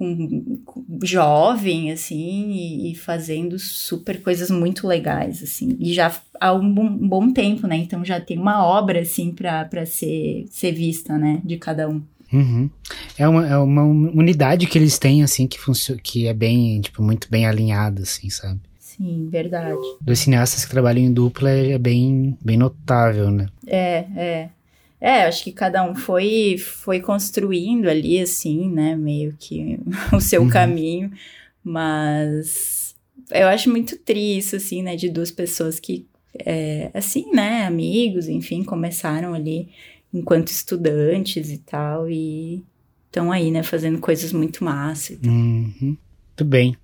com, 0.00 0.56
com 0.64 0.84
jovem, 1.02 1.92
assim, 1.92 2.50
e, 2.52 2.90
e, 2.90 2.94
fazendo 2.94 3.58
super 3.58 4.22
coisas 4.22 4.50
muito 4.50 4.86
legais, 4.86 5.42
assim. 5.42 5.76
E 5.78 5.92
já 5.92 6.10
há 6.40 6.54
um 6.54 6.72
bom, 6.72 6.86
um 6.86 7.08
bom 7.08 7.30
tempo, 7.30 7.66
né? 7.66 7.76
Então 7.76 8.02
já 8.02 8.18
tem 8.18 8.38
uma 8.38 8.64
obra, 8.64 9.00
assim, 9.00 9.30
para 9.30 9.84
ser, 9.84 10.46
ser 10.50 10.72
vista, 10.72 11.18
né? 11.18 11.42
De 11.44 11.58
cada 11.58 11.86
um. 11.86 12.00
Uhum. 12.32 12.70
É, 13.18 13.28
uma, 13.28 13.46
é 13.46 13.58
uma 13.58 13.82
unidade 13.82 14.66
que 14.66 14.78
eles 14.78 14.98
têm, 14.98 15.22
assim, 15.22 15.46
que, 15.46 15.60
funciona, 15.60 16.00
que 16.02 16.26
é 16.26 16.32
bem, 16.32 16.80
tipo, 16.80 17.02
muito 17.02 17.28
bem 17.30 17.44
alinhada, 17.44 18.02
assim, 18.02 18.30
sabe? 18.30 18.58
Sim, 18.78 19.28
verdade. 19.30 19.76
Dos 20.00 20.18
cineastas 20.18 20.64
que 20.64 20.70
trabalham 20.70 21.04
em 21.04 21.12
dupla 21.12 21.50
é, 21.50 21.72
é 21.72 21.78
bem, 21.78 22.38
bem 22.42 22.56
notável, 22.56 23.30
né? 23.30 23.48
É, 23.66 24.06
é. 24.16 24.48
É, 25.00 25.22
acho 25.22 25.42
que 25.42 25.52
cada 25.52 25.82
um 25.82 25.94
foi, 25.94 26.58
foi 26.58 27.00
construindo 27.00 27.88
ali, 27.88 28.20
assim, 28.20 28.70
né, 28.70 28.94
meio 28.94 29.34
que 29.38 29.78
o 30.12 30.20
seu 30.20 30.42
uhum. 30.42 30.48
caminho, 30.48 31.10
mas 31.64 32.94
eu 33.30 33.48
acho 33.48 33.70
muito 33.70 33.96
triste, 33.96 34.56
assim, 34.56 34.82
né, 34.82 34.96
de 34.96 35.08
duas 35.08 35.30
pessoas 35.30 35.80
que, 35.80 36.06
é, 36.44 36.90
assim, 36.92 37.32
né, 37.32 37.64
amigos, 37.64 38.28
enfim, 38.28 38.62
começaram 38.62 39.32
ali 39.32 39.70
enquanto 40.12 40.48
estudantes 40.48 41.50
e 41.50 41.58
tal, 41.58 42.10
e 42.10 42.62
estão 43.06 43.32
aí, 43.32 43.50
né, 43.50 43.62
fazendo 43.62 43.98
coisas 43.98 44.32
muito 44.32 44.62
massas. 44.62 45.18
Uhum. 45.24 45.72
Muito 45.80 46.44
bem. 46.44 46.76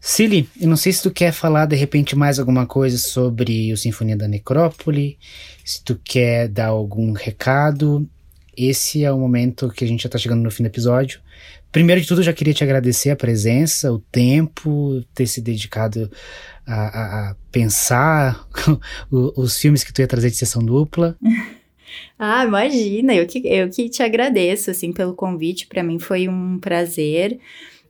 Cili, 0.00 0.48
eu 0.60 0.68
não 0.68 0.76
sei 0.76 0.92
se 0.92 1.02
tu 1.02 1.10
quer 1.10 1.32
falar 1.32 1.66
de 1.66 1.74
repente 1.74 2.14
mais 2.14 2.38
alguma 2.38 2.66
coisa 2.66 2.98
sobre 2.98 3.72
o 3.72 3.76
Sinfonia 3.76 4.16
da 4.16 4.28
Necrópole, 4.28 5.18
se 5.66 5.82
tu 5.82 6.00
quer 6.02 6.46
dar 6.46 6.68
algum 6.68 7.10
recado. 7.10 8.08
Esse 8.56 9.04
é 9.04 9.10
o 9.10 9.18
momento 9.18 9.68
que 9.68 9.84
a 9.84 9.88
gente 9.88 10.04
já 10.04 10.08
tá 10.08 10.16
chegando 10.16 10.40
no 10.42 10.50
fim 10.50 10.62
do 10.62 10.68
episódio. 10.68 11.20
Primeiro 11.72 12.00
de 12.00 12.06
tudo, 12.06 12.20
eu 12.20 12.24
já 12.24 12.32
queria 12.32 12.54
te 12.54 12.62
agradecer 12.62 13.10
a 13.10 13.16
presença, 13.16 13.92
o 13.92 13.98
tempo, 13.98 15.02
ter 15.12 15.26
se 15.26 15.40
dedicado 15.40 16.08
a, 16.64 16.74
a, 16.74 17.30
a 17.30 17.36
pensar 17.50 18.48
os 19.10 19.58
filmes 19.58 19.82
que 19.82 19.92
tu 19.92 20.00
ia 20.00 20.06
trazer 20.06 20.30
de 20.30 20.36
sessão 20.36 20.62
dupla. 20.62 21.16
Ah, 22.18 22.44
imagina, 22.44 23.14
eu 23.14 23.26
que, 23.26 23.46
eu 23.46 23.70
que 23.70 23.88
te 23.88 24.02
agradeço, 24.02 24.70
assim, 24.70 24.92
pelo 24.92 25.14
convite, 25.14 25.66
para 25.66 25.82
mim 25.82 25.98
foi 25.98 26.28
um 26.28 26.58
prazer. 26.58 27.38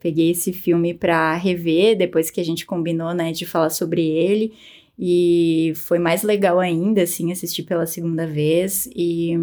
Peguei 0.00 0.30
esse 0.30 0.52
filme 0.52 0.92
para 0.94 1.34
rever 1.34 1.96
depois 1.96 2.30
que 2.30 2.40
a 2.40 2.44
gente 2.44 2.66
combinou, 2.66 3.14
né, 3.14 3.32
de 3.32 3.46
falar 3.46 3.70
sobre 3.70 4.02
ele. 4.02 4.52
E 4.98 5.72
foi 5.76 5.98
mais 5.98 6.22
legal 6.22 6.58
ainda, 6.58 7.02
assim, 7.02 7.30
assistir 7.30 7.64
pela 7.64 7.86
segunda 7.86 8.26
vez. 8.26 8.88
E 8.94 9.34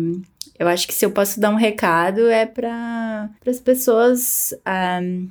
eu 0.57 0.67
acho 0.67 0.87
que 0.87 0.93
se 0.93 1.05
eu 1.05 1.11
posso 1.11 1.39
dar 1.39 1.51
um 1.51 1.55
recado 1.55 2.27
é 2.27 2.45
para 2.45 3.29
as 3.45 3.59
pessoas. 3.59 4.53
Um, 5.01 5.29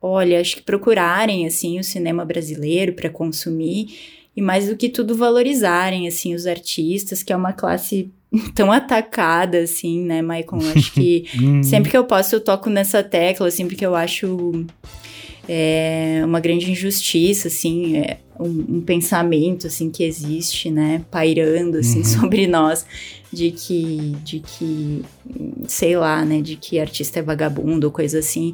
olha, 0.00 0.40
acho 0.40 0.56
que 0.56 0.62
procurarem, 0.62 1.46
assim, 1.46 1.78
o 1.78 1.84
cinema 1.84 2.24
brasileiro 2.24 2.92
para 2.92 3.08
consumir. 3.08 4.18
E 4.36 4.42
mais 4.42 4.68
do 4.68 4.76
que 4.76 4.88
tudo, 4.88 5.16
valorizarem, 5.16 6.06
assim, 6.06 6.34
os 6.34 6.46
artistas, 6.46 7.22
que 7.22 7.32
é 7.32 7.36
uma 7.36 7.52
classe 7.52 8.12
tão 8.54 8.70
atacada, 8.70 9.58
assim, 9.58 10.04
né, 10.04 10.20
Michael? 10.20 10.72
Acho 10.76 10.92
que 10.92 11.24
uhum. 11.40 11.62
sempre 11.62 11.90
que 11.90 11.96
eu 11.96 12.04
posso 12.04 12.34
eu 12.34 12.40
toco 12.40 12.68
nessa 12.68 13.02
tecla, 13.02 13.50
sempre 13.50 13.74
que 13.74 13.84
eu 13.84 13.94
acho 13.94 14.66
é, 15.48 16.20
uma 16.24 16.40
grande 16.40 16.70
injustiça, 16.70 17.48
assim, 17.48 17.96
é, 17.96 18.18
um, 18.38 18.76
um, 18.76 18.80
pensamento, 18.82 19.66
assim, 19.66 19.90
que 19.90 20.04
existe, 20.04 20.70
né, 20.70 21.02
pairando, 21.10 21.78
assim, 21.78 21.98
uhum. 21.98 22.04
sobre 22.04 22.46
nós, 22.46 22.84
de 23.32 23.50
que, 23.50 24.14
de 24.22 24.40
que, 24.40 25.02
sei 25.66 25.96
lá, 25.96 26.22
né, 26.22 26.42
de 26.42 26.56
que 26.56 26.78
artista 26.78 27.20
é 27.20 27.22
vagabundo, 27.22 27.90
coisa 27.90 28.18
assim. 28.18 28.52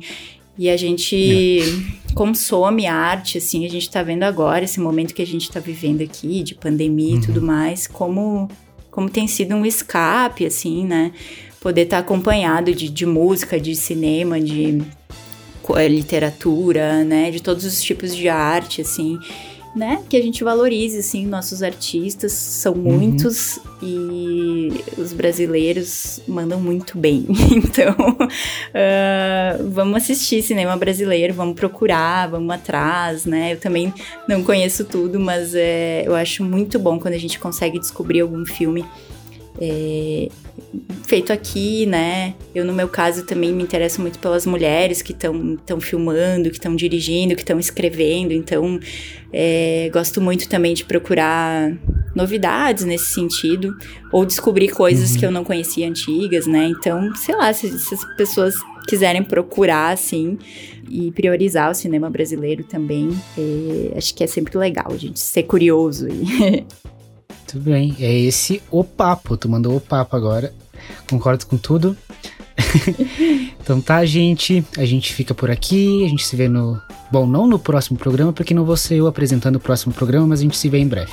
E 0.57 0.71
a 0.71 0.77
gente 0.77 1.61
é. 1.61 2.15
consome 2.15 2.87
arte, 2.87 3.39
assim, 3.39 3.67
a 3.67 3.71
gente 3.71 3.91
tá 3.91 4.01
vendo 4.05 4.23
agora, 4.23 4.65
esse 4.65 4.79
momento 4.79 5.15
que 5.15 5.23
a 5.23 5.27
gente 5.27 5.51
tá 5.51 5.59
vivendo 5.59 6.01
aqui, 6.01 6.45
de 6.45 6.55
pandemia 6.55 7.15
uhum. 7.15 7.19
e 7.19 7.27
tudo 7.27 7.43
mais, 7.43 7.89
como, 7.89 8.49
como 8.89 9.11
tem 9.11 9.27
sido 9.27 9.57
um 9.57 9.67
escape, 9.67 10.47
assim, 10.47 10.87
né? 10.87 11.11
Poder 11.61 11.83
estar 11.83 11.97
tá 11.97 12.01
acompanhado 12.03 12.73
de, 12.73 12.89
de 12.89 13.05
música, 13.05 13.59
de 13.59 13.75
cinema, 13.75 14.39
de 14.41 14.81
literatura, 15.89 17.05
né? 17.05 17.31
De 17.31 17.43
todos 17.43 17.65
os 17.65 17.81
tipos 17.83 18.15
de 18.15 18.29
arte, 18.29 18.81
assim 18.81 19.19
né? 19.75 20.03
Que 20.09 20.17
a 20.17 20.23
gente 20.23 20.45
valorize, 20.45 20.99
assim, 20.99 21.27
nossos 21.27 21.63
artistas, 21.63 22.33
são 22.33 22.73
uhum. 22.75 22.99
muitos 22.99 23.59
e 23.83 24.69
os 24.97 25.13
brasileiros 25.13 26.21
mandam 26.29 26.61
muito 26.61 26.97
bem. 26.97 27.27
então, 27.51 27.95
uh, 28.19 29.71
vamos 29.71 29.97
assistir 29.97 30.43
cinema 30.43 30.77
brasileiro, 30.77 31.35
vamos 31.35 31.57
procurar, 31.57 32.29
vamos 32.29 32.55
atrás, 32.55 33.27
né? 33.27 33.55
Eu 33.55 33.59
também 33.59 33.93
não 34.29 34.45
conheço 34.45 34.85
tudo, 34.85 35.19
mas 35.19 35.55
é, 35.55 36.05
eu 36.07 36.15
acho 36.15 36.45
muito 36.45 36.79
bom 36.79 37.01
quando 37.01 37.15
a 37.15 37.19
gente 37.19 37.39
consegue 37.39 37.79
descobrir 37.79 38.21
algum 38.21 38.47
filme 38.47 38.85
é, 39.61 40.29
feito 41.05 41.33
aqui, 41.33 41.87
né? 41.87 42.35
Eu, 42.55 42.65
no 42.65 42.73
meu 42.73 42.89
caso, 42.89 43.25
também 43.25 43.53
me 43.53 43.63
interesso 43.63 44.01
muito 44.01 44.19
pelas 44.19 44.47
mulheres 44.47 45.03
que 45.03 45.13
estão 45.13 45.81
filmando, 45.81 46.51
que 46.51 46.57
estão 46.57 46.75
dirigindo, 46.75 47.35
que 47.35 47.43
estão 47.43 47.59
escrevendo. 47.59 48.33
Então, 48.33 48.79
é, 49.33 49.89
gosto 49.93 50.21
muito 50.21 50.49
também 50.49 50.75
de 50.75 50.85
procurar 50.85 51.73
novidades 52.15 52.85
nesse 52.85 53.13
sentido, 53.13 53.77
ou 54.13 54.25
descobrir 54.25 54.69
coisas 54.69 55.13
uhum. 55.13 55.19
que 55.19 55.27
eu 55.27 55.31
não 55.31 55.45
conhecia 55.45 55.89
antigas, 55.89 56.47
né? 56.47 56.67
Então, 56.67 57.15
sei 57.17 57.35
lá, 57.35 57.53
se, 57.53 57.79
se 57.79 57.95
as 57.95 58.05
pessoas 58.17 58.55
quiserem 58.87 59.23
procurar, 59.23 59.93
assim, 59.93 60.39
e 60.89 61.11
priorizar 61.13 61.71
o 61.71 61.75
cinema 61.75 62.11
brasileiro 62.11 62.63
também, 62.65 63.09
é, 63.37 63.97
acho 63.97 64.15
que 64.15 64.23
é 64.23 64.27
sempre 64.27 64.57
legal 64.59 64.97
gente 64.97 65.19
ser 65.19 65.45
curioso. 65.45 66.07
E 66.09 66.65
Muito 67.55 67.71
bem, 67.71 67.95
é 68.01 68.13
esse 68.13 68.61
o 68.69 68.83
papo. 68.83 69.37
Tu 69.37 69.49
mandou 69.49 69.77
o 69.77 69.81
papo 69.81 70.17
agora. 70.17 70.53
Concordo 71.09 71.47
com 71.47 71.57
tudo. 71.57 71.97
então 73.63 73.81
tá, 73.81 74.05
gente. 74.05 74.65
A 74.77 74.85
gente 74.85 75.15
fica 75.15 75.33
por 75.33 75.53
aqui. 75.53 76.05
A 76.05 76.09
gente 76.09 76.27
se 76.27 76.35
vê 76.35 76.49
no. 76.49 76.83
Bom, 77.13 77.29
não 77.29 77.47
no 77.47 77.59
próximo 77.59 77.97
programa, 77.97 78.33
porque 78.33 78.53
não 78.53 78.65
vou 78.65 78.77
ser 78.77 78.97
eu 78.97 79.07
apresentando 79.07 79.57
o 79.57 79.61
próximo 79.61 79.95
programa, 79.95 80.27
mas 80.27 80.41
a 80.41 80.43
gente 80.43 80.57
se 80.57 80.69
vê 80.69 80.79
em 80.79 80.89
breve. 80.89 81.13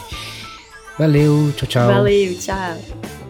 Valeu, 0.98 1.54
tchau, 1.56 1.68
tchau. 1.68 1.88
Valeu, 1.88 2.36
tchau. 2.40 3.21